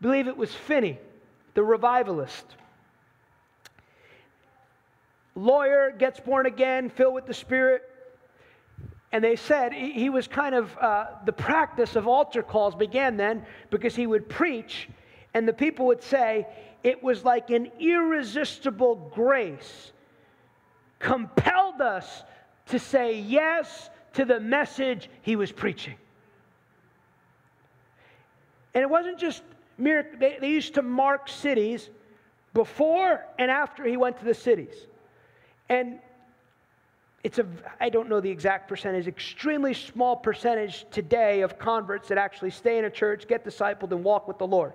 Believe 0.00 0.28
it 0.28 0.36
was 0.36 0.54
Finney, 0.54 0.98
the 1.52 1.62
revivalist 1.62 2.56
lawyer 5.40 5.90
gets 5.90 6.20
born 6.20 6.46
again, 6.46 6.90
filled 6.90 7.14
with 7.14 7.26
the 7.26 7.34
Spirit. 7.34 7.82
And 9.12 9.24
they 9.24 9.34
said 9.36 9.72
he, 9.72 10.08
was 10.08 10.28
kind 10.28 10.54
of, 10.54 10.76
uh, 10.78 11.06
the 11.26 11.32
practice 11.32 11.96
of 11.96 12.06
altar 12.06 12.42
calls 12.42 12.76
began 12.76 13.16
then 13.16 13.44
because 13.70 13.96
he 13.96 14.06
would 14.06 14.28
preach, 14.28 14.88
and 15.34 15.46
the 15.46 15.52
people 15.52 15.86
would 15.86 16.02
say 16.02 16.46
it 16.82 17.02
was 17.02 17.24
like 17.24 17.50
an 17.50 17.70
irresistible 17.78 19.10
grace 19.14 19.92
compelled 20.98 21.80
us 21.80 22.22
to 22.66 22.78
say 22.78 23.20
yes 23.20 23.90
to 24.14 24.24
the 24.24 24.40
message 24.40 25.08
he 25.22 25.36
was 25.36 25.52
preaching. 25.52 25.94
And 28.74 28.82
it 28.82 28.90
wasn't 28.90 29.18
just 29.18 29.42
mere, 29.78 30.06
they, 30.18 30.38
they 30.40 30.50
used 30.50 30.74
to 30.74 30.82
mark 30.82 31.28
cities 31.28 31.90
before 32.54 33.24
and 33.38 33.50
after 33.50 33.84
he 33.84 33.96
went 33.96 34.18
to 34.18 34.24
the 34.24 34.34
cities. 34.34 34.74
And 35.68 35.98
it's 37.22 37.38
a, 37.38 37.46
I 37.80 37.90
don't 37.90 38.08
know 38.08 38.20
the 38.20 38.30
exact 38.30 38.68
percentage, 38.68 39.06
extremely 39.06 39.74
small 39.74 40.16
percentage 40.16 40.86
today 40.90 41.42
of 41.42 41.58
converts 41.58 42.08
that 42.08 42.18
actually 42.18 42.50
stay 42.50 42.78
in 42.78 42.86
a 42.86 42.90
church, 42.90 43.28
get 43.28 43.44
discipled, 43.44 43.92
and 43.92 44.02
walk 44.02 44.26
with 44.26 44.38
the 44.38 44.46
Lord. 44.46 44.72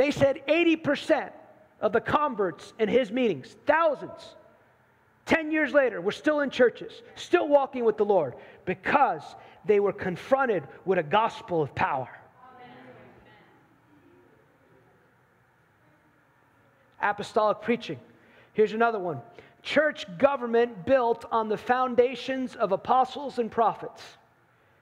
They 0.00 0.10
said 0.10 0.40
80% 0.48 1.30
of 1.82 1.92
the 1.92 2.00
converts 2.00 2.72
in 2.78 2.88
his 2.88 3.12
meetings, 3.12 3.54
thousands, 3.66 4.34
10 5.26 5.52
years 5.52 5.74
later, 5.74 6.00
we're 6.00 6.10
still 6.10 6.40
in 6.40 6.48
churches, 6.48 7.02
still 7.16 7.46
walking 7.46 7.84
with 7.84 7.98
the 7.98 8.04
Lord 8.06 8.32
because 8.64 9.22
they 9.66 9.78
were 9.78 9.92
confronted 9.92 10.62
with 10.86 10.98
a 10.98 11.02
gospel 11.02 11.60
of 11.60 11.74
power. 11.74 12.08
Apostolic 17.02 17.60
preaching. 17.60 18.00
Here's 18.54 18.72
another 18.72 18.98
one 18.98 19.20
church 19.62 20.06
government 20.16 20.86
built 20.86 21.26
on 21.30 21.50
the 21.50 21.58
foundations 21.58 22.56
of 22.56 22.72
apostles 22.72 23.38
and 23.38 23.50
prophets. 23.50 24.02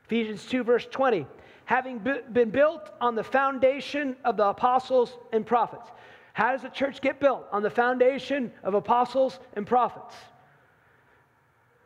Ephesians 0.04 0.46
2, 0.46 0.62
verse 0.62 0.86
20. 0.88 1.26
Having 1.68 1.98
been 2.32 2.48
built 2.48 2.92
on 2.98 3.14
the 3.14 3.22
foundation 3.22 4.16
of 4.24 4.38
the 4.38 4.46
apostles 4.46 5.18
and 5.34 5.44
prophets. 5.44 5.86
How 6.32 6.52
does 6.52 6.62
the 6.62 6.70
church 6.70 7.02
get 7.02 7.20
built? 7.20 7.46
On 7.52 7.62
the 7.62 7.68
foundation 7.68 8.50
of 8.62 8.72
apostles 8.72 9.38
and 9.52 9.66
prophets. 9.66 10.14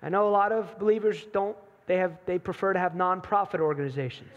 I 0.01 0.09
know 0.09 0.29
a 0.29 0.31
lot 0.31 0.53
of 0.53 0.79
believers 0.79 1.27
don't, 1.33 1.57
they, 1.89 1.97
have, 1.97 2.13
they 2.27 2.39
prefer 2.39 2.73
to 2.73 2.79
have 2.79 2.93
nonprofit 2.93 3.59
organizations. 3.59 4.31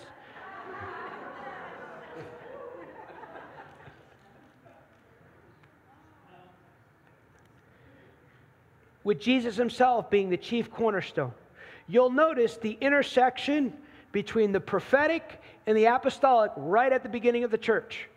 with 9.03 9.19
Jesus 9.19 9.55
himself 9.55 10.09
being 10.09 10.31
the 10.31 10.37
chief 10.37 10.71
cornerstone. 10.71 11.33
You'll 11.87 12.09
notice 12.09 12.57
the 12.57 12.75
intersection 12.81 13.77
between 14.15 14.51
the 14.51 14.59
prophetic 14.59 15.41
and 15.67 15.77
the 15.77 15.85
apostolic 15.85 16.51
right 16.55 16.91
at 16.91 17.03
the 17.03 17.09
beginning 17.09 17.43
of 17.43 17.51
the 17.51 17.57
church. 17.57 18.07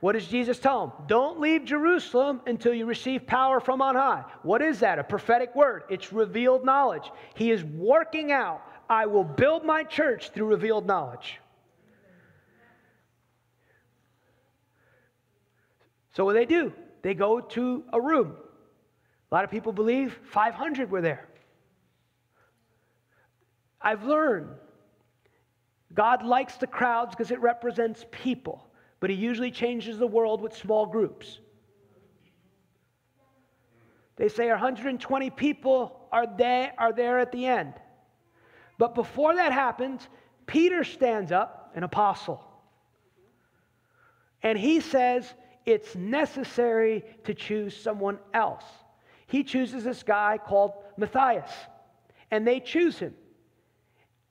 What 0.00 0.12
does 0.12 0.28
Jesus 0.28 0.58
tell 0.58 0.86
them? 0.86 1.06
Don't 1.08 1.40
leave 1.40 1.64
Jerusalem 1.64 2.42
until 2.46 2.74
you 2.74 2.84
receive 2.84 3.26
power 3.26 3.58
from 3.58 3.80
on 3.80 3.96
high. 3.96 4.24
What 4.42 4.60
is 4.60 4.80
that? 4.80 4.98
A 4.98 5.04
prophetic 5.04 5.56
word. 5.56 5.84
It's 5.88 6.12
revealed 6.12 6.64
knowledge. 6.64 7.10
He 7.34 7.50
is 7.50 7.64
working 7.64 8.30
out, 8.30 8.60
I 8.88 9.06
will 9.06 9.24
build 9.24 9.64
my 9.64 9.82
church 9.82 10.30
through 10.30 10.46
revealed 10.46 10.86
knowledge. 10.86 11.40
So, 16.12 16.24
what 16.24 16.34
do 16.34 16.38
they 16.38 16.44
do? 16.44 16.72
They 17.02 17.14
go 17.14 17.40
to 17.40 17.84
a 17.92 18.00
room 18.00 18.36
a 19.30 19.34
lot 19.34 19.44
of 19.44 19.50
people 19.50 19.72
believe 19.72 20.18
500 20.30 20.90
were 20.90 21.00
there. 21.00 21.26
I've 23.80 24.04
learned 24.04 24.48
God 25.96 26.24
likes 26.24 26.56
the 26.56 26.66
crowds 26.68 27.10
because 27.10 27.32
it 27.32 27.40
represents 27.40 28.04
people, 28.12 28.68
but 29.00 29.10
He 29.10 29.16
usually 29.16 29.50
changes 29.50 29.98
the 29.98 30.06
world 30.06 30.40
with 30.40 30.56
small 30.56 30.86
groups. 30.86 31.40
They 34.14 34.28
say 34.28 34.48
120 34.48 35.30
people 35.30 36.08
are 36.12 36.26
there, 36.38 36.72
are 36.78 36.92
there 36.92 37.18
at 37.18 37.32
the 37.32 37.46
end. 37.46 37.74
But 38.78 38.94
before 38.94 39.34
that 39.34 39.52
happens, 39.52 40.06
Peter 40.46 40.84
stands 40.84 41.32
up, 41.32 41.72
an 41.74 41.82
apostle, 41.82 42.42
and 44.42 44.56
he 44.56 44.80
says 44.80 45.34
it's 45.64 45.96
necessary 45.96 47.02
to 47.24 47.34
choose 47.34 47.76
someone 47.76 48.18
else 48.32 48.64
he 49.26 49.42
chooses 49.42 49.84
this 49.84 50.02
guy 50.02 50.38
called 50.38 50.72
Matthias, 50.96 51.50
and 52.30 52.46
they 52.46 52.60
choose 52.60 52.98
him. 52.98 53.14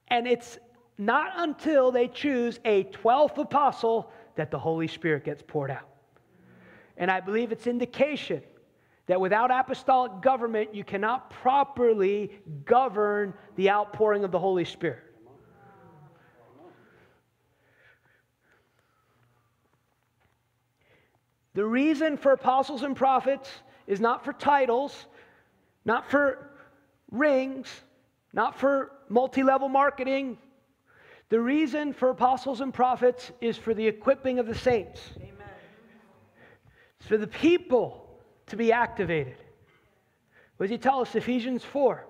And 0.08 0.28
it's 0.28 0.58
not 0.98 1.34
until 1.38 1.92
they 1.92 2.08
choose 2.08 2.60
a 2.66 2.86
12th 2.86 3.38
apostle 3.38 4.12
that 4.36 4.52
the 4.52 4.60
Holy 4.60 4.88
Spirit 4.88 5.26
gets 5.26 5.44
poured 5.46 5.72
out. 5.72 5.90
And 6.98 7.12
I 7.12 7.20
believe 7.20 7.52
it's 7.52 7.68
indication 7.68 8.42
that 9.08 9.20
without 9.20 9.52
apostolic 9.52 10.22
government, 10.22 10.74
you 10.74 10.84
cannot 10.84 11.30
properly 11.30 12.32
govern 12.66 13.34
the 13.56 13.70
outpouring 13.70 14.24
of 14.24 14.32
the 14.32 14.40
Holy 14.40 14.66
Spirit. 14.66 15.04
The 21.54 21.66
reason 21.66 22.18
for 22.18 22.34
apostles 22.34 22.84
and 22.84 22.96
prophets 22.96 23.50
is 23.88 24.02
not 24.02 24.26
for 24.26 24.34
titles, 24.34 25.06
not 25.86 26.10
for 26.12 26.50
rings, 27.12 27.70
not 28.34 28.60
for 28.60 28.92
multi 29.08 29.42
level 29.42 29.70
marketing. 29.70 30.38
The 31.30 31.40
reason 31.40 31.94
for 31.94 32.10
apostles 32.10 32.62
and 32.62 32.74
prophets 32.74 33.32
is 33.42 33.58
for 33.58 33.74
the 33.74 33.88
equipping 33.88 34.40
of 34.40 34.48
the 34.48 34.56
saints. 34.56 35.02
Amen. 35.18 35.32
It's 37.00 37.08
for 37.08 37.18
the 37.18 37.28
people 37.28 38.08
to 38.48 38.56
be 38.56 38.72
activated. 38.72 39.38
What 40.58 40.66
does 40.68 40.72
he 40.72 40.78
tell 40.78 41.02
us? 41.02 41.16
Ephesians 41.16 41.64
4. 41.64 42.06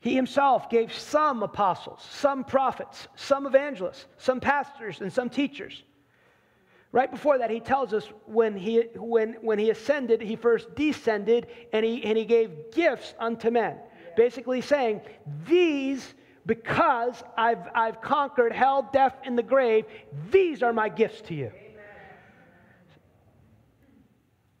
He 0.00 0.16
himself 0.16 0.68
gave 0.68 0.92
some 0.92 1.44
apostles, 1.44 2.04
some 2.10 2.42
prophets, 2.42 3.06
some 3.14 3.46
evangelists, 3.46 4.06
some 4.18 4.40
pastors, 4.40 5.00
and 5.00 5.12
some 5.12 5.30
teachers 5.30 5.84
Right 6.92 7.10
before 7.10 7.38
that, 7.38 7.50
he 7.50 7.58
tells 7.58 7.94
us 7.94 8.06
when 8.26 8.54
he, 8.54 8.82
when, 8.96 9.38
when 9.40 9.58
he 9.58 9.70
ascended, 9.70 10.20
he 10.20 10.36
first 10.36 10.74
descended 10.74 11.46
and 11.72 11.86
he, 11.86 12.04
and 12.04 12.18
he 12.18 12.26
gave 12.26 12.70
gifts 12.70 13.14
unto 13.18 13.50
men. 13.50 13.78
Basically 14.16 14.60
saying, 14.60 15.00
These, 15.46 16.14
because 16.46 17.22
I've, 17.36 17.68
I've 17.74 18.00
conquered 18.00 18.52
hell, 18.52 18.88
death, 18.92 19.16
and 19.24 19.36
the 19.36 19.42
grave, 19.42 19.84
these 20.30 20.62
are 20.62 20.72
my 20.72 20.88
gifts 20.88 21.20
to 21.22 21.34
you. 21.34 21.52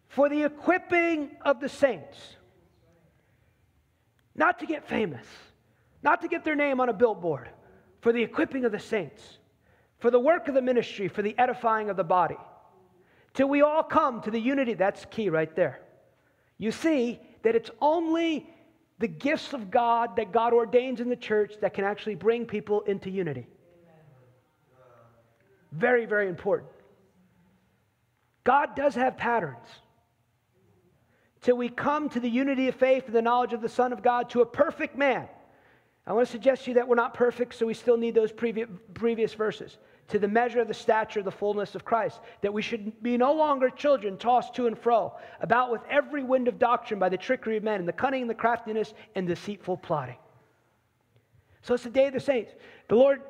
For 0.08 0.28
the 0.28 0.44
equipping 0.44 1.30
of 1.42 1.60
the 1.60 1.68
saints, 1.68 2.18
not 4.34 4.58
to 4.60 4.66
get 4.66 4.86
famous, 4.86 5.26
not 6.02 6.20
to 6.22 6.28
get 6.28 6.44
their 6.44 6.54
name 6.54 6.80
on 6.80 6.88
a 6.88 6.92
billboard, 6.92 7.48
for 8.00 8.12
the 8.12 8.22
equipping 8.22 8.64
of 8.64 8.72
the 8.72 8.78
saints 8.78 9.38
for 10.02 10.10
the 10.10 10.18
work 10.18 10.48
of 10.48 10.54
the 10.54 10.60
ministry, 10.60 11.06
for 11.06 11.22
the 11.22 11.38
edifying 11.38 11.88
of 11.88 11.96
the 11.96 12.02
body, 12.02 12.36
till 13.34 13.48
we 13.48 13.62
all 13.62 13.84
come 13.84 14.20
to 14.20 14.32
the 14.32 14.40
unity. 14.40 14.74
That's 14.74 15.04
key 15.12 15.30
right 15.30 15.54
there. 15.54 15.80
You 16.58 16.72
see 16.72 17.20
that 17.44 17.54
it's 17.54 17.70
only 17.80 18.51
the 19.02 19.08
gifts 19.08 19.52
of 19.52 19.68
God 19.68 20.14
that 20.14 20.30
God 20.30 20.52
ordains 20.52 21.00
in 21.00 21.08
the 21.08 21.16
church 21.16 21.54
that 21.60 21.74
can 21.74 21.84
actually 21.84 22.14
bring 22.14 22.46
people 22.46 22.82
into 22.82 23.10
unity. 23.10 23.48
Very, 25.72 26.06
very 26.06 26.28
important. 26.28 26.70
God 28.44 28.76
does 28.76 28.94
have 28.94 29.16
patterns. 29.16 29.66
Till 31.40 31.56
we 31.56 31.68
come 31.68 32.10
to 32.10 32.20
the 32.20 32.28
unity 32.28 32.68
of 32.68 32.76
faith 32.76 33.06
and 33.06 33.14
the 33.14 33.22
knowledge 33.22 33.52
of 33.52 33.60
the 33.60 33.68
Son 33.68 33.92
of 33.92 34.04
God, 34.04 34.30
to 34.30 34.40
a 34.40 34.46
perfect 34.46 34.96
man. 34.96 35.26
I 36.06 36.12
want 36.12 36.28
to 36.28 36.30
suggest 36.30 36.64
to 36.64 36.70
you 36.70 36.74
that 36.74 36.86
we're 36.86 36.94
not 36.94 37.12
perfect, 37.12 37.54
so 37.54 37.66
we 37.66 37.74
still 37.74 37.96
need 37.96 38.14
those 38.14 38.30
previous, 38.30 38.68
previous 38.94 39.34
verses 39.34 39.78
to 40.08 40.18
the 40.18 40.28
measure 40.28 40.60
of 40.60 40.68
the 40.68 40.74
stature 40.74 41.20
of 41.20 41.24
the 41.24 41.30
fullness 41.30 41.74
of 41.74 41.84
Christ, 41.84 42.20
that 42.42 42.52
we 42.52 42.62
should 42.62 43.02
be 43.02 43.16
no 43.16 43.32
longer 43.32 43.70
children 43.70 44.16
tossed 44.16 44.54
to 44.54 44.66
and 44.66 44.78
fro, 44.78 45.14
about 45.40 45.70
with 45.70 45.80
every 45.88 46.22
wind 46.22 46.48
of 46.48 46.58
doctrine 46.58 47.00
by 47.00 47.08
the 47.08 47.16
trickery 47.16 47.56
of 47.56 47.62
men, 47.62 47.80
and 47.80 47.88
the 47.88 47.92
cunning 47.92 48.22
and 48.22 48.30
the 48.30 48.34
craftiness 48.34 48.94
and 49.14 49.26
deceitful 49.26 49.78
plotting. 49.78 50.16
So 51.62 51.74
it's 51.74 51.84
the 51.84 51.90
day 51.90 52.06
of 52.08 52.12
the 52.12 52.20
saints. 52.20 52.52
The 52.88 52.96
Lord 52.96 53.22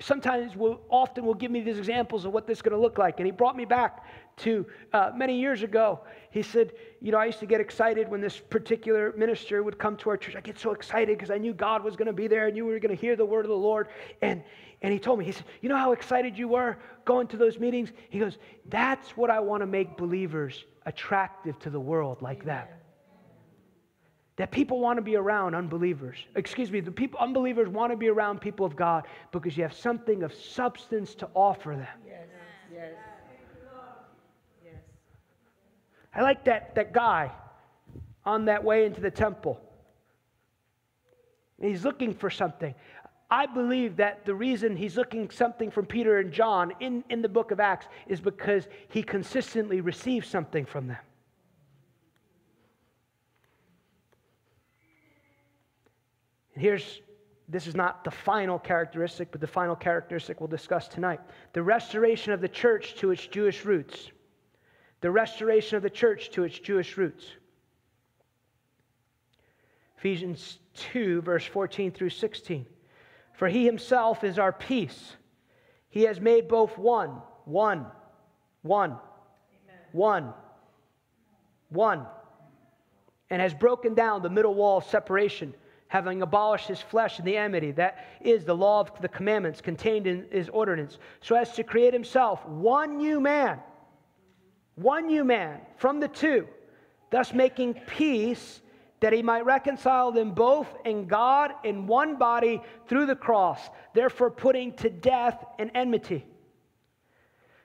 sometimes 0.00 0.54
will 0.54 0.80
often 0.90 1.24
will 1.24 1.34
give 1.34 1.50
me 1.50 1.60
these 1.60 1.78
examples 1.78 2.24
of 2.24 2.32
what 2.32 2.46
this 2.46 2.58
is 2.58 2.62
going 2.62 2.74
to 2.74 2.80
look 2.80 2.98
like. 2.98 3.18
And 3.18 3.26
he 3.26 3.32
brought 3.32 3.56
me 3.56 3.64
back 3.64 4.04
to 4.38 4.64
uh, 4.92 5.10
many 5.14 5.38
years 5.38 5.62
ago. 5.62 6.00
He 6.30 6.42
said, 6.42 6.72
You 7.00 7.10
know, 7.10 7.18
I 7.18 7.26
used 7.26 7.40
to 7.40 7.46
get 7.46 7.60
excited 7.60 8.08
when 8.08 8.20
this 8.20 8.38
particular 8.38 9.12
minister 9.16 9.62
would 9.62 9.78
come 9.78 9.96
to 9.98 10.10
our 10.10 10.16
church. 10.16 10.36
I 10.36 10.40
get 10.40 10.58
so 10.58 10.70
excited 10.70 11.18
because 11.18 11.30
I 11.30 11.38
knew 11.38 11.52
God 11.52 11.82
was 11.82 11.96
going 11.96 12.06
to 12.06 12.12
be 12.12 12.28
there 12.28 12.46
and 12.46 12.56
you 12.56 12.64
were 12.64 12.78
going 12.78 12.94
to 12.94 13.00
hear 13.00 13.16
the 13.16 13.26
word 13.26 13.44
of 13.44 13.50
the 13.50 13.56
Lord. 13.56 13.88
And, 14.22 14.42
and 14.82 14.92
he 14.92 14.98
told 14.98 15.18
me, 15.18 15.24
He 15.24 15.32
said, 15.32 15.44
You 15.60 15.68
know 15.68 15.76
how 15.76 15.92
excited 15.92 16.38
you 16.38 16.48
were 16.48 16.76
going 17.04 17.26
to 17.28 17.36
those 17.36 17.58
meetings? 17.58 17.90
He 18.10 18.18
goes, 18.18 18.38
That's 18.66 19.16
what 19.16 19.30
I 19.30 19.40
want 19.40 19.62
to 19.62 19.66
make 19.66 19.96
believers 19.96 20.64
attractive 20.86 21.58
to 21.60 21.70
the 21.70 21.80
world 21.80 22.22
like 22.22 22.44
that 22.44 22.78
that 24.38 24.52
people 24.52 24.78
want 24.78 24.96
to 24.96 25.02
be 25.02 25.16
around 25.16 25.56
unbelievers. 25.56 26.16
Excuse 26.36 26.70
me, 26.70 26.78
the 26.78 26.92
people 26.92 27.18
unbelievers 27.18 27.68
want 27.68 27.90
to 27.92 27.96
be 27.96 28.08
around 28.08 28.40
people 28.40 28.64
of 28.64 28.76
God 28.76 29.04
because 29.32 29.56
you 29.56 29.64
have 29.64 29.74
something 29.74 30.22
of 30.22 30.32
substance 30.32 31.16
to 31.16 31.28
offer 31.34 31.70
them. 31.70 31.86
Yes. 32.06 32.28
Yes. 32.72 32.92
Yes. 34.64 34.74
I 36.14 36.22
like 36.22 36.44
that, 36.44 36.76
that 36.76 36.92
guy 36.92 37.32
on 38.24 38.44
that 38.44 38.62
way 38.62 38.86
into 38.86 39.00
the 39.00 39.10
temple. 39.10 39.60
He's 41.60 41.84
looking 41.84 42.14
for 42.14 42.30
something. 42.30 42.76
I 43.30 43.44
believe 43.46 43.96
that 43.96 44.24
the 44.24 44.34
reason 44.34 44.74
he's 44.74 44.96
looking 44.96 45.28
something 45.30 45.70
from 45.70 45.84
Peter 45.84 46.18
and 46.18 46.32
John 46.32 46.72
in, 46.80 47.04
in 47.10 47.20
the 47.20 47.28
book 47.28 47.50
of 47.50 47.60
Acts 47.60 47.86
is 48.06 48.20
because 48.20 48.66
he 48.88 49.02
consistently 49.02 49.82
received 49.82 50.26
something 50.26 50.64
from 50.64 50.86
them. 50.88 50.98
And 56.54 56.62
here's 56.62 57.02
this 57.50 57.66
is 57.66 57.74
not 57.74 58.04
the 58.04 58.10
final 58.10 58.58
characteristic, 58.58 59.30
but 59.30 59.40
the 59.40 59.46
final 59.46 59.76
characteristic 59.76 60.40
we'll 60.40 60.48
discuss 60.48 60.88
tonight 60.88 61.20
the 61.52 61.62
restoration 61.62 62.32
of 62.32 62.40
the 62.40 62.48
church 62.48 62.94
to 62.96 63.10
its 63.10 63.26
Jewish 63.26 63.64
roots. 63.64 64.10
the 65.00 65.10
restoration 65.10 65.76
of 65.76 65.82
the 65.82 65.90
church 65.90 66.30
to 66.30 66.44
its 66.44 66.58
Jewish 66.58 66.96
roots. 66.96 67.24
Ephesians 69.98 70.58
2, 70.74 71.22
verse 71.22 71.44
14 71.44 71.92
through 71.92 72.10
16. 72.10 72.66
For 73.38 73.48
he 73.48 73.64
himself 73.64 74.24
is 74.24 74.38
our 74.38 74.52
peace. 74.52 75.16
He 75.88 76.02
has 76.02 76.20
made 76.20 76.48
both 76.48 76.76
one, 76.76 77.22
one, 77.44 77.86
one, 78.62 78.90
Amen. 78.90 79.80
one, 79.92 80.34
one, 81.70 82.06
and 83.30 83.40
has 83.40 83.54
broken 83.54 83.94
down 83.94 84.22
the 84.22 84.28
middle 84.28 84.54
wall 84.54 84.78
of 84.78 84.84
separation, 84.84 85.54
having 85.86 86.20
abolished 86.20 86.66
his 86.66 86.82
flesh 86.82 87.18
and 87.18 87.26
the 87.26 87.36
enmity. 87.36 87.70
That 87.70 88.04
is 88.20 88.44
the 88.44 88.56
law 88.56 88.80
of 88.80 88.90
the 89.00 89.08
commandments 89.08 89.60
contained 89.60 90.08
in 90.08 90.26
his 90.32 90.48
ordinance, 90.48 90.98
so 91.20 91.36
as 91.36 91.52
to 91.52 91.62
create 91.62 91.94
himself 91.94 92.44
one 92.44 92.98
new 92.98 93.20
man 93.20 93.60
one 94.74 95.06
new 95.06 95.24
man 95.24 95.60
from 95.76 96.00
the 96.00 96.08
two, 96.08 96.46
thus 97.10 97.32
making 97.32 97.74
peace 97.86 98.60
that 99.00 99.12
he 99.12 99.22
might 99.22 99.44
reconcile 99.44 100.12
them 100.12 100.32
both 100.32 100.66
in 100.84 101.06
God 101.06 101.52
in 101.64 101.86
one 101.86 102.16
body 102.16 102.60
through 102.88 103.06
the 103.06 103.16
cross, 103.16 103.60
therefore 103.94 104.30
putting 104.30 104.72
to 104.74 104.90
death 104.90 105.44
an 105.58 105.70
enmity. 105.74 106.26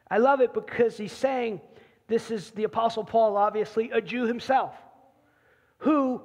I 0.10 0.18
love 0.18 0.42
it 0.42 0.54
because 0.54 0.98
he's 0.98 1.12
saying 1.12 1.62
this 2.08 2.30
is 2.30 2.52
the 2.52 2.66
Apostle 2.66 3.04
Paul, 3.04 3.38
obviously, 3.38 3.90
a 3.92 4.02
Jew 4.02 4.28
himself, 4.28 4.76
who, 5.78 6.22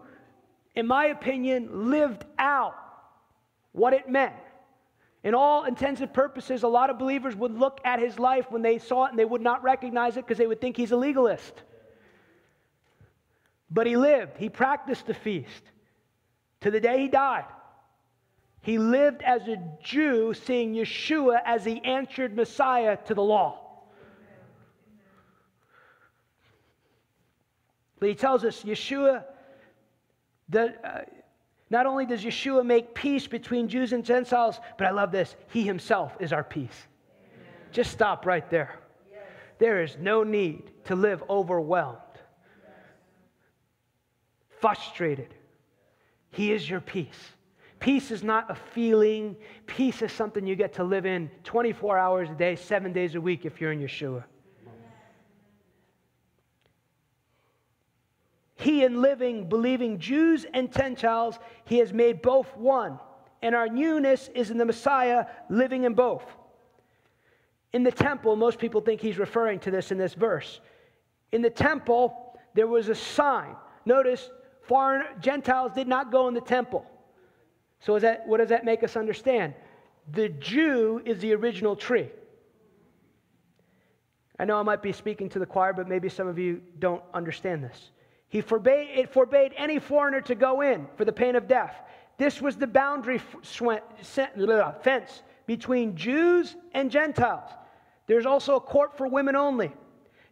in 0.74 0.86
my 0.86 1.06
opinion, 1.06 1.90
lived 1.90 2.24
out 2.38 2.74
what 3.72 3.92
it 3.92 4.08
meant 4.08 4.34
in 5.24 5.34
all 5.34 5.64
intents 5.64 6.00
and 6.00 6.12
purposes, 6.12 6.62
a 6.62 6.68
lot 6.68 6.90
of 6.90 6.98
believers 6.98 7.34
would 7.34 7.58
look 7.58 7.80
at 7.84 7.98
his 7.98 8.18
life 8.18 8.50
when 8.50 8.62
they 8.62 8.78
saw 8.78 9.06
it 9.06 9.10
and 9.10 9.18
they 9.18 9.24
would 9.24 9.42
not 9.42 9.62
recognize 9.62 10.16
it 10.16 10.24
because 10.24 10.38
they 10.38 10.46
would 10.46 10.60
think 10.60 10.76
he's 10.76 10.92
a 10.92 10.96
legalist. 10.96 11.62
But 13.70 13.86
he 13.86 13.96
lived, 13.96 14.38
he 14.38 14.48
practiced 14.48 15.06
the 15.06 15.14
feast 15.14 15.62
to 16.60 16.70
the 16.70 16.80
day 16.80 17.00
he 17.00 17.08
died. 17.08 17.44
He 18.62 18.78
lived 18.78 19.22
as 19.22 19.46
a 19.48 19.56
Jew, 19.82 20.34
seeing 20.34 20.74
Yeshua 20.74 21.40
as 21.44 21.64
the 21.64 21.82
answered 21.84 22.34
Messiah 22.34 22.96
to 23.06 23.14
the 23.14 23.22
law. 23.22 23.68
But 28.00 28.08
he 28.08 28.14
tells 28.14 28.44
us 28.44 28.62
Yeshua, 28.62 29.24
the, 30.48 30.74
uh, 30.86 31.04
not 31.70 31.86
only 31.86 32.06
does 32.06 32.22
Yeshua 32.22 32.64
make 32.64 32.94
peace 32.94 33.26
between 33.26 33.68
Jews 33.68 33.92
and 33.92 34.04
Gentiles, 34.04 34.60
but 34.76 34.86
I 34.86 34.90
love 34.90 35.10
this, 35.10 35.34
he 35.48 35.62
himself 35.62 36.16
is 36.20 36.32
our 36.32 36.44
peace. 36.44 36.86
Amen. 37.34 37.46
Just 37.72 37.90
stop 37.90 38.24
right 38.24 38.48
there. 38.50 38.78
Yes. 39.10 39.22
There 39.58 39.82
is 39.82 39.96
no 40.00 40.22
need 40.22 40.70
to 40.84 40.94
live 40.94 41.22
overwhelmed. 41.28 41.98
Frustrated. 44.60 45.34
He 46.30 46.52
is 46.52 46.68
your 46.68 46.80
peace. 46.80 47.32
Peace 47.80 48.10
is 48.10 48.24
not 48.24 48.50
a 48.50 48.54
feeling, 48.54 49.36
peace 49.66 50.02
is 50.02 50.10
something 50.10 50.44
you 50.44 50.56
get 50.56 50.72
to 50.74 50.84
live 50.84 51.06
in 51.06 51.30
24 51.44 51.96
hours 51.96 52.28
a 52.28 52.34
day, 52.34 52.56
seven 52.56 52.92
days 52.92 53.14
a 53.14 53.20
week 53.20 53.44
if 53.44 53.60
you're 53.60 53.70
in 53.70 53.80
Yeshua. 53.80 54.24
He, 58.56 58.82
in 58.82 59.00
living, 59.00 59.48
believing 59.48 60.00
Jews 60.00 60.44
and 60.52 60.72
Gentiles, 60.72 61.38
he 61.64 61.78
has 61.78 61.92
made 61.92 62.20
both 62.20 62.56
one. 62.56 62.98
And 63.40 63.54
our 63.54 63.68
newness 63.68 64.28
is 64.34 64.50
in 64.50 64.58
the 64.58 64.64
Messiah 64.64 65.26
living 65.48 65.84
in 65.84 65.94
both. 65.94 66.24
In 67.72 67.84
the 67.84 67.92
temple, 67.92 68.34
most 68.34 68.58
people 68.58 68.80
think 68.80 69.00
he's 69.00 69.16
referring 69.16 69.60
to 69.60 69.70
this 69.70 69.92
in 69.92 69.98
this 69.98 70.14
verse. 70.14 70.60
In 71.30 71.40
the 71.40 71.50
temple, 71.50 72.36
there 72.54 72.66
was 72.66 72.88
a 72.88 72.96
sign. 72.96 73.54
Notice, 73.84 74.28
foreign 74.68 75.04
Gentiles 75.20 75.72
did 75.74 75.88
not 75.88 76.12
go 76.12 76.28
in 76.28 76.34
the 76.34 76.40
temple. 76.40 76.86
So, 77.80 77.96
is 77.96 78.02
that, 78.02 78.26
what 78.26 78.38
does 78.38 78.50
that 78.50 78.64
make 78.64 78.84
us 78.84 78.96
understand? 78.96 79.54
The 80.12 80.28
Jew 80.28 81.02
is 81.04 81.18
the 81.20 81.34
original 81.34 81.74
tree. 81.74 82.10
I 84.38 84.44
know 84.44 84.58
I 84.58 84.62
might 84.62 84.82
be 84.82 84.92
speaking 84.92 85.28
to 85.30 85.38
the 85.38 85.46
choir, 85.46 85.72
but 85.72 85.88
maybe 85.88 86.08
some 86.08 86.28
of 86.28 86.38
you 86.38 86.62
don't 86.78 87.02
understand 87.12 87.64
this. 87.64 87.90
He 88.28 88.40
forbade, 88.40 88.88
it 88.94 89.12
forbade 89.12 89.52
any 89.56 89.78
foreigner 89.78 90.20
to 90.22 90.34
go 90.34 90.60
in 90.60 90.86
for 90.96 91.04
the 91.04 91.12
pain 91.12 91.34
of 91.34 91.48
death. 91.48 91.74
This 92.18 92.42
was 92.42 92.56
the 92.56 92.66
boundary 92.66 93.18
fence 93.18 95.22
between 95.46 95.96
Jews 95.96 96.56
and 96.74 96.90
Gentiles. 96.90 97.50
There's 98.06 98.26
also 98.26 98.56
a 98.56 98.60
court 98.60 98.96
for 98.96 99.06
women 99.06 99.34
only. 99.34 99.72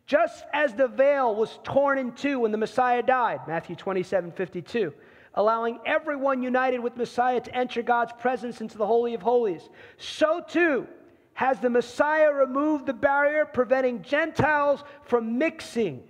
Just 0.06 0.44
as 0.52 0.72
the 0.72 0.86
veil 0.86 1.34
was 1.34 1.58
torn 1.64 1.98
in 1.98 2.12
two 2.12 2.40
when 2.40 2.52
the 2.52 2.58
Messiah 2.58 3.02
died, 3.02 3.40
Matthew 3.48 3.74
27 3.74 4.30
52, 4.32 4.92
allowing 5.34 5.80
everyone 5.84 6.42
united 6.42 6.78
with 6.78 6.96
Messiah 6.96 7.40
to 7.40 7.54
enter 7.54 7.82
God's 7.82 8.12
presence 8.12 8.60
into 8.60 8.78
the 8.78 8.86
Holy 8.86 9.14
of 9.14 9.22
Holies, 9.22 9.68
so 9.98 10.42
too 10.48 10.86
has 11.34 11.58
the 11.60 11.68
Messiah 11.68 12.32
removed 12.32 12.86
the 12.86 12.94
barrier 12.94 13.44
preventing 13.44 14.02
Gentiles 14.02 14.82
from 15.02 15.38
mixing 15.38 16.02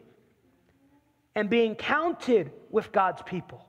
and 1.35 1.51
being 1.51 1.75
counted 1.75 2.53
with 2.71 2.93
God's 2.93 3.23
people. 3.23 3.67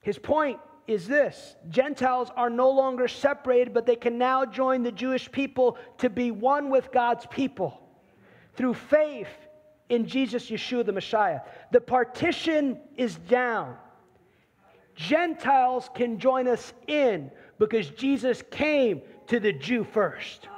His 0.00 0.18
point 0.18 0.58
is 0.86 1.06
this 1.06 1.56
Gentiles 1.68 2.30
are 2.36 2.50
no 2.50 2.70
longer 2.70 3.08
separated, 3.08 3.72
but 3.72 3.86
they 3.86 3.96
can 3.96 4.18
now 4.18 4.44
join 4.44 4.82
the 4.82 4.92
Jewish 4.92 5.30
people 5.30 5.78
to 5.98 6.10
be 6.10 6.30
one 6.30 6.70
with 6.70 6.90
God's 6.92 7.26
people 7.26 7.80
through 8.54 8.74
faith 8.74 9.28
in 9.88 10.06
Jesus 10.06 10.50
Yeshua 10.50 10.84
the 10.84 10.92
Messiah. 10.92 11.40
The 11.72 11.80
partition 11.80 12.78
is 12.96 13.16
down. 13.16 13.76
Gentiles 14.94 15.88
can 15.94 16.18
join 16.18 16.46
us 16.46 16.72
in 16.86 17.30
because 17.58 17.90
Jesus 17.90 18.42
came 18.50 19.02
to 19.28 19.40
the 19.40 19.52
Jew 19.52 19.84
first. 19.84 20.48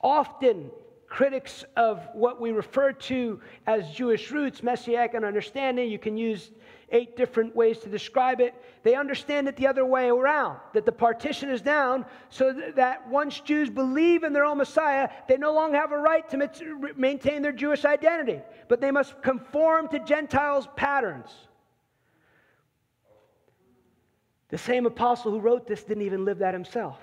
Often, 0.00 0.70
critics 1.14 1.64
of 1.76 2.08
what 2.12 2.40
we 2.40 2.50
refer 2.50 2.90
to 2.90 3.40
as 3.68 3.88
Jewish 3.92 4.32
roots, 4.32 4.64
Messianic 4.64 5.14
understanding, 5.14 5.88
you 5.88 5.98
can 5.98 6.16
use 6.16 6.50
eight 6.90 7.16
different 7.16 7.54
ways 7.54 7.78
to 7.78 7.88
describe 7.88 8.40
it. 8.40 8.52
They 8.82 8.96
understand 8.96 9.46
it 9.46 9.54
the 9.54 9.68
other 9.68 9.86
way 9.86 10.08
around 10.08 10.58
that 10.72 10.84
the 10.84 10.90
partition 10.90 11.50
is 11.50 11.62
down 11.62 12.04
so 12.30 12.52
that 12.74 13.08
once 13.08 13.38
Jews 13.38 13.70
believe 13.70 14.24
in 14.24 14.32
their 14.32 14.44
own 14.44 14.58
Messiah, 14.58 15.08
they 15.28 15.36
no 15.36 15.54
longer 15.54 15.76
have 15.76 15.92
a 15.92 15.98
right 15.98 16.28
to 16.30 16.92
maintain 16.96 17.42
their 17.42 17.52
Jewish 17.52 17.84
identity, 17.84 18.40
but 18.66 18.80
they 18.80 18.90
must 18.90 19.22
conform 19.22 19.86
to 19.90 20.00
Gentiles' 20.00 20.66
patterns. 20.74 21.30
The 24.48 24.58
same 24.58 24.84
apostle 24.84 25.30
who 25.30 25.38
wrote 25.38 25.68
this 25.68 25.84
didn't 25.84 26.02
even 26.02 26.24
live 26.24 26.38
that 26.38 26.54
himself. 26.54 26.98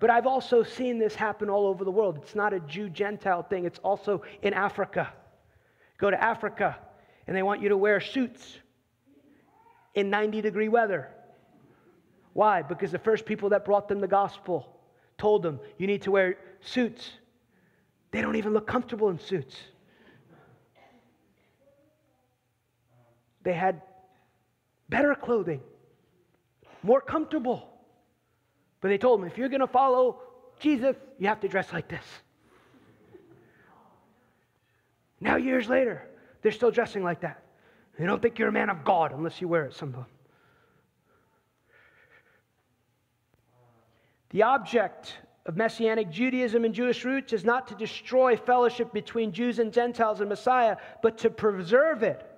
But 0.00 0.08
I've 0.08 0.26
also 0.26 0.62
seen 0.62 0.98
this 0.98 1.14
happen 1.14 1.50
all 1.50 1.66
over 1.66 1.84
the 1.84 1.90
world. 1.90 2.18
It's 2.22 2.34
not 2.34 2.54
a 2.54 2.60
Jew 2.60 2.88
Gentile 2.88 3.42
thing, 3.42 3.66
it's 3.66 3.78
also 3.80 4.22
in 4.42 4.54
Africa. 4.54 5.12
Go 5.98 6.10
to 6.10 6.20
Africa, 6.20 6.78
and 7.26 7.36
they 7.36 7.42
want 7.42 7.60
you 7.60 7.68
to 7.68 7.76
wear 7.76 8.00
suits 8.00 8.58
in 9.94 10.08
90 10.08 10.40
degree 10.40 10.68
weather. 10.68 11.08
Why? 12.32 12.62
Because 12.62 12.90
the 12.90 12.98
first 12.98 13.26
people 13.26 13.50
that 13.50 13.66
brought 13.66 13.88
them 13.88 14.00
the 14.00 14.08
gospel 14.08 14.74
told 15.18 15.42
them, 15.42 15.60
you 15.76 15.86
need 15.86 16.02
to 16.02 16.10
wear 16.10 16.38
suits. 16.60 17.10
They 18.10 18.22
don't 18.22 18.36
even 18.36 18.54
look 18.54 18.66
comfortable 18.66 19.10
in 19.10 19.18
suits. 19.18 19.56
They 23.42 23.52
had 23.52 23.82
better 24.88 25.14
clothing, 25.14 25.60
more 26.82 27.00
comfortable. 27.02 27.69
But 28.80 28.88
they 28.88 28.98
told 28.98 29.20
him, 29.20 29.26
if 29.26 29.36
you're 29.36 29.48
going 29.48 29.60
to 29.60 29.66
follow 29.66 30.20
Jesus, 30.58 30.96
you 31.18 31.28
have 31.28 31.40
to 31.40 31.48
dress 31.48 31.72
like 31.72 31.88
this. 31.88 32.04
Now, 35.20 35.36
years 35.36 35.68
later, 35.68 36.08
they're 36.40 36.52
still 36.52 36.70
dressing 36.70 37.02
like 37.02 37.20
that. 37.20 37.42
They 37.98 38.06
don't 38.06 38.22
think 38.22 38.38
you're 38.38 38.48
a 38.48 38.52
man 38.52 38.70
of 38.70 38.84
God 38.84 39.12
unless 39.12 39.40
you 39.40 39.48
wear 39.48 39.64
it 39.64 39.74
some 39.74 39.88
of 39.88 39.94
them. 39.94 40.06
The 44.30 44.44
object 44.44 45.18
of 45.44 45.56
Messianic 45.56 46.10
Judaism 46.10 46.64
and 46.64 46.72
Jewish 46.72 47.04
roots 47.04 47.32
is 47.32 47.44
not 47.44 47.66
to 47.68 47.74
destroy 47.74 48.36
fellowship 48.36 48.92
between 48.92 49.32
Jews 49.32 49.58
and 49.58 49.72
Gentiles 49.72 50.20
and 50.20 50.28
Messiah, 50.28 50.76
but 51.02 51.18
to 51.18 51.30
preserve 51.30 52.02
it 52.02 52.29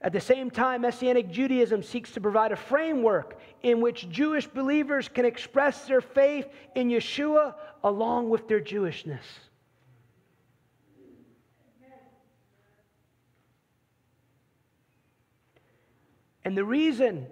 At 0.00 0.12
the 0.12 0.20
same 0.20 0.50
time, 0.50 0.82
Messianic 0.82 1.28
Judaism 1.28 1.82
seeks 1.82 2.12
to 2.12 2.20
provide 2.20 2.52
a 2.52 2.56
framework 2.56 3.40
in 3.62 3.80
which 3.80 4.08
Jewish 4.08 4.46
believers 4.46 5.08
can 5.08 5.24
express 5.24 5.86
their 5.86 6.00
faith 6.00 6.48
in 6.76 6.88
Yeshua 6.88 7.54
along 7.82 8.30
with 8.30 8.46
their 8.46 8.60
Jewishness. 8.60 9.24
And 16.44 16.56
the 16.56 16.64
reason 16.64 17.26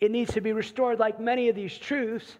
it 0.00 0.10
needs 0.10 0.32
to 0.34 0.40
be 0.40 0.52
restored, 0.52 0.98
like 0.98 1.20
many 1.20 1.48
of 1.48 1.54
these 1.54 1.76
truths, 1.76 2.38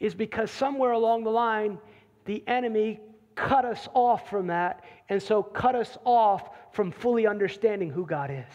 is 0.00 0.14
because 0.14 0.50
somewhere 0.50 0.92
along 0.92 1.24
the 1.24 1.30
line, 1.30 1.78
the 2.24 2.42
enemy 2.46 3.00
cut 3.34 3.64
us 3.64 3.88
off 3.92 4.30
from 4.30 4.46
that, 4.46 4.84
and 5.08 5.22
so 5.22 5.42
cut 5.42 5.74
us 5.74 5.98
off 6.04 6.50
from 6.72 6.90
fully 6.90 7.26
understanding 7.26 7.90
who 7.90 8.06
God 8.06 8.30
is. 8.30 8.54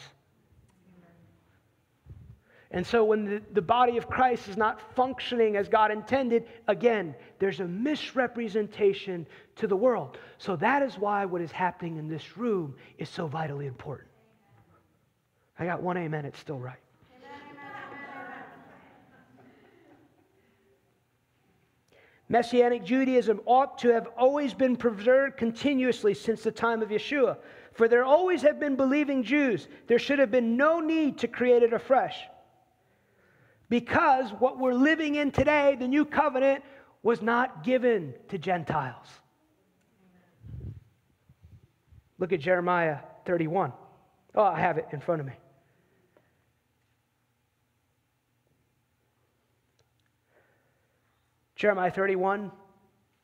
And 2.71 2.85
so, 2.85 3.05
when 3.05 3.23
the, 3.23 3.41
the 3.53 3.61
body 3.61 3.97
of 3.97 4.09
Christ 4.09 4.49
is 4.49 4.57
not 4.57 4.93
functioning 4.93 5.55
as 5.55 5.69
God 5.69 5.89
intended, 5.89 6.47
again, 6.67 7.15
there's 7.39 7.61
a 7.61 7.65
misrepresentation 7.65 9.25
to 9.55 9.67
the 9.67 9.75
world. 9.75 10.17
So, 10.37 10.57
that 10.57 10.83
is 10.83 10.97
why 10.97 11.23
what 11.23 11.41
is 11.41 11.51
happening 11.51 11.95
in 11.95 12.09
this 12.09 12.37
room 12.37 12.75
is 12.97 13.07
so 13.07 13.25
vitally 13.25 13.67
important. 13.67 14.09
I 15.57 15.65
got 15.65 15.81
one 15.81 15.97
amen, 15.97 16.25
it's 16.25 16.39
still 16.39 16.59
right. 16.59 16.77
Messianic 22.29 22.83
Judaism 22.83 23.39
ought 23.45 23.77
to 23.79 23.93
have 23.93 24.07
always 24.17 24.53
been 24.53 24.75
preserved 24.75 25.37
continuously 25.37 26.13
since 26.13 26.43
the 26.43 26.51
time 26.51 26.81
of 26.81 26.89
Yeshua. 26.89 27.37
For 27.77 27.87
there 27.87 28.03
always 28.03 28.41
have 28.41 28.59
been 28.59 28.75
believing 28.75 29.21
Jews. 29.21 29.67
There 29.85 29.99
should 29.99 30.17
have 30.17 30.31
been 30.31 30.57
no 30.57 30.79
need 30.79 31.19
to 31.19 31.27
create 31.27 31.61
it 31.61 31.73
afresh. 31.73 32.17
Because 33.69 34.31
what 34.39 34.57
we're 34.57 34.73
living 34.73 35.13
in 35.13 35.29
today, 35.29 35.77
the 35.79 35.87
new 35.87 36.03
covenant, 36.03 36.63
was 37.03 37.21
not 37.21 37.63
given 37.63 38.15
to 38.29 38.39
Gentiles. 38.39 39.07
Look 42.17 42.33
at 42.33 42.39
Jeremiah 42.39 42.97
31. 43.25 43.71
Oh, 44.33 44.41
I 44.41 44.59
have 44.59 44.79
it 44.79 44.87
in 44.91 44.99
front 44.99 45.21
of 45.21 45.27
me. 45.27 45.33
Jeremiah 51.55 51.91
31, 51.91 52.51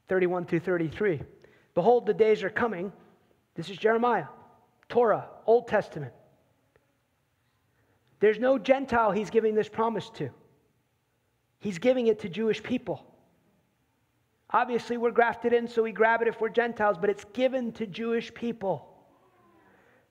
31 0.10 0.46
through 0.46 0.60
33. 0.60 1.22
Behold, 1.74 2.06
the 2.06 2.14
days 2.14 2.44
are 2.44 2.52
coming. 2.52 2.92
This 3.56 3.70
is 3.70 3.78
Jeremiah, 3.78 4.26
Torah, 4.90 5.28
Old 5.46 5.68
Testament. 5.68 6.14
There's 8.20 8.40
no 8.40 8.58
Gentile 8.58 9.12
he's 9.12 9.30
giving 9.30 9.56
this 9.56 9.68
promise 9.68 10.10
to. 10.12 10.30
He's 11.60 11.80
giving 11.80 12.08
it 12.08 12.20
to 12.20 12.30
Jewish 12.30 12.62
people. 12.62 13.06
Obviously, 14.50 14.98
we're 14.98 15.12
grafted 15.12 15.52
in, 15.52 15.68
so 15.68 15.84
we 15.84 15.92
grab 15.92 16.22
it 16.22 16.28
if 16.28 16.40
we're 16.40 16.50
Gentiles, 16.50 16.98
but 17.00 17.10
it's 17.10 17.26
given 17.34 17.72
to 17.74 17.88
Jewish 17.88 18.34
people. 18.34 18.93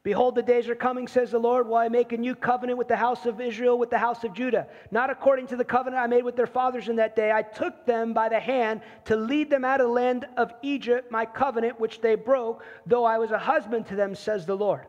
Behold, 0.05 0.35
the 0.35 0.43
days 0.43 0.69
are 0.69 0.75
coming, 0.75 1.07
says 1.07 1.31
the 1.31 1.39
Lord, 1.39 1.69
while 1.69 1.85
I 1.85 1.89
make 1.89 2.13
a 2.13 2.17
new 2.17 2.35
covenant 2.35 2.77
with 2.77 2.89
the 2.89 2.97
house 2.97 3.25
of 3.25 3.41
Israel, 3.41 3.79
with 3.79 3.91
the 3.91 3.99
house 3.99 4.25
of 4.25 4.33
Judah. 4.33 4.67
Not 4.91 5.11
according 5.11 5.47
to 5.49 5.57
the 5.57 5.65
covenant 5.65 6.03
I 6.03 6.09
made 6.09 6.25
with 6.25 6.35
their 6.35 6.49
fathers 6.49 6.89
in 6.89 6.97
that 6.97 7.15
day. 7.15 7.31
I 7.31 7.43
took 7.43 7.87
them 7.87 8.13
by 8.13 8.29
the 8.29 8.41
hand 8.41 8.81
to 9.05 9.15
lead 9.15 9.49
them 9.49 9.65
out 9.65 9.81
of 9.81 9.87
the 9.87 9.93
land 9.93 10.27
of 10.37 10.53
Egypt, 10.63 11.13
my 11.13 11.25
covenant, 11.25 11.79
which 11.79 12.01
they 12.01 12.17
broke, 12.17 12.65
though 12.85 13.05
I 13.05 13.19
was 13.19 13.31
a 13.31 13.39
husband 13.39 13.87
to 13.89 13.97
them, 13.97 14.17
says 14.17 14.45
the 14.45 14.57
Lord. 14.57 14.87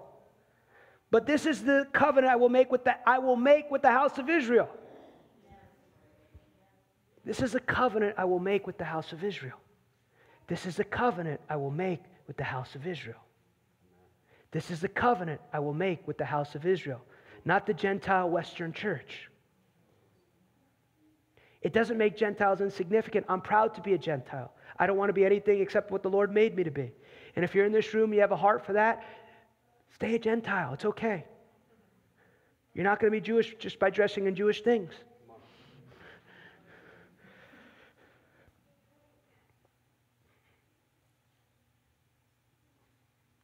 But 1.11 1.28
this 1.28 1.45
is 1.45 1.64
the 1.64 1.88
covenant 1.93 2.34
I 2.34 2.38
will 2.38 2.49
make 2.49 2.72
with 2.72 2.84
the, 2.84 2.95
I 3.07 3.20
will 3.20 3.36
make 3.36 3.70
with 3.70 3.84
the 3.84 3.91
house 3.91 4.18
of 4.18 4.32
Israel. 4.32 4.70
This 7.24 7.39
is 7.39 7.51
the 7.51 7.59
covenant 7.59 8.16
I 8.18 8.26
will 8.26 8.39
make 8.39 8.66
with 8.66 8.80
the 8.80 8.84
house 8.84 9.14
of 9.14 9.24
Israel. 9.24 9.59
This 10.47 10.66
is 10.66 10.76
the 10.76 10.84
covenant 10.84 11.39
I 11.47 11.55
will 11.57 11.72
make 11.72 12.01
with 12.26 12.36
the 12.36 12.43
house 12.43 12.74
of 12.74 12.88
Israel. 12.88 13.22
This 14.54 14.70
is 14.70 14.80
the 14.80 14.88
covenant 14.88 15.41
I 15.51 15.60
will 15.60 15.74
make 15.74 16.08
with 16.08 16.20
the 16.20 16.26
house 16.26 16.54
of 16.54 16.66
Israel, 16.66 17.01
not 17.43 17.66
the 17.66 17.74
Gentile 17.74 18.30
Western 18.30 18.72
church. 18.72 19.30
It 21.64 21.74
doesn't 21.74 21.97
make 21.97 22.16
Gentiles 22.16 22.62
insignificant. 22.62 23.26
I'm 23.28 23.41
proud 23.41 23.74
to 23.74 23.82
be 23.82 23.93
a 23.93 23.97
Gentile. 23.97 24.54
I 24.78 24.86
don't 24.86 24.97
want 24.97 25.10
to 25.10 25.14
be 25.14 25.26
anything 25.26 25.60
except 25.60 25.89
what 25.89 26.04
the 26.04 26.10
Lord 26.10 26.32
made 26.32 26.56
me 26.56 26.64
to 26.64 26.72
be. 26.72 26.91
And 27.36 27.43
if 27.43 27.56
you're 27.56 27.66
in 27.66 27.72
this 27.72 27.93
room, 27.95 28.14
you 28.14 28.22
have 28.22 28.32
a 28.32 28.38
heart 28.38 28.64
for 28.64 28.74
that, 28.74 29.04
stay 29.95 30.14
a 30.14 30.20
Gentile. 30.20 30.74
It's 30.74 30.86
okay. 30.86 31.26
You're 32.76 32.84
not 32.84 32.99
going 32.99 33.12
to 33.12 33.18
be 33.20 33.22
Jewish 33.22 33.56
just 33.58 33.80
by 33.80 33.89
dressing 33.89 34.28
in 34.28 34.36
Jewish 34.36 34.62
things. 34.62 34.93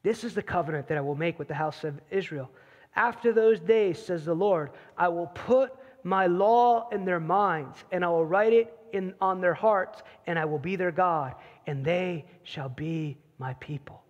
This 0.04 0.24
is 0.24 0.34
the 0.34 0.44
covenant 0.44 0.88
that 0.88 0.98
I 0.98 1.02
will 1.02 1.16
make 1.16 1.38
with 1.38 1.48
the 1.48 1.54
house 1.54 1.84
of 1.84 2.00
Israel. 2.10 2.50
After 2.96 3.34
those 3.34 3.60
days, 3.60 4.00
says 4.00 4.26
the 4.26 4.34
Lord, 4.34 4.72
I 4.98 5.08
will 5.10 5.28
put 5.28 5.72
my 6.04 6.28
law 6.28 6.88
in 6.90 7.06
their 7.06 7.20
minds, 7.20 7.84
and 7.92 8.04
I 8.04 8.08
will 8.08 8.26
write 8.26 8.54
it 8.54 8.74
in, 8.94 9.14
on 9.20 9.42
their 9.42 9.54
hearts, 9.54 10.02
and 10.26 10.40
I 10.40 10.46
will 10.46 10.60
be 10.60 10.76
their 10.76 10.92
God, 10.92 11.36
and 11.68 11.84
they 11.84 12.26
shall 12.44 12.70
be 12.70 13.18
my 13.38 13.54
people. 13.56 14.02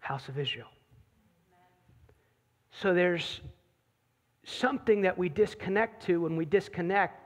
House 0.00 0.28
of 0.28 0.38
Israel. 0.38 0.66
So 2.72 2.92
there's 2.92 3.40
something 4.44 5.02
that 5.02 5.16
we 5.16 5.28
disconnect 5.28 6.04
to 6.06 6.22
when 6.22 6.36
we 6.36 6.44
disconnect 6.44 7.20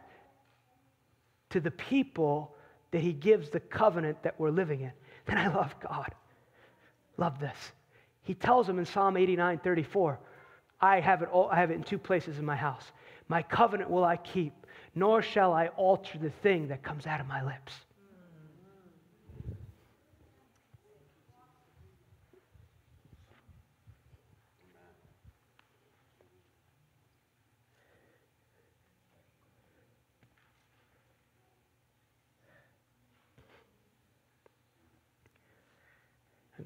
to 1.50 1.60
the 1.60 1.70
people 1.70 2.55
that 2.90 3.00
he 3.00 3.12
gives 3.12 3.50
the 3.50 3.60
covenant 3.60 4.22
that 4.22 4.38
we're 4.38 4.50
living 4.50 4.80
in. 4.80 4.92
Then 5.26 5.38
I 5.38 5.48
love 5.48 5.74
God. 5.80 6.14
Love 7.16 7.38
this. 7.40 7.56
He 8.22 8.34
tells 8.34 8.66
them 8.66 8.78
in 8.78 8.84
Psalm 8.84 9.16
89 9.16 9.60
34, 9.62 10.18
I 10.80 11.00
have 11.00 11.22
it 11.22 11.28
all, 11.30 11.48
I 11.50 11.56
have 11.56 11.70
it 11.70 11.74
in 11.74 11.82
two 11.82 11.98
places 11.98 12.38
in 12.38 12.44
my 12.44 12.56
house. 12.56 12.84
My 13.28 13.42
covenant 13.42 13.90
will 13.90 14.04
I 14.04 14.16
keep, 14.16 14.52
nor 14.94 15.22
shall 15.22 15.52
I 15.52 15.68
alter 15.68 16.18
the 16.18 16.30
thing 16.30 16.68
that 16.68 16.82
comes 16.82 17.06
out 17.06 17.20
of 17.20 17.26
my 17.26 17.44
lips. 17.44 17.72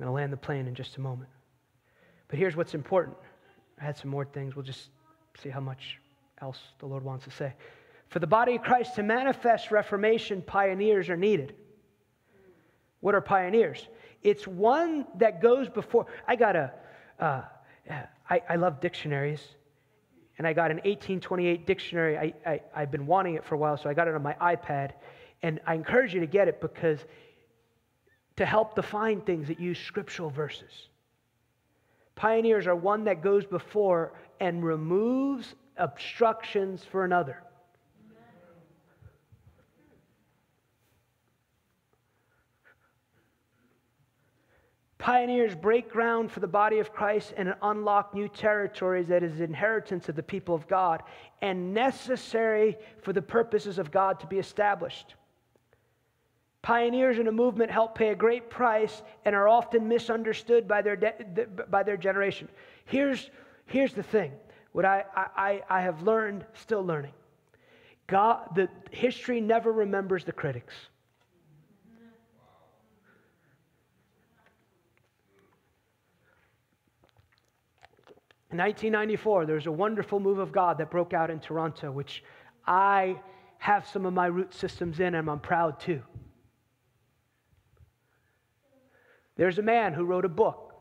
I'm 0.01 0.07
going 0.07 0.17
to 0.17 0.23
land 0.23 0.33
the 0.33 0.39
plane 0.39 0.67
in 0.67 0.75
just 0.75 0.97
a 0.97 1.01
moment. 1.03 1.29
But 2.29 2.39
here's 2.39 2.57
what's 2.57 2.73
important. 2.73 3.19
I 3.79 3.85
had 3.85 3.99
some 3.99 4.11
more 4.11 4.25
things. 4.25 4.57
We'll 4.57 4.65
just 4.65 4.89
see 5.43 5.51
how 5.51 5.61
much 5.61 5.99
else 6.41 6.59
the 6.79 6.87
Lord 6.87 7.05
wants 7.05 7.27
to 7.27 7.31
say. 7.31 7.53
For 8.09 8.19
the 8.19 8.27
body 8.27 8.57
of 8.57 8.63
Christ 8.63 8.95
to 8.95 9.03
manifest 9.03 9.71
reformation, 9.71 10.41
pioneers 10.41 11.11
are 11.11 11.19
needed. 11.19 11.55
What 13.01 13.15
are 13.15 13.21
pioneers? 13.21 13.89
It's 14.23 14.47
one 14.47 15.07
that 15.19 15.43
goes 15.43 15.69
before. 15.69 16.07
I 16.27 16.35
got 16.35 16.57
a. 16.57 16.73
Uh, 17.19 17.43
I, 18.31 18.41
I 18.49 18.57
love 18.57 18.81
dictionaries, 18.81 19.43
and 20.39 20.47
I 20.47 20.55
got 20.55 20.71
an 20.71 20.79
1828 20.79 21.67
dictionary. 21.67 22.17
I, 22.17 22.33
I, 22.47 22.61
I've 22.75 22.91
been 22.91 23.07
wanting 23.07 23.35
it 23.35 23.45
for 23.45 23.55
a 23.55 23.59
while, 23.59 23.77
so 23.77 23.91
I 23.91 23.93
got 23.93 24.09
it 24.09 24.15
on 24.15 24.23
my 24.23 24.35
iPad. 24.41 24.93
And 25.43 25.61
I 25.67 25.75
encourage 25.75 26.15
you 26.15 26.21
to 26.21 26.27
get 26.27 26.49
it 26.49 26.63
because 26.63 27.01
to 28.37 28.47
help 28.47 28.75
define 28.75 29.21
things 29.21 29.49
that 29.49 29.61
use 29.61 29.79
scriptural 29.79 30.31
verses. 30.31 30.89
Pioneers 32.15 32.67
are 32.67 32.77
one 32.77 33.05
that 33.05 33.23
goes 33.23 33.45
before 33.45 34.13
and 34.41 34.65
removes 34.65 35.55
obstructions 35.77 36.85
for 36.85 37.05
another. 37.05 37.43
Pioneers 45.01 45.55
break 45.55 45.91
ground 45.91 46.31
for 46.31 46.41
the 46.41 46.47
body 46.47 46.79
of 46.79 46.93
Christ 46.93 47.33
and 47.39 47.55
unlock 47.63 48.15
new 48.15 48.29
territories 48.29 49.09
that 49.09 49.23
is 49.23 49.41
inheritance 49.41 50.11
of 50.11 50.15
the 50.15 50.23
people 50.23 50.55
of 50.55 50.69
God 50.69 51.03
and 51.41 51.73
necessary 51.73 52.77
for 53.01 53.15
the 53.15 53.23
purposes 53.23 53.79
of 53.79 53.91
God 53.91 54.21
to 54.21 54.27
be 54.27 54.39
established. 54.39 55.15
Pioneers 56.63 57.19
in 57.19 57.27
a 57.27 57.33
movement 57.33 57.71
help 57.71 57.95
pay 57.95 58.09
a 58.09 58.15
great 58.15 58.51
price 58.51 59.03
and 59.25 59.35
are 59.35 59.49
often 59.49 59.89
misunderstood 59.89 60.69
by 60.69 60.83
their, 60.83 60.97
de- 60.97 61.47
by 61.71 61.83
their 61.83 61.97
generation. 61.97 62.49
Here's, 62.85 63.31
here's 63.67 63.95
the 63.95 64.03
thing 64.03 64.33
what 64.73 64.85
I, 64.85 65.05
I, 65.17 65.63
I 65.69 65.81
have 65.81 66.03
learned, 66.03 66.45
still 66.55 66.85
learning. 66.85 67.13
God, 68.07 68.51
the 68.55 68.69
history 68.91 69.41
never 69.41 69.73
remembers 69.73 70.25
the 70.25 70.33
critics. 70.33 70.75
In 78.53 78.59
1994, 78.59 79.47
there 79.47 79.55
was 79.55 79.67
a 79.67 79.73
wonderful 79.73 80.19
move 80.19 80.39
of 80.39 80.51
God 80.51 80.79
that 80.79 80.91
broke 80.91 81.15
out 81.15 81.31
in 81.31 81.39
Toronto, 81.39 81.93
which 81.93 82.25
I 82.67 83.17
have 83.59 83.87
some 83.87 84.07
of 84.07 84.13
my 84.13 84.27
root 84.27 84.53
systems 84.53 84.99
in, 84.99 85.15
and 85.15 85.31
I'm 85.31 85.39
proud 85.39 85.79
too. 85.79 86.03
There's 89.41 89.59
a 89.59 89.63
man 89.63 89.95
who 89.95 90.05
wrote 90.05 90.27
a 90.27 90.29
book. 90.29 90.75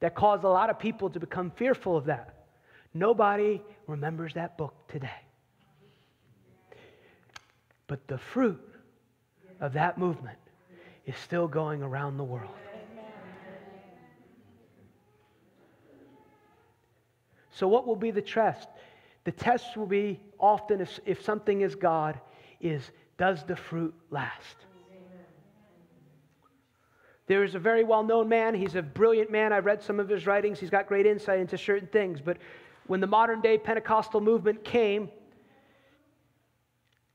that 0.00 0.16
caused 0.16 0.42
a 0.42 0.48
lot 0.48 0.68
of 0.68 0.80
people 0.80 1.08
to 1.08 1.20
become 1.20 1.52
fearful 1.52 1.96
of 1.96 2.06
that. 2.06 2.46
Nobody 2.92 3.62
remembers 3.86 4.34
that 4.34 4.58
book 4.58 4.74
today. 4.88 5.22
But 7.86 8.04
the 8.08 8.18
fruit 8.18 8.60
of 9.60 9.74
that 9.74 9.96
movement 9.96 10.36
is 11.06 11.14
still 11.18 11.46
going 11.46 11.84
around 11.84 12.16
the 12.16 12.24
world. 12.24 12.50
So, 17.52 17.68
what 17.68 17.86
will 17.86 17.94
be 17.94 18.10
the 18.10 18.22
test? 18.22 18.68
The 19.22 19.32
test 19.32 19.76
will 19.76 19.86
be 19.86 20.18
often, 20.40 20.80
if, 20.80 20.98
if 21.06 21.22
something 21.22 21.60
is 21.60 21.76
God, 21.76 22.18
is 22.60 22.90
does 23.18 23.44
the 23.44 23.54
fruit 23.54 23.94
last? 24.10 24.56
There 27.26 27.42
is 27.42 27.54
a 27.54 27.58
very 27.58 27.84
well 27.84 28.02
known 28.02 28.28
man. 28.28 28.54
He's 28.54 28.74
a 28.74 28.82
brilliant 28.82 29.30
man. 29.30 29.52
I've 29.52 29.64
read 29.64 29.82
some 29.82 29.98
of 29.98 30.08
his 30.08 30.26
writings. 30.26 30.60
He's 30.60 30.70
got 30.70 30.86
great 30.86 31.06
insight 31.06 31.38
into 31.38 31.56
certain 31.56 31.88
things. 31.88 32.20
But 32.20 32.36
when 32.86 33.00
the 33.00 33.06
modern 33.06 33.40
day 33.40 33.56
Pentecostal 33.56 34.20
movement 34.20 34.62
came, 34.62 35.08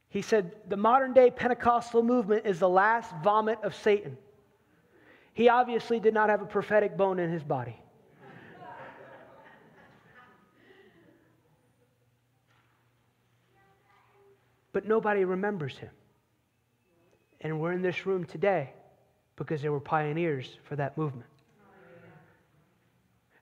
he 0.10 0.24
said, 0.24 0.52
The 0.68 0.78
modern 0.78 1.14
day 1.14 1.30
Pentecostal 1.30 2.02
movement 2.02 2.48
is 2.48 2.60
the 2.60 2.70
last 2.70 3.14
vomit 3.24 3.60
of 3.62 3.76
Satan. 3.76 4.18
He 5.34 5.48
obviously 5.48 6.00
did 6.00 6.14
not 6.14 6.30
have 6.30 6.42
a 6.42 6.46
prophetic 6.46 6.98
bone 6.98 7.20
in 7.20 7.30
his 7.32 7.44
body. 7.44 7.80
but 14.72 14.88
nobody 14.88 15.26
remembers 15.26 15.78
him. 15.78 15.90
And 17.42 17.60
we're 17.60 17.72
in 17.72 17.82
this 17.82 18.06
room 18.06 18.24
today 18.24 18.74
because 19.40 19.62
they 19.62 19.70
were 19.70 19.80
pioneers 19.80 20.58
for 20.66 20.76
that 20.76 20.96
movement. 20.98 21.26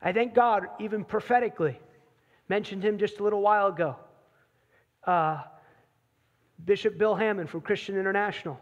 I 0.01 0.13
thank 0.13 0.33
God, 0.33 0.67
even 0.79 1.03
prophetically, 1.03 1.77
mentioned 2.47 2.83
him 2.83 2.97
just 2.97 3.19
a 3.19 3.23
little 3.23 3.41
while 3.41 3.67
ago. 3.67 3.97
Uh, 5.03 5.41
Bishop 6.63 6.97
Bill 6.97 7.15
Hamon 7.15 7.47
from 7.47 7.61
Christian 7.61 7.97
International 7.97 8.59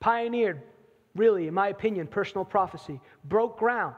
pioneered, 0.00 0.62
really, 1.14 1.46
in 1.46 1.54
my 1.54 1.68
opinion, 1.68 2.06
personal 2.06 2.44
prophecy, 2.44 3.00
broke 3.24 3.58
ground. 3.58 3.94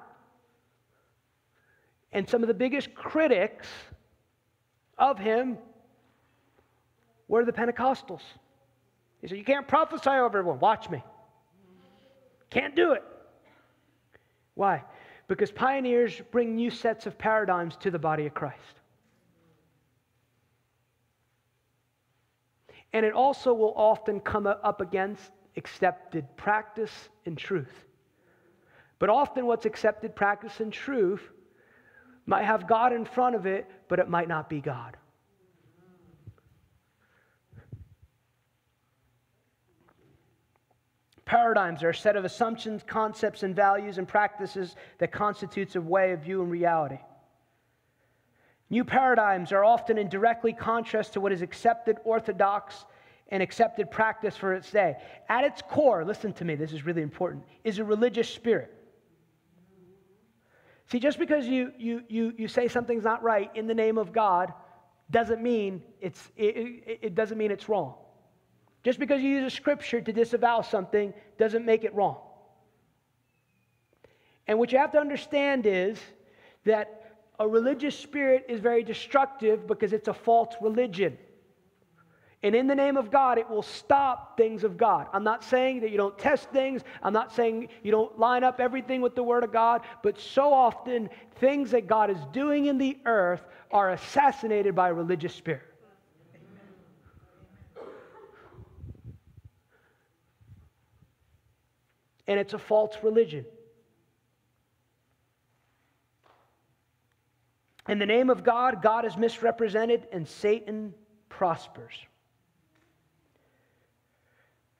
And 2.12 2.28
some 2.28 2.42
of 2.42 2.48
the 2.48 2.54
biggest 2.54 2.94
critics 2.94 3.68
of 4.98 5.18
him 5.18 5.56
were 7.28 7.44
the 7.44 7.52
Pentecostals. 7.52 8.20
He 9.22 9.28
said, 9.28 9.38
You 9.38 9.44
can't 9.44 9.66
prophesy 9.66 10.10
over 10.10 10.38
everyone. 10.38 10.58
Watch 10.58 10.90
me. 10.90 11.02
Can't 12.52 12.76
do 12.76 12.92
it. 12.92 13.02
Why? 14.54 14.82
Because 15.26 15.50
pioneers 15.50 16.20
bring 16.30 16.54
new 16.54 16.70
sets 16.70 17.06
of 17.06 17.16
paradigms 17.16 17.76
to 17.76 17.90
the 17.90 17.98
body 17.98 18.26
of 18.26 18.34
Christ. 18.34 18.60
And 22.92 23.06
it 23.06 23.14
also 23.14 23.54
will 23.54 23.72
often 23.74 24.20
come 24.20 24.46
up 24.46 24.82
against 24.82 25.30
accepted 25.56 26.26
practice 26.36 27.08
and 27.24 27.38
truth. 27.38 27.72
But 28.98 29.08
often, 29.08 29.46
what's 29.46 29.64
accepted 29.64 30.14
practice 30.14 30.60
and 30.60 30.70
truth 30.70 31.22
might 32.26 32.44
have 32.44 32.68
God 32.68 32.92
in 32.92 33.06
front 33.06 33.34
of 33.34 33.46
it, 33.46 33.66
but 33.88 33.98
it 33.98 34.10
might 34.10 34.28
not 34.28 34.50
be 34.50 34.60
God. 34.60 34.98
Paradigms 41.32 41.82
are 41.82 41.88
a 41.88 41.94
set 41.94 42.16
of 42.16 42.26
assumptions, 42.26 42.82
concepts, 42.86 43.42
and 43.42 43.56
values 43.56 43.96
and 43.96 44.06
practices 44.06 44.76
that 44.98 45.12
constitutes 45.12 45.76
a 45.76 45.80
way 45.80 46.12
of 46.12 46.20
viewing 46.20 46.50
reality. 46.50 46.98
New 48.68 48.84
paradigms 48.84 49.50
are 49.50 49.64
often 49.64 49.96
in 49.96 50.10
directly 50.10 50.52
contrast 50.52 51.14
to 51.14 51.22
what 51.22 51.32
is 51.32 51.40
accepted 51.40 51.96
orthodox 52.04 52.84
and 53.28 53.42
accepted 53.42 53.90
practice 53.90 54.36
for 54.36 54.52
its 54.52 54.70
day. 54.70 54.94
At 55.30 55.44
its 55.44 55.62
core, 55.62 56.04
listen 56.04 56.34
to 56.34 56.44
me, 56.44 56.54
this 56.54 56.74
is 56.74 56.84
really 56.84 57.00
important, 57.00 57.44
is 57.64 57.78
a 57.78 57.84
religious 57.84 58.28
spirit. 58.28 58.70
See, 60.88 60.98
just 60.98 61.18
because 61.18 61.46
you, 61.46 61.72
you, 61.78 62.02
you, 62.10 62.34
you 62.36 62.46
say 62.46 62.68
something's 62.68 63.04
not 63.04 63.22
right 63.22 63.50
in 63.54 63.66
the 63.66 63.74
name 63.74 63.96
of 63.96 64.12
God 64.12 64.52
doesn't 65.10 65.42
mean 65.42 65.82
it's, 65.98 66.30
it, 66.36 66.56
it, 66.58 66.98
it 67.00 67.14
doesn't 67.14 67.38
mean 67.38 67.50
it's 67.50 67.70
wrong. 67.70 67.94
Just 68.82 68.98
because 68.98 69.22
you 69.22 69.30
use 69.30 69.52
a 69.52 69.54
scripture 69.54 70.00
to 70.00 70.12
disavow 70.12 70.60
something 70.62 71.14
doesn't 71.38 71.64
make 71.64 71.84
it 71.84 71.94
wrong. 71.94 72.18
And 74.46 74.58
what 74.58 74.72
you 74.72 74.78
have 74.78 74.92
to 74.92 74.98
understand 74.98 75.66
is 75.66 75.98
that 76.64 77.16
a 77.38 77.46
religious 77.46 77.98
spirit 77.98 78.46
is 78.48 78.60
very 78.60 78.82
destructive 78.82 79.66
because 79.66 79.92
it's 79.92 80.08
a 80.08 80.14
false 80.14 80.54
religion. 80.60 81.16
And 82.44 82.56
in 82.56 82.66
the 82.66 82.74
name 82.74 82.96
of 82.96 83.12
God, 83.12 83.38
it 83.38 83.48
will 83.48 83.62
stop 83.62 84.36
things 84.36 84.64
of 84.64 84.76
God. 84.76 85.06
I'm 85.12 85.22
not 85.22 85.44
saying 85.44 85.80
that 85.80 85.90
you 85.90 85.96
don't 85.96 86.18
test 86.18 86.50
things. 86.50 86.82
I'm 87.00 87.12
not 87.12 87.32
saying 87.32 87.68
you 87.84 87.92
don't 87.92 88.18
line 88.18 88.42
up 88.42 88.58
everything 88.58 89.00
with 89.00 89.14
the 89.14 89.22
Word 89.22 89.44
of 89.44 89.52
God. 89.52 89.82
But 90.02 90.18
so 90.18 90.52
often, 90.52 91.08
things 91.36 91.70
that 91.70 91.86
God 91.86 92.10
is 92.10 92.18
doing 92.32 92.66
in 92.66 92.78
the 92.78 92.98
earth 93.06 93.46
are 93.70 93.90
assassinated 93.90 94.74
by 94.74 94.88
religious 94.88 95.34
spirit. 95.34 95.71
And 102.26 102.38
it's 102.38 102.54
a 102.54 102.58
false 102.58 102.96
religion. 103.02 103.44
In 107.88 107.98
the 107.98 108.06
name 108.06 108.30
of 108.30 108.44
God, 108.44 108.80
God 108.80 109.04
is 109.04 109.16
misrepresented 109.16 110.06
and 110.12 110.26
Satan 110.26 110.94
prospers. 111.28 111.94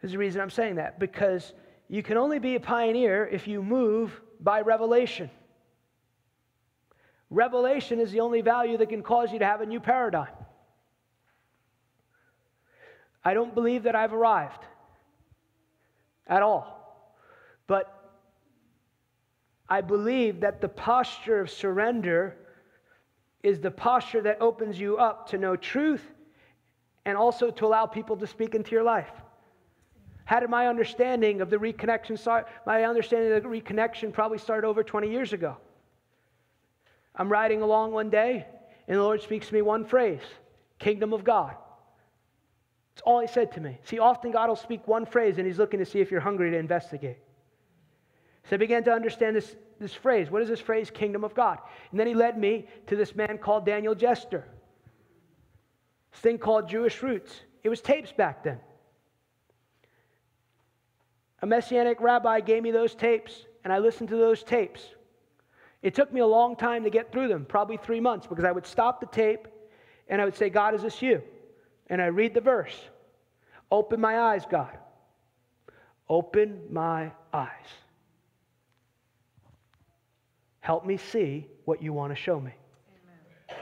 There's 0.00 0.12
the 0.12 0.18
reason 0.18 0.40
I'm 0.40 0.50
saying 0.50 0.76
that 0.76 0.98
because 0.98 1.52
you 1.88 2.02
can 2.02 2.16
only 2.16 2.38
be 2.38 2.54
a 2.54 2.60
pioneer 2.60 3.26
if 3.26 3.46
you 3.48 3.62
move 3.62 4.20
by 4.40 4.60
revelation. 4.60 5.30
Revelation 7.30 7.98
is 7.98 8.12
the 8.12 8.20
only 8.20 8.40
value 8.40 8.76
that 8.76 8.88
can 8.88 9.02
cause 9.02 9.32
you 9.32 9.38
to 9.38 9.44
have 9.44 9.60
a 9.60 9.66
new 9.66 9.80
paradigm. 9.80 10.28
I 13.24 13.34
don't 13.34 13.54
believe 13.54 13.84
that 13.84 13.94
I've 13.94 14.12
arrived 14.12 14.64
at 16.26 16.42
all. 16.42 16.81
But 17.66 18.02
I 19.68 19.80
believe 19.80 20.40
that 20.40 20.60
the 20.60 20.68
posture 20.68 21.40
of 21.40 21.50
surrender 21.50 22.36
is 23.42 23.60
the 23.60 23.70
posture 23.70 24.20
that 24.22 24.40
opens 24.40 24.78
you 24.78 24.98
up 24.98 25.28
to 25.30 25.38
know 25.38 25.56
truth 25.56 26.04
and 27.04 27.16
also 27.16 27.50
to 27.50 27.66
allow 27.66 27.86
people 27.86 28.16
to 28.16 28.26
speak 28.26 28.54
into 28.54 28.72
your 28.72 28.84
life. 28.84 29.10
How 30.24 30.40
did 30.40 30.50
my 30.50 30.68
understanding 30.68 31.40
of 31.40 31.50
the 31.50 31.56
reconnection 31.56 32.18
start? 32.18 32.48
My 32.64 32.84
understanding 32.84 33.32
of 33.32 33.42
the 33.42 33.48
reconnection 33.48 34.12
probably 34.12 34.38
started 34.38 34.66
over 34.66 34.84
20 34.84 35.10
years 35.10 35.32
ago. 35.32 35.56
I'm 37.16 37.30
riding 37.30 37.62
along 37.62 37.92
one 37.92 38.08
day, 38.08 38.46
and 38.88 38.96
the 38.96 39.02
Lord 39.02 39.20
speaks 39.20 39.48
to 39.48 39.54
me 39.54 39.62
one 39.62 39.84
phrase 39.84 40.22
Kingdom 40.78 41.12
of 41.12 41.24
God. 41.24 41.56
It's 42.94 43.02
all 43.02 43.20
He 43.20 43.26
said 43.26 43.52
to 43.52 43.60
me. 43.60 43.78
See, 43.84 43.98
often 43.98 44.30
God 44.30 44.48
will 44.48 44.56
speak 44.56 44.86
one 44.86 45.06
phrase, 45.06 45.38
and 45.38 45.46
He's 45.46 45.58
looking 45.58 45.80
to 45.80 45.86
see 45.86 46.00
if 46.00 46.10
you're 46.10 46.20
hungry 46.20 46.50
to 46.50 46.56
investigate. 46.56 47.18
So 48.48 48.56
I 48.56 48.58
began 48.58 48.84
to 48.84 48.92
understand 48.92 49.36
this, 49.36 49.56
this 49.78 49.94
phrase. 49.94 50.30
What 50.30 50.42
is 50.42 50.48
this 50.48 50.60
phrase, 50.60 50.90
kingdom 50.90 51.24
of 51.24 51.34
God? 51.34 51.58
And 51.90 52.00
then 52.00 52.06
he 52.06 52.14
led 52.14 52.38
me 52.38 52.66
to 52.86 52.96
this 52.96 53.14
man 53.14 53.38
called 53.38 53.64
Daniel 53.64 53.94
Juster. 53.94 54.44
This 56.12 56.20
thing 56.20 56.38
called 56.38 56.68
Jewish 56.68 57.02
Roots. 57.02 57.32
It 57.62 57.68
was 57.68 57.80
tapes 57.80 58.12
back 58.12 58.42
then. 58.42 58.58
A 61.40 61.46
messianic 61.46 62.00
rabbi 62.00 62.40
gave 62.40 62.62
me 62.62 62.70
those 62.70 62.94
tapes, 62.94 63.46
and 63.64 63.72
I 63.72 63.78
listened 63.78 64.08
to 64.10 64.16
those 64.16 64.42
tapes. 64.42 64.82
It 65.82 65.94
took 65.94 66.12
me 66.12 66.20
a 66.20 66.26
long 66.26 66.54
time 66.54 66.84
to 66.84 66.90
get 66.90 67.10
through 67.10 67.28
them, 67.28 67.44
probably 67.44 67.76
three 67.76 68.00
months, 68.00 68.26
because 68.26 68.44
I 68.44 68.52
would 68.52 68.66
stop 68.66 69.00
the 69.00 69.06
tape 69.06 69.48
and 70.08 70.20
I 70.20 70.24
would 70.24 70.36
say, 70.36 70.48
God, 70.50 70.74
is 70.74 70.82
this 70.82 71.02
you? 71.02 71.22
And 71.88 72.00
I 72.00 72.06
read 72.06 72.34
the 72.34 72.40
verse 72.40 72.76
Open 73.70 74.00
my 74.00 74.18
eyes, 74.18 74.44
God. 74.48 74.76
Open 76.08 76.60
my 76.70 77.10
eyes. 77.32 77.48
Help 80.62 80.86
me 80.86 80.96
see 80.96 81.48
what 81.64 81.82
you 81.82 81.92
want 81.92 82.12
to 82.12 82.16
show 82.16 82.38
me. 82.38 82.52
Amen. 83.50 83.58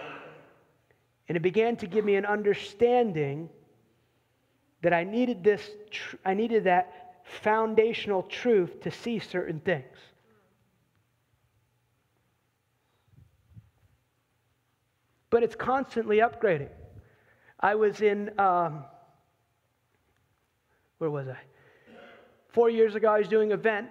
And 1.28 1.36
it 1.36 1.40
began 1.40 1.74
to 1.78 1.86
give 1.86 2.04
me 2.04 2.16
an 2.16 2.26
understanding 2.26 3.48
that 4.82 4.92
I 4.92 5.04
needed 5.04 5.42
this, 5.42 5.66
tr- 5.90 6.16
I 6.26 6.34
needed 6.34 6.64
that 6.64 7.22
foundational 7.24 8.22
truth 8.24 8.82
to 8.82 8.90
see 8.90 9.18
certain 9.18 9.60
things. 9.60 9.96
But 15.30 15.42
it's 15.42 15.54
constantly 15.54 16.18
upgrading. 16.18 16.68
I 17.58 17.76
was 17.76 18.02
in, 18.02 18.38
um, 18.38 18.84
where 20.98 21.10
was 21.10 21.28
I? 21.28 21.38
Four 22.48 22.68
years 22.68 22.94
ago, 22.94 23.10
I 23.10 23.20
was 23.20 23.28
doing 23.28 23.52
an 23.52 23.58
event 23.58 23.88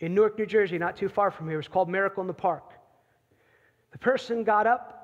in 0.00 0.14
Newark, 0.14 0.38
New 0.38 0.46
Jersey, 0.46 0.78
not 0.78 0.96
too 0.96 1.08
far 1.08 1.30
from 1.30 1.46
here. 1.46 1.54
It 1.54 1.58
was 1.58 1.68
called 1.68 1.88
Miracle 1.88 2.20
in 2.20 2.26
the 2.26 2.34
Park. 2.34 2.72
The 3.92 3.98
person 3.98 4.44
got 4.44 4.66
up 4.66 4.94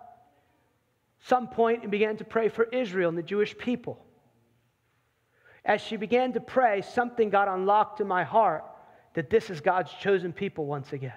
some 1.20 1.48
point 1.48 1.82
and 1.82 1.90
began 1.90 2.16
to 2.18 2.24
pray 2.24 2.48
for 2.48 2.64
Israel 2.64 3.08
and 3.08 3.16
the 3.16 3.22
Jewish 3.22 3.56
people. 3.56 4.04
As 5.64 5.80
she 5.80 5.96
began 5.96 6.34
to 6.34 6.40
pray, 6.40 6.82
something 6.82 7.30
got 7.30 7.48
unlocked 7.48 8.00
in 8.00 8.06
my 8.06 8.24
heart 8.24 8.64
that 9.14 9.30
this 9.30 9.48
is 9.48 9.60
God's 9.60 9.90
chosen 9.92 10.32
people 10.32 10.66
once 10.66 10.92
again. 10.92 11.12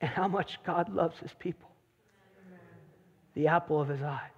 And 0.00 0.08
how 0.08 0.28
much 0.28 0.58
God 0.64 0.88
loves 0.88 1.18
his 1.18 1.34
people. 1.38 1.68
The 3.34 3.48
apple 3.48 3.80
of 3.80 3.88
his 3.88 4.00
eye. 4.00 4.30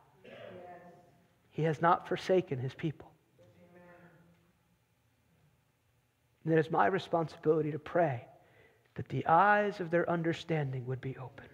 He 1.51 1.63
has 1.63 1.81
not 1.81 2.09
forsaken 2.09 2.59
his 2.59 2.75
people. 2.75 3.12
And 6.45 6.53
it 6.53 6.59
is 6.59 6.71
my 6.71 6.87
responsibility 6.87 7.71
to 7.73 7.79
pray 7.79 8.27
that 8.95 9.09
the 9.09 9.27
eyes 9.27 9.81
of 9.81 9.91
their 9.91 10.09
understanding 10.11 10.87
would 10.87 11.01
be 11.01 11.17
open. 11.17 11.47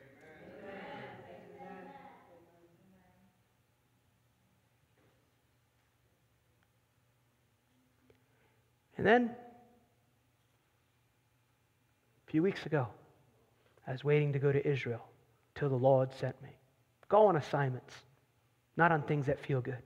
And 8.96 9.06
then, 9.06 9.30
a 12.26 12.30
few 12.30 12.42
weeks 12.42 12.66
ago, 12.66 12.88
I 13.86 13.92
was 13.92 14.02
waiting 14.02 14.32
to 14.32 14.40
go 14.40 14.50
to 14.50 14.68
Israel 14.68 15.08
till 15.54 15.68
the 15.68 15.76
Lord 15.76 16.12
sent 16.12 16.40
me. 16.42 16.50
Go 17.08 17.26
on 17.26 17.36
assignments, 17.36 17.94
not 18.76 18.90
on 18.90 19.02
things 19.02 19.26
that 19.26 19.38
feel 19.38 19.60
good. 19.60 19.82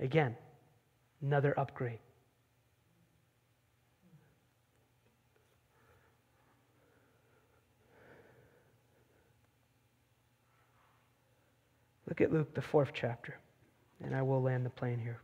Again, 0.00 0.36
another 1.22 1.58
upgrade. 1.58 1.98
Look 12.08 12.20
at 12.20 12.32
Luke, 12.32 12.54
the 12.54 12.62
fourth 12.62 12.90
chapter, 12.92 13.38
and 14.02 14.16
I 14.16 14.22
will 14.22 14.42
land 14.42 14.66
the 14.66 14.70
plane 14.70 14.98
here. 14.98 15.20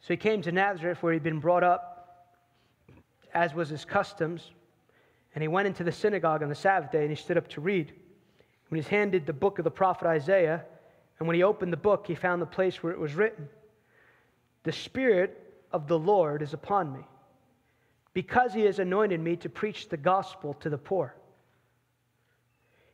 So 0.00 0.12
he 0.12 0.18
came 0.18 0.42
to 0.42 0.52
Nazareth 0.52 1.02
where 1.02 1.14
he'd 1.14 1.22
been 1.22 1.40
brought 1.40 1.64
up, 1.64 2.34
as 3.32 3.54
was 3.54 3.70
his 3.70 3.86
customs. 3.86 4.50
And 5.34 5.42
he 5.42 5.48
went 5.48 5.66
into 5.66 5.84
the 5.84 5.92
synagogue 5.92 6.42
on 6.42 6.48
the 6.48 6.54
Sabbath 6.54 6.92
day 6.92 7.02
and 7.02 7.10
he 7.10 7.16
stood 7.16 7.36
up 7.36 7.48
to 7.48 7.60
read. 7.60 7.92
When 8.68 8.80
he's 8.80 8.88
handed 8.88 9.26
the 9.26 9.32
book 9.32 9.58
of 9.58 9.64
the 9.64 9.70
prophet 9.70 10.06
Isaiah, 10.06 10.64
and 11.18 11.28
when 11.28 11.34
he 11.34 11.42
opened 11.42 11.72
the 11.72 11.76
book, 11.76 12.06
he 12.06 12.14
found 12.14 12.40
the 12.40 12.46
place 12.46 12.82
where 12.82 12.92
it 12.92 12.98
was 12.98 13.14
written 13.14 13.48
The 14.62 14.72
Spirit 14.72 15.40
of 15.72 15.86
the 15.88 15.98
Lord 15.98 16.42
is 16.42 16.54
upon 16.54 16.92
me, 16.92 17.00
because 18.12 18.54
he 18.54 18.62
has 18.62 18.78
anointed 18.78 19.20
me 19.20 19.36
to 19.36 19.48
preach 19.48 19.88
the 19.88 19.96
gospel 19.96 20.54
to 20.54 20.70
the 20.70 20.78
poor. 20.78 21.14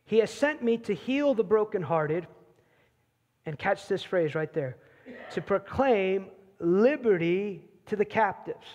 He 0.04 0.18
has 0.18 0.30
sent 0.30 0.62
me 0.62 0.78
to 0.78 0.94
heal 0.94 1.34
the 1.34 1.44
brokenhearted, 1.44 2.26
and 3.46 3.58
catch 3.58 3.86
this 3.86 4.02
phrase 4.02 4.34
right 4.34 4.52
there 4.52 4.76
to 5.32 5.40
proclaim 5.40 6.26
liberty 6.58 7.64
to 7.86 7.96
the 7.96 8.04
captives. 8.04 8.66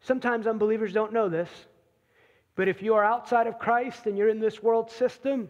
Sometimes 0.00 0.46
unbelievers 0.46 0.92
don't 0.92 1.12
know 1.12 1.28
this, 1.28 1.48
but 2.54 2.68
if 2.68 2.82
you 2.82 2.94
are 2.94 3.04
outside 3.04 3.46
of 3.46 3.58
Christ 3.58 4.06
and 4.06 4.16
you're 4.16 4.28
in 4.28 4.40
this 4.40 4.62
world 4.62 4.90
system, 4.90 5.48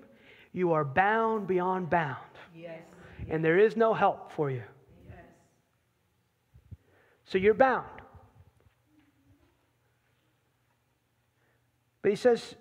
you 0.52 0.72
are 0.72 0.84
bound 0.84 1.46
beyond 1.46 1.90
bound. 1.90 2.16
Yes. 2.54 2.80
And 3.28 3.44
there 3.44 3.58
is 3.58 3.76
no 3.76 3.94
help 3.94 4.32
for 4.32 4.50
you. 4.50 4.62
Yes. 5.08 5.24
So 7.24 7.38
you're 7.38 7.54
bound. 7.54 7.86
But 12.02 12.10
he 12.10 12.16
says 12.16 12.54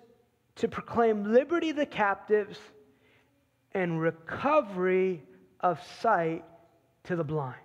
to 0.56 0.68
proclaim 0.68 1.32
liberty 1.32 1.72
to 1.72 1.78
the 1.78 1.86
captives 1.86 2.58
and 3.72 4.00
recovery 4.00 5.22
of 5.60 5.80
sight 6.00 6.44
to 7.04 7.16
the 7.16 7.24
blind. 7.24 7.56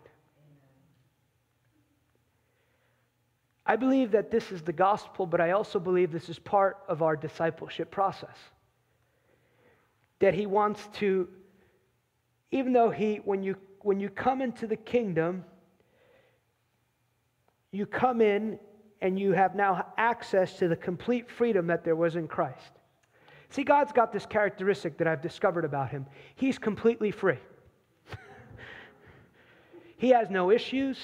I 3.65 3.75
believe 3.77 4.11
that 4.11 4.29
this 4.29 4.51
is 4.51 4.61
the 4.61 4.73
gospel, 4.73 5.25
but 5.25 5.39
I 5.39 5.51
also 5.51 5.79
believe 5.79 6.11
this 6.11 6.29
is 6.29 6.37
part 6.37 6.77
of 6.87 7.01
our 7.01 7.15
discipleship 7.15 7.91
process. 7.91 8.35
That 10.19 10.33
he 10.33 10.45
wants 10.45 10.89
to, 10.95 11.29
even 12.51 12.73
though 12.73 12.89
he, 12.89 13.17
when 13.23 13.41
you, 13.41 13.55
when 13.81 13.99
you 13.99 14.09
come 14.09 14.41
into 14.41 14.67
the 14.67 14.75
kingdom, 14.75 15.45
you 17.71 17.85
come 17.85 18.21
in 18.21 18.59
and 19.01 19.17
you 19.17 19.31
have 19.31 19.55
now 19.55 19.87
access 19.97 20.57
to 20.59 20.67
the 20.67 20.75
complete 20.75 21.29
freedom 21.29 21.67
that 21.67 21.83
there 21.83 21.95
was 21.95 22.15
in 22.15 22.27
Christ. 22.27 22.71
See, 23.49 23.63
God's 23.63 23.91
got 23.91 24.11
this 24.11 24.25
characteristic 24.25 24.97
that 24.97 25.07
I've 25.07 25.21
discovered 25.21 25.63
about 25.63 25.89
him. 25.89 26.05
He's 26.35 26.57
completely 26.57 27.11
free. 27.11 27.39
He 29.97 30.09
has 30.09 30.29
no 30.29 30.51
issues. 30.51 30.97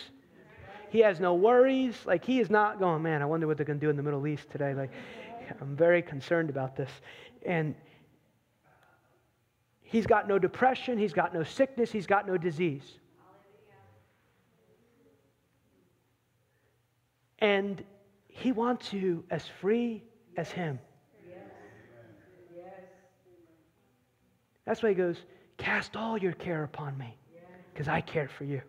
He 0.90 1.00
has 1.00 1.20
no 1.20 1.36
worries. 1.36 1.96
Like, 2.06 2.26
he 2.26 2.40
is 2.40 2.50
not 2.50 2.80
going, 2.80 3.02
man, 3.02 3.22
I 3.22 3.26
wonder 3.26 3.48
what 3.48 3.58
they're 3.58 3.66
going 3.66 3.80
to 3.80 3.86
do 3.86 3.90
in 3.90 3.96
the 3.96 4.04
Middle 4.04 4.26
East 4.28 4.50
today. 4.50 4.74
Like, 4.74 4.92
I'm 5.62 5.76
very 5.76 6.02
concerned 6.02 6.50
about 6.50 6.76
this. 6.76 6.90
And 7.46 7.76
he's 9.82 10.08
got 10.08 10.28
no 10.28 10.40
depression. 10.40 10.98
He's 10.98 11.14
got 11.14 11.34
no 11.34 11.44
sickness. 11.44 11.92
He's 11.92 12.08
got 12.08 12.28
no 12.28 12.38
disease. 12.38 12.98
And 17.40 17.84
he 18.28 18.52
wants 18.52 18.92
you 18.92 19.24
as 19.30 19.46
free 19.62 20.04
as 20.38 20.52
him. 20.52 20.80
That's 24.66 24.84
why 24.84 24.90
he 24.90 24.96
goes, 24.96 25.18
Cast 25.58 25.96
all 25.96 26.18
your 26.18 26.32
care 26.34 26.64
upon 26.64 26.98
me 26.98 27.18
because 27.74 27.88
I 27.88 28.02
care 28.02 28.30
for 28.30 28.46
you. 28.46 28.62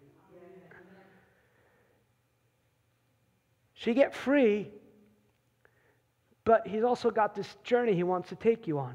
So 3.81 3.89
you 3.89 3.95
get 3.95 4.15
free, 4.15 4.69
but 6.45 6.67
he's 6.67 6.85
also 6.85 7.11
got 7.11 7.35
this 7.35 7.57
journey 7.65 7.95
he 7.95 8.03
wants 8.03 8.29
to 8.29 8.37
take 8.37 8.67
you 8.67 8.79
on. 8.79 8.95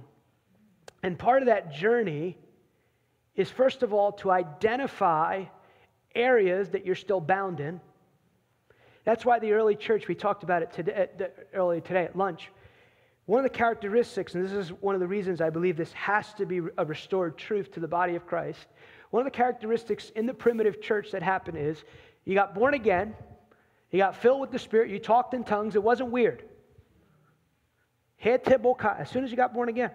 And 1.01 1.17
part 1.17 1.41
of 1.41 1.47
that 1.47 1.73
journey 1.73 2.37
is, 3.35 3.49
first 3.49 3.81
of 3.81 3.93
all, 3.93 4.11
to 4.13 4.29
identify 4.29 5.45
areas 6.13 6.69
that 6.69 6.85
you're 6.85 6.93
still 6.93 7.19
bound 7.19 7.59
in. 7.61 7.81
That's 9.05 9.25
why 9.25 9.39
the 9.39 9.53
early 9.53 9.75
church, 9.75 10.07
we 10.07 10.13
talked 10.13 10.43
about 10.43 10.61
it 10.61 10.71
today, 10.71 11.07
earlier 11.55 11.81
today 11.81 12.03
at 12.03 12.15
lunch. 12.15 12.51
One 13.25 13.39
of 13.39 13.43
the 13.43 13.57
characteristics, 13.57 14.35
and 14.35 14.45
this 14.45 14.51
is 14.51 14.69
one 14.69 14.93
of 14.93 15.01
the 15.01 15.07
reasons 15.07 15.41
I 15.41 15.49
believe 15.49 15.77
this 15.77 15.93
has 15.93 16.31
to 16.35 16.45
be 16.45 16.61
a 16.77 16.85
restored 16.85 17.39
truth 17.39 17.71
to 17.71 17.79
the 17.79 17.87
body 17.87 18.15
of 18.15 18.27
Christ. 18.27 18.67
One 19.09 19.25
of 19.25 19.25
the 19.25 19.35
characteristics 19.35 20.11
in 20.15 20.27
the 20.27 20.33
primitive 20.33 20.79
church 20.79 21.09
that 21.11 21.23
happened 21.23 21.57
is 21.57 21.83
you 22.23 22.35
got 22.35 22.53
born 22.53 22.75
again, 22.75 23.15
you 23.91 23.99
got 23.99 24.15
filled 24.15 24.41
with 24.41 24.51
the 24.51 24.59
Spirit. 24.59 24.89
You 24.89 24.99
talked 24.99 25.33
in 25.33 25.43
tongues. 25.43 25.75
It 25.75 25.83
wasn't 25.83 26.09
weird. 26.09 26.43
As 28.23 29.09
soon 29.09 29.23
as 29.23 29.31
you 29.31 29.37
got 29.37 29.53
born 29.53 29.69
again. 29.69 29.91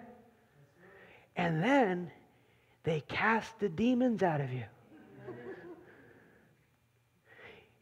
And 1.36 1.62
then 1.62 2.10
they 2.84 3.00
cast 3.02 3.58
the 3.58 3.68
demons 3.68 4.22
out 4.22 4.40
of 4.40 4.52
you. 4.52 4.64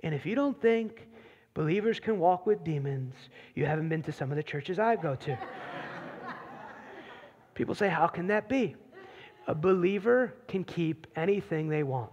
And 0.03 0.15
if 0.15 0.25
you 0.25 0.35
don't 0.35 0.61
think 0.61 1.09
believers 1.55 1.99
can 1.99 2.19
walk 2.19 2.47
with 2.47 2.63
demons, 2.63 3.15
you 3.55 3.67
haven't 3.67 3.89
been 3.89 4.03
to 4.05 4.13
some 4.13 4.31
of 4.31 4.37
the 4.37 4.43
churches 4.43 4.79
I 4.79 4.97
go 4.97 5.17
to. 5.17 5.39
People 7.55 7.75
say, 7.75 7.89
How 7.89 8.07
can 8.07 8.29
that 8.29 8.49
be? 8.49 8.77
A 9.49 9.55
believer 9.55 10.35
can 10.47 10.63
keep 10.63 11.07
anything 11.17 11.69
they 11.69 11.83
want. 11.83 12.11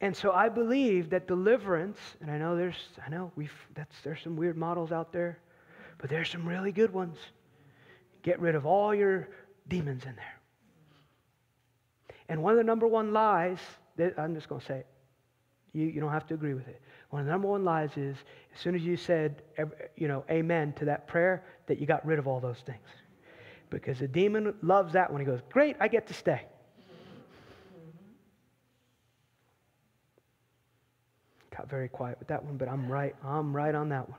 And 0.00 0.14
so 0.14 0.32
I 0.32 0.48
believe 0.48 1.10
that 1.10 1.26
deliverance, 1.26 1.98
and 2.20 2.30
I 2.30 2.36
know 2.36 2.56
there's, 2.56 2.76
I 3.04 3.08
know 3.08 3.32
we've, 3.34 3.52
that's, 3.74 3.94
there's 4.02 4.20
some 4.22 4.36
weird 4.36 4.56
models 4.56 4.92
out 4.92 5.12
there, 5.12 5.38
but 5.98 6.10
there's 6.10 6.28
some 6.28 6.46
really 6.46 6.72
good 6.72 6.92
ones. 6.92 7.16
Get 8.22 8.38
rid 8.40 8.54
of 8.54 8.66
all 8.66 8.94
your 8.94 9.28
demons 9.68 10.04
in 10.04 10.14
there. 10.16 10.40
And 12.28 12.42
one 12.42 12.52
of 12.52 12.58
the 12.58 12.64
number 12.64 12.86
one 12.86 13.12
lies, 13.12 13.58
that, 13.96 14.18
I'm 14.18 14.34
just 14.34 14.48
going 14.48 14.60
to 14.60 14.66
say. 14.66 14.84
You, 15.72 15.86
you 15.86 16.00
don't 16.00 16.12
have 16.12 16.26
to 16.28 16.34
agree 16.34 16.54
with 16.54 16.68
it. 16.68 16.80
One 17.10 17.20
of 17.20 17.26
the 17.26 17.32
number 17.32 17.48
one 17.48 17.64
lies 17.64 17.96
is 17.96 18.16
as 18.54 18.60
soon 18.60 18.74
as 18.74 18.82
you 18.82 18.96
said, 18.96 19.42
you 19.96 20.08
know, 20.08 20.24
amen 20.30 20.72
to 20.74 20.84
that 20.86 21.06
prayer, 21.06 21.44
that 21.66 21.78
you 21.78 21.86
got 21.86 22.04
rid 22.04 22.18
of 22.18 22.26
all 22.26 22.40
those 22.40 22.58
things. 22.66 22.86
Because 23.70 23.98
the 23.98 24.08
demon 24.08 24.54
loves 24.62 24.92
that 24.92 25.10
when 25.10 25.20
he 25.20 25.26
goes, 25.26 25.40
great, 25.50 25.76
I 25.80 25.88
get 25.88 26.06
to 26.08 26.14
stay. 26.14 26.42
Got 31.56 31.70
very 31.70 31.88
quiet 31.88 32.18
with 32.18 32.28
that 32.28 32.44
one, 32.44 32.56
but 32.56 32.68
I'm 32.68 32.90
right. 32.90 33.14
I'm 33.24 33.56
right 33.56 33.74
on 33.74 33.88
that 33.88 34.08
one. 34.08 34.18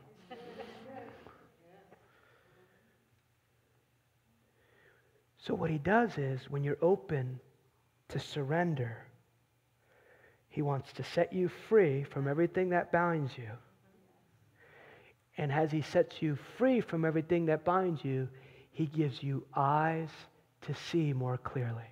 So, 5.40 5.54
what 5.54 5.70
he 5.70 5.78
does 5.78 6.18
is 6.18 6.42
when 6.50 6.64
you're 6.64 6.78
open 6.82 7.40
to 8.10 8.20
surrender, 8.20 8.98
he 10.50 10.62
wants 10.62 10.92
to 10.94 11.04
set 11.04 11.32
you 11.32 11.50
free 11.70 12.04
from 12.04 12.28
everything 12.28 12.70
that 12.70 12.92
binds 12.92 13.38
you. 13.38 13.50
And 15.38 15.52
as 15.52 15.72
he 15.72 15.84
sets 15.84 16.22
you 16.22 16.38
free 16.58 16.82
from 16.82 17.06
everything 17.06 17.46
that 17.46 17.64
binds 17.64 18.04
you, 18.04 18.28
he 18.72 18.88
gives 18.88 19.22
you 19.22 19.46
eyes 19.56 20.10
to 20.64 20.74
see 20.74 21.14
more 21.14 21.38
clearly. 21.38 21.86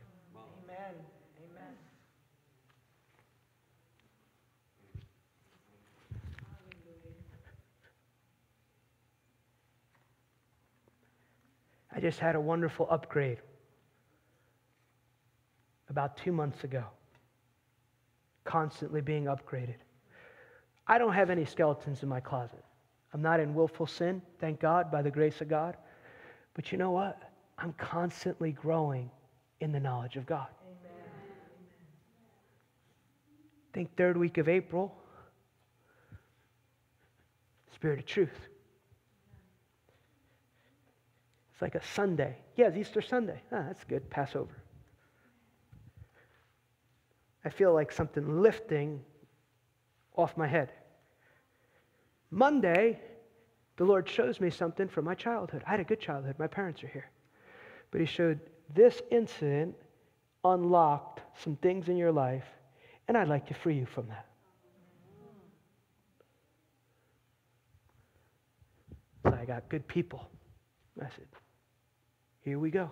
I 11.95 12.01
just 12.01 12.19
had 12.19 12.35
a 12.35 12.39
wonderful 12.39 12.87
upgrade 12.91 13.37
about 15.89 16.17
two 16.17 16.33
months 16.33 16.65
ago, 16.65 16.83
constantly 18.43 18.99
being 18.99 19.25
upgraded. 19.25 19.75
I 20.87 20.97
don't 20.97 21.13
have 21.13 21.29
any 21.29 21.45
skeletons 21.45 22.03
in 22.03 22.09
my 22.09 22.19
closet. 22.19 22.63
I'm 23.13 23.21
not 23.21 23.39
in 23.39 23.55
willful 23.55 23.87
sin, 23.87 24.21
thank 24.39 24.59
God, 24.59 24.91
by 24.91 25.01
the 25.01 25.09
grace 25.09 25.39
of 25.39 25.47
God. 25.47 25.77
But 26.53 26.73
you 26.73 26.77
know 26.77 26.91
what? 26.91 27.31
I'm 27.57 27.71
constantly 27.73 28.51
growing 28.51 29.09
in 29.61 29.71
the 29.71 29.79
knowledge 29.79 30.17
of 30.17 30.25
God. 30.25 30.47
Amen. 30.67 31.01
think 33.71 33.95
third 33.95 34.17
week 34.17 34.37
of 34.37 34.49
April, 34.49 34.93
Spirit 37.73 37.99
of 37.99 38.05
Truth. 38.05 38.49
It's 41.55 41.61
like 41.61 41.75
a 41.75 41.83
Sunday. 41.85 42.35
Yeah, 42.57 42.67
it's 42.67 42.75
Easter 42.75 43.01
Sunday. 43.01 43.41
Ah, 43.49 43.63
that's 43.67 43.85
good. 43.85 44.09
Passover. 44.09 44.61
I 47.45 47.49
feel 47.49 47.73
like 47.73 47.93
something 47.93 48.41
lifting 48.41 48.99
off 50.17 50.35
my 50.35 50.47
head. 50.47 50.73
Monday, 52.29 52.99
the 53.77 53.85
Lord 53.85 54.09
shows 54.09 54.41
me 54.41 54.49
something 54.49 54.89
from 54.89 55.05
my 55.05 55.15
childhood. 55.15 55.63
I 55.65 55.71
had 55.71 55.79
a 55.79 55.85
good 55.85 56.01
childhood. 56.01 56.35
My 56.37 56.47
parents 56.47 56.83
are 56.83 56.87
here. 56.87 57.09
But 57.89 58.01
He 58.01 58.05
showed 58.05 58.41
this 58.73 59.01
incident 59.09 59.75
unlocked 60.43 61.21
some 61.41 61.55
things 61.55 61.87
in 61.87 61.95
your 61.95 62.11
life, 62.11 62.47
and 63.07 63.17
I'd 63.17 63.29
like 63.29 63.47
to 63.47 63.53
free 63.53 63.75
you 63.75 63.85
from 63.85 64.09
that. 64.09 64.25
So 69.23 69.37
I 69.41 69.45
got 69.45 69.69
good 69.69 69.87
people. 69.87 70.29
I 71.01 71.07
said, 71.15 71.27
here 72.45 72.59
we 72.59 72.69
go. 72.69 72.91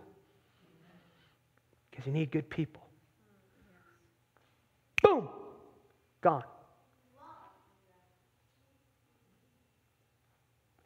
Because 1.90 2.08
you 2.08 2.12
need 2.12 2.32
good 2.32 2.50
people. 2.50 2.82
Boom! 5.04 5.30
Gone. 6.22 6.44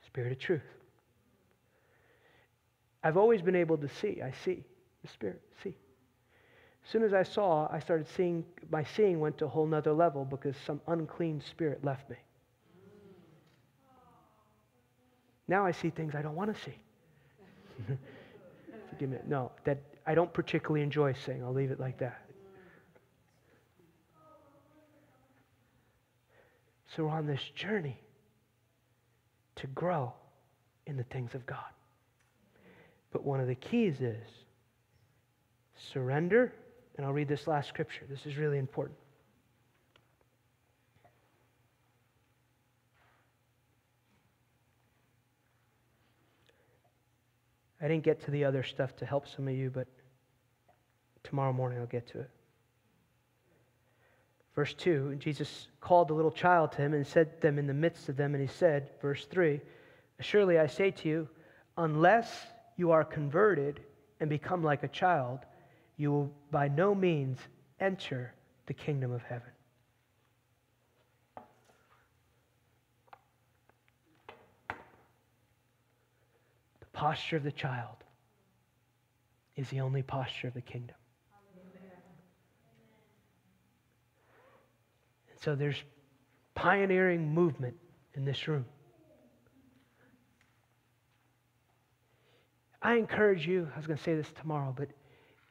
Spirit 0.05 0.33
of 0.33 0.39
truth. 0.39 0.61
I've 3.03 3.15
always 3.15 3.41
been 3.41 3.55
able 3.55 3.77
to 3.77 3.87
see. 3.87 4.21
I 4.21 4.33
see 4.43 4.65
the 5.01 5.07
Spirit, 5.07 5.41
see. 5.63 5.77
As 6.83 6.91
soon 6.91 7.03
as 7.03 7.13
I 7.13 7.23
saw, 7.23 7.69
I 7.71 7.79
started 7.79 8.07
seeing, 8.15 8.43
my 8.69 8.83
seeing 8.83 9.21
went 9.21 9.37
to 9.37 9.45
a 9.45 9.47
whole 9.47 9.65
nother 9.65 9.93
level 9.93 10.25
because 10.25 10.55
some 10.65 10.81
unclean 10.87 11.41
spirit 11.41 11.83
left 11.85 12.09
me. 12.09 12.17
Now 15.47 15.65
I 15.65 15.71
see 15.71 15.89
things 15.89 16.15
I 16.15 16.21
don't 16.21 16.35
want 16.35 16.53
to 16.53 16.61
see. 16.61 16.77
Forgive 18.97 19.09
me. 19.11 19.17
No, 19.27 19.51
that 19.63 19.77
I 20.07 20.15
don't 20.15 20.33
particularly 20.33 20.81
enjoy 20.81 21.13
saying. 21.25 21.43
I'll 21.43 21.53
leave 21.53 21.69
it 21.69 21.79
like 21.79 21.99
that. 21.99 22.21
So 26.95 27.03
we're 27.03 27.11
on 27.11 27.27
this 27.27 27.41
journey 27.53 27.99
to 29.57 29.67
grow 29.67 30.13
in 30.87 30.97
the 30.97 31.03
things 31.03 31.35
of 31.35 31.45
God. 31.45 31.59
But 33.11 33.23
one 33.23 33.39
of 33.39 33.47
the 33.47 33.55
keys 33.55 34.01
is 34.01 34.17
surrender. 35.93 36.53
And 36.95 37.05
I'll 37.05 37.13
read 37.13 37.27
this 37.27 37.45
last 37.45 37.69
scripture. 37.69 38.05
This 38.09 38.25
is 38.25 38.37
really 38.37 38.57
important. 38.57 38.97
I 47.87 47.89
didn't 47.89 48.03
get 48.03 48.19
to 48.25 48.31
the 48.31 48.43
other 48.43 48.63
stuff 48.63 48.97
to 48.97 49.05
help 49.05 49.29
some 49.29 49.47
of 49.47 49.53
you, 49.53 49.69
but 49.69 49.87
tomorrow 51.23 51.53
morning 51.53 51.79
I'll 51.79 51.85
get 51.85 52.05
to 52.07 52.19
it. 52.19 52.29
Verse 54.55 54.73
2 54.73 55.15
Jesus 55.19 55.69
called 55.79 56.09
the 56.09 56.13
little 56.13 56.29
child 56.29 56.73
to 56.73 56.79
him 56.79 56.93
and 56.93 57.07
set 57.07 57.39
them 57.39 57.57
in 57.57 57.65
the 57.65 57.73
midst 57.73 58.09
of 58.09 58.17
them, 58.17 58.35
and 58.35 58.41
he 58.41 58.53
said, 58.53 58.89
verse 59.01 59.23
3 59.27 59.61
Surely 60.19 60.59
I 60.59 60.67
say 60.67 60.91
to 60.91 61.07
you, 61.07 61.29
unless 61.77 62.29
you 62.75 62.91
are 62.91 63.05
converted 63.05 63.79
and 64.19 64.29
become 64.29 64.63
like 64.63 64.83
a 64.83 64.89
child, 64.89 65.39
you 65.95 66.11
will 66.11 66.33
by 66.51 66.67
no 66.67 66.93
means 66.93 67.39
enter 67.79 68.33
the 68.65 68.73
kingdom 68.73 69.13
of 69.13 69.21
heaven. 69.21 69.47
The 76.81 76.86
posture 76.97 77.37
of 77.37 77.43
the 77.43 77.51
child 77.51 78.03
is 79.55 79.69
the 79.69 79.81
only 79.81 80.01
posture 80.01 80.47
of 80.47 80.55
the 80.55 80.61
kingdom. 80.61 80.95
And 85.29 85.39
so 85.39 85.53
there's 85.53 85.83
pioneering 86.55 87.31
movement 87.31 87.75
in 88.15 88.25
this 88.25 88.47
room. 88.47 88.65
I 92.81 92.95
encourage 92.95 93.45
you, 93.45 93.69
I 93.75 93.77
was 93.77 93.85
going 93.85 93.97
to 93.97 94.03
say 94.03 94.15
this 94.15 94.31
tomorrow, 94.41 94.73
but 94.75 94.89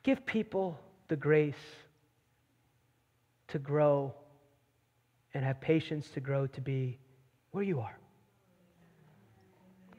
give 0.03 0.27
people 0.27 0.77
the 1.07 1.17
grace 1.17 1.55
to 3.49 3.61
grow 3.61 4.13
and 5.33 5.45
have 5.45 5.61
patience 5.61 6.09
to 6.09 6.21
grow 6.21 6.49
to 6.49 6.61
be 6.61 6.99
where 7.53 7.63
you 7.63 7.79
are. 7.79 7.97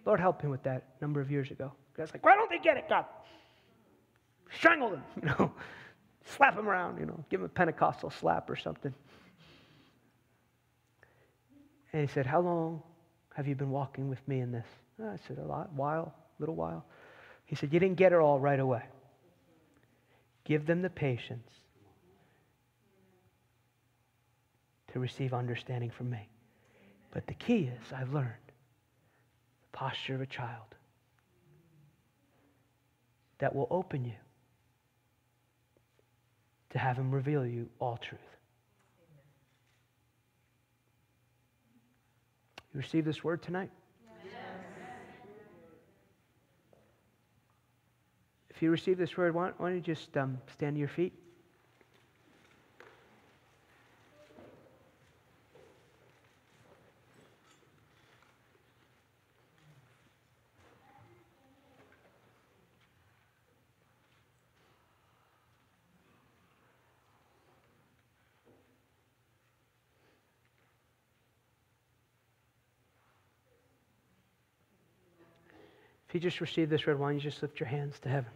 Lord 0.07 0.21
help 0.21 0.41
him 0.41 0.49
with 0.49 0.63
that 0.63 0.83
a 0.99 1.03
number 1.03 1.19
of 1.19 1.29
years 1.29 1.51
ago. 1.51 1.73
Was 1.97 2.13
like, 2.13 2.25
why 2.25 2.35
don't 2.35 2.49
they 2.49 2.59
get 2.59 2.77
it, 2.77 2.87
God? 2.87 3.03
Strangle 4.55 4.91
them, 4.91 5.03
you 5.21 5.27
know, 5.27 5.51
slap 6.23 6.55
them 6.55 6.69
around, 6.69 6.97
you 6.97 7.05
know, 7.05 7.25
give 7.29 7.41
them 7.41 7.45
a 7.45 7.49
Pentecostal 7.49 8.09
slap 8.09 8.49
or 8.49 8.55
something. 8.55 8.93
And 11.91 12.07
he 12.07 12.13
said, 12.13 12.25
How 12.25 12.39
long 12.39 12.81
have 13.35 13.47
you 13.47 13.55
been 13.55 13.69
walking 13.69 14.07
with 14.07 14.25
me 14.29 14.39
in 14.39 14.51
this? 14.51 14.65
I 15.03 15.17
said, 15.27 15.39
A 15.39 15.45
lot, 15.45 15.73
while, 15.73 16.15
little 16.39 16.55
while. 16.55 16.85
He 17.45 17.57
said, 17.57 17.73
You 17.73 17.79
didn't 17.79 17.97
get 17.97 18.13
it 18.13 18.19
all 18.19 18.39
right 18.39 18.59
away. 18.59 18.83
Give 20.45 20.65
them 20.65 20.81
the 20.81 20.89
patience 20.89 21.49
to 24.93 24.99
receive 24.99 25.33
understanding 25.33 25.89
from 25.89 26.09
me. 26.09 26.29
But 27.11 27.27
the 27.27 27.33
key 27.33 27.69
is, 27.81 27.91
I've 27.91 28.13
learned 28.13 28.46
posture 29.77 30.15
of 30.15 30.21
a 30.21 30.25
child 30.25 30.73
that 33.37 33.55
will 33.55 33.67
open 33.69 34.03
you 34.03 34.15
to 36.71 36.79
have 36.79 36.97
him 36.97 37.11
reveal 37.11 37.45
you 37.45 37.69
all 37.79 37.95
truth. 37.97 38.19
You 42.73 42.79
receive 42.79 43.05
this 43.05 43.23
word 43.23 43.43
tonight? 43.43 43.69
If 48.49 48.63
you 48.63 48.71
receive 48.71 48.97
this 48.97 49.15
word, 49.15 49.35
why, 49.35 49.51
don't 49.59 49.75
you 49.75 49.81
just 49.81 50.17
um, 50.17 50.39
stand 50.55 50.75
to 50.75 50.79
your 50.79 50.89
feet? 50.89 51.13
If 76.07 76.15
you 76.15 76.21
just 76.21 76.39
received 76.39 76.71
this 76.71 76.87
red 76.87 76.97
wine, 76.97 77.15
you 77.15 77.21
just 77.21 77.41
lift 77.41 77.59
your 77.59 77.67
hands 77.67 77.99
to 77.99 78.09
heaven? 78.09 78.31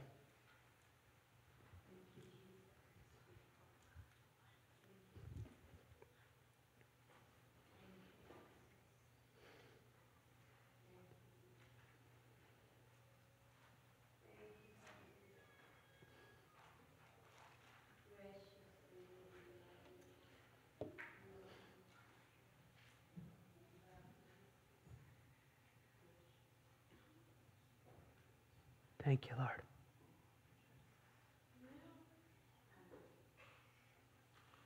Thank 29.22 29.32
you, 29.32 29.38
Lord. 29.38 29.62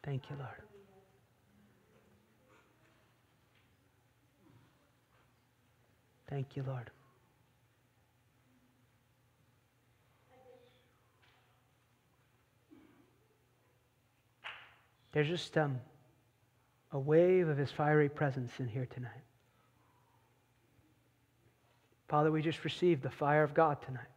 Thank 0.04 0.30
you, 0.30 0.36
Lord. 0.38 0.62
Thank 6.30 6.56
you, 6.56 6.64
Lord. 6.66 6.90
There's 15.12 15.28
just 15.28 15.58
um, 15.58 15.80
a 16.92 17.00
wave 17.00 17.48
of 17.48 17.58
His 17.58 17.72
fiery 17.72 18.10
presence 18.10 18.52
in 18.60 18.68
here 18.68 18.88
tonight. 18.94 19.12
Father, 22.08 22.32
we 22.32 22.42
just 22.42 22.64
received 22.64 23.02
the 23.02 23.10
fire 23.10 23.44
of 23.44 23.54
God 23.54 23.82
tonight. 23.82 24.15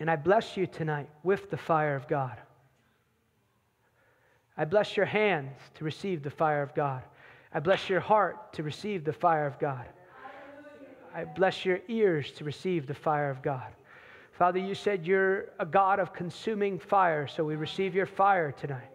And 0.00 0.10
I 0.10 0.16
bless 0.16 0.56
you 0.56 0.66
tonight 0.66 1.08
with 1.22 1.50
the 1.50 1.56
fire 1.56 1.96
of 1.96 2.06
God. 2.06 2.36
I 4.56 4.64
bless 4.64 4.96
your 4.96 5.06
hands 5.06 5.56
to 5.74 5.84
receive 5.84 6.22
the 6.22 6.30
fire 6.30 6.62
of 6.62 6.74
God. 6.74 7.02
I 7.52 7.60
bless 7.60 7.88
your 7.88 8.00
heart 8.00 8.52
to 8.54 8.62
receive 8.62 9.04
the 9.04 9.12
fire 9.12 9.46
of 9.46 9.58
God. 9.58 9.86
I 11.14 11.24
bless 11.24 11.64
your 11.64 11.80
ears 11.88 12.30
to 12.32 12.44
receive 12.44 12.86
the 12.86 12.94
fire 12.94 13.30
of 13.30 13.42
God. 13.42 13.72
Father, 14.32 14.60
you 14.60 14.74
said 14.74 15.04
you're 15.04 15.46
a 15.58 15.66
God 15.66 15.98
of 15.98 16.12
consuming 16.12 16.78
fire, 16.78 17.26
so 17.26 17.44
we 17.44 17.56
receive 17.56 17.94
your 17.94 18.06
fire 18.06 18.52
tonight. 18.52 18.90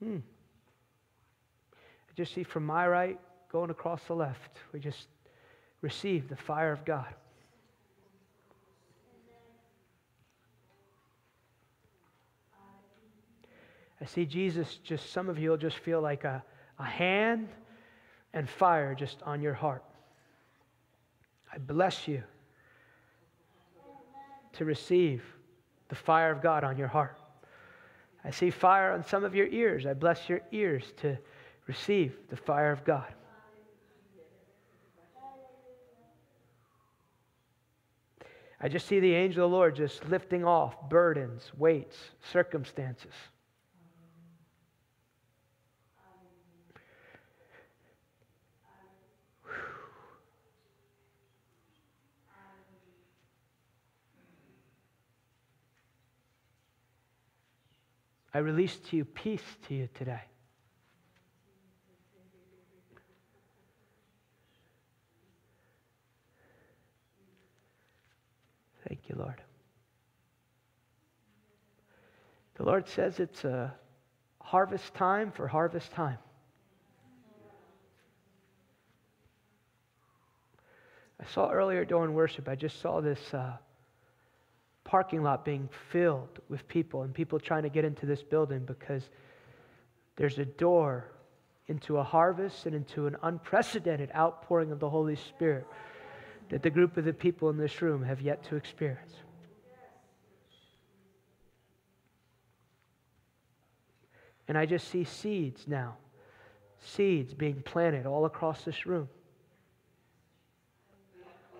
Hmm. 0.00 0.18
I 2.07 2.07
just 2.18 2.34
see 2.34 2.42
from 2.42 2.66
my 2.66 2.84
right 2.88 3.16
going 3.48 3.70
across 3.70 4.02
the 4.08 4.12
left, 4.12 4.50
we 4.72 4.80
just 4.80 5.06
receive 5.82 6.28
the 6.28 6.34
fire 6.34 6.72
of 6.72 6.84
God. 6.84 7.14
I 14.00 14.04
see 14.04 14.26
Jesus, 14.26 14.80
just 14.82 15.12
some 15.12 15.28
of 15.28 15.38
you 15.38 15.50
will 15.50 15.56
just 15.56 15.76
feel 15.76 16.00
like 16.00 16.24
a, 16.24 16.42
a 16.80 16.84
hand 16.84 17.50
and 18.32 18.50
fire 18.50 18.96
just 18.96 19.22
on 19.22 19.40
your 19.40 19.54
heart. 19.54 19.84
I 21.52 21.58
bless 21.58 22.08
you 22.08 22.24
to 24.54 24.64
receive 24.64 25.22
the 25.88 25.94
fire 25.94 26.32
of 26.32 26.42
God 26.42 26.64
on 26.64 26.76
your 26.76 26.88
heart. 26.88 27.16
I 28.24 28.32
see 28.32 28.50
fire 28.50 28.90
on 28.90 29.04
some 29.04 29.22
of 29.22 29.36
your 29.36 29.46
ears. 29.46 29.86
I 29.86 29.94
bless 29.94 30.28
your 30.28 30.40
ears 30.50 30.82
to 30.96 31.16
receive 31.68 32.16
the 32.30 32.36
fire 32.36 32.72
of 32.72 32.84
God. 32.84 33.14
I 38.60 38.68
just 38.68 38.88
see 38.88 38.98
the 38.98 39.14
angel 39.14 39.44
of 39.44 39.52
the 39.52 39.56
Lord 39.56 39.76
just 39.76 40.04
lifting 40.08 40.44
off 40.44 40.88
burdens, 40.88 41.52
weights, 41.56 41.96
circumstances. 42.32 43.12
I 58.34 58.38
release 58.38 58.76
to 58.90 58.96
you 58.96 59.04
peace 59.04 59.42
to 59.68 59.74
you 59.74 59.88
today. 59.94 60.20
Thank 68.88 68.97
you, 69.08 69.16
Lord. 69.16 69.42
The 72.56 72.64
Lord 72.64 72.88
says 72.88 73.20
it's 73.20 73.44
a 73.44 73.74
harvest 74.40 74.94
time 74.94 75.30
for 75.30 75.46
harvest 75.46 75.92
time. 75.92 76.18
I 81.20 81.26
saw 81.32 81.50
earlier 81.50 81.84
during 81.84 82.14
worship, 82.14 82.48
I 82.48 82.54
just 82.54 82.80
saw 82.80 83.00
this 83.00 83.34
uh, 83.34 83.56
parking 84.84 85.22
lot 85.22 85.44
being 85.44 85.68
filled 85.90 86.38
with 86.48 86.66
people 86.68 87.02
and 87.02 87.12
people 87.12 87.38
trying 87.38 87.64
to 87.64 87.68
get 87.68 87.84
into 87.84 88.06
this 88.06 88.22
building 88.22 88.64
because 88.64 89.02
there's 90.16 90.38
a 90.38 90.44
door 90.44 91.04
into 91.66 91.98
a 91.98 92.02
harvest 92.02 92.66
and 92.66 92.74
into 92.74 93.06
an 93.06 93.16
unprecedented 93.22 94.10
outpouring 94.16 94.72
of 94.72 94.80
the 94.80 94.88
Holy 94.88 95.16
Spirit 95.16 95.66
that 96.50 96.62
the 96.62 96.70
group 96.70 96.96
of 96.96 97.04
the 97.04 97.12
people 97.12 97.50
in 97.50 97.56
this 97.56 97.82
room 97.82 98.02
have 98.02 98.20
yet 98.20 98.42
to 98.44 98.56
experience. 98.56 99.12
And 104.48 104.56
I 104.56 104.64
just 104.64 104.88
see 104.88 105.04
seeds 105.04 105.68
now, 105.68 105.96
seeds 106.78 107.34
being 107.34 107.62
planted 107.62 108.06
all 108.06 108.24
across 108.24 108.62
this 108.64 108.86
room. 108.86 109.08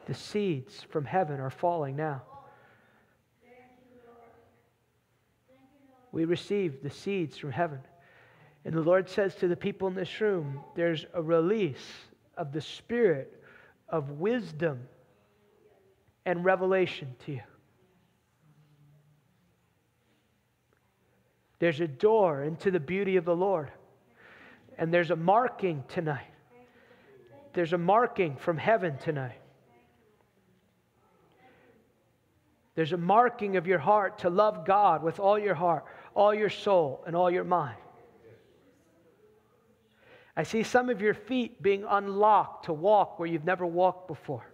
The 0.06 0.14
seeds 0.14 0.86
from 0.88 1.04
heaven 1.04 1.38
are 1.38 1.50
falling 1.50 1.96
now. 1.96 2.22
we 6.12 6.24
receive 6.24 6.82
the 6.82 6.90
seeds 6.90 7.36
from 7.36 7.52
heaven. 7.52 7.78
And 8.64 8.74
the 8.74 8.80
Lord 8.80 9.08
says 9.08 9.34
to 9.36 9.48
the 9.48 9.56
people 9.56 9.88
in 9.88 9.94
this 9.94 10.20
room, 10.20 10.60
there's 10.74 11.06
a 11.14 11.22
release 11.22 11.86
of 12.36 12.52
the 12.52 12.60
spirit 12.60 13.37
of 13.88 14.10
wisdom 14.12 14.80
and 16.24 16.44
revelation 16.44 17.14
to 17.26 17.32
you. 17.32 17.40
There's 21.58 21.80
a 21.80 21.88
door 21.88 22.44
into 22.44 22.70
the 22.70 22.80
beauty 22.80 23.16
of 23.16 23.24
the 23.24 23.34
Lord. 23.34 23.70
And 24.76 24.94
there's 24.94 25.10
a 25.10 25.16
marking 25.16 25.82
tonight. 25.88 26.30
There's 27.52 27.72
a 27.72 27.78
marking 27.78 28.36
from 28.36 28.56
heaven 28.56 28.96
tonight. 28.98 29.40
There's 32.76 32.92
a 32.92 32.96
marking 32.96 33.56
of 33.56 33.66
your 33.66 33.80
heart 33.80 34.18
to 34.20 34.30
love 34.30 34.64
God 34.64 35.02
with 35.02 35.18
all 35.18 35.36
your 35.36 35.56
heart, 35.56 35.84
all 36.14 36.32
your 36.32 36.50
soul, 36.50 37.02
and 37.08 37.16
all 37.16 37.28
your 37.28 37.42
mind. 37.42 37.78
I 40.38 40.44
see 40.44 40.62
some 40.62 40.88
of 40.88 41.02
your 41.02 41.12
feet 41.12 41.62
being 41.62 41.84
unlocked 41.86 42.64
to 42.64 42.72
walk 42.72 43.18
where 43.18 43.28
you've 43.28 43.44
never 43.44 43.66
walked 43.66 44.08
before. 44.08 44.46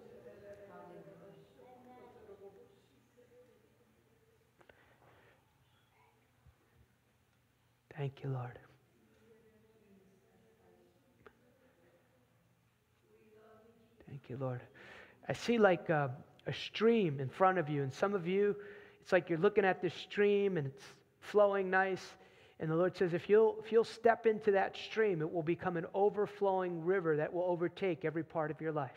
Thank 7.97 8.25
you, 8.25 8.31
Lord. 8.31 8.59
Thank 14.09 14.23
you, 14.29 14.37
Lord. 14.41 14.63
I 15.29 15.33
see 15.33 15.59
like. 15.59 15.89
Uh, 15.89 16.09
a 16.47 16.53
stream 16.53 17.21
in 17.21 17.29
front 17.29 17.59
of 17.59 17.69
you. 17.69 17.83
And 17.83 17.93
some 17.93 18.15
of 18.15 18.27
you, 18.27 18.57
it's 19.01 19.13
like 19.13 19.29
you're 19.29 19.39
looking 19.39 19.65
at 19.65 19.81
this 19.81 19.95
stream 19.95 20.57
and 20.57 20.67
it's 20.67 20.85
flowing 21.21 21.71
nice. 21.71 22.05
And 22.61 22.71
the 22.71 22.77
Lord 22.77 22.97
says, 22.97 23.15
if 23.15 23.29
you'll, 23.29 23.57
if 23.65 23.73
you'll 23.73 23.85
step 23.85 24.27
into 24.27 24.53
that 24.53 24.77
stream, 24.77 25.21
it 25.21 25.33
will 25.33 25.43
become 25.43 25.77
an 25.77 25.87
overflowing 25.93 26.85
river 26.85 27.17
that 27.17 27.33
will 27.33 27.45
overtake 27.45 28.05
every 28.05 28.23
part 28.23 28.51
of 28.51 28.61
your 28.61 28.73
life. 28.73 28.91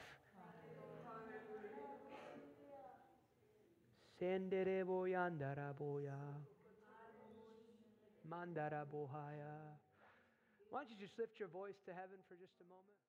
Why 10.69 10.81
don't 10.81 10.89
you 10.89 10.97
just 10.99 11.17
lift 11.17 11.39
your 11.39 11.49
voice 11.49 11.77
to 11.85 11.93
heaven 11.93 12.17
for 12.27 12.35
just 12.35 12.53
a 12.61 12.67
moment? 12.69 13.06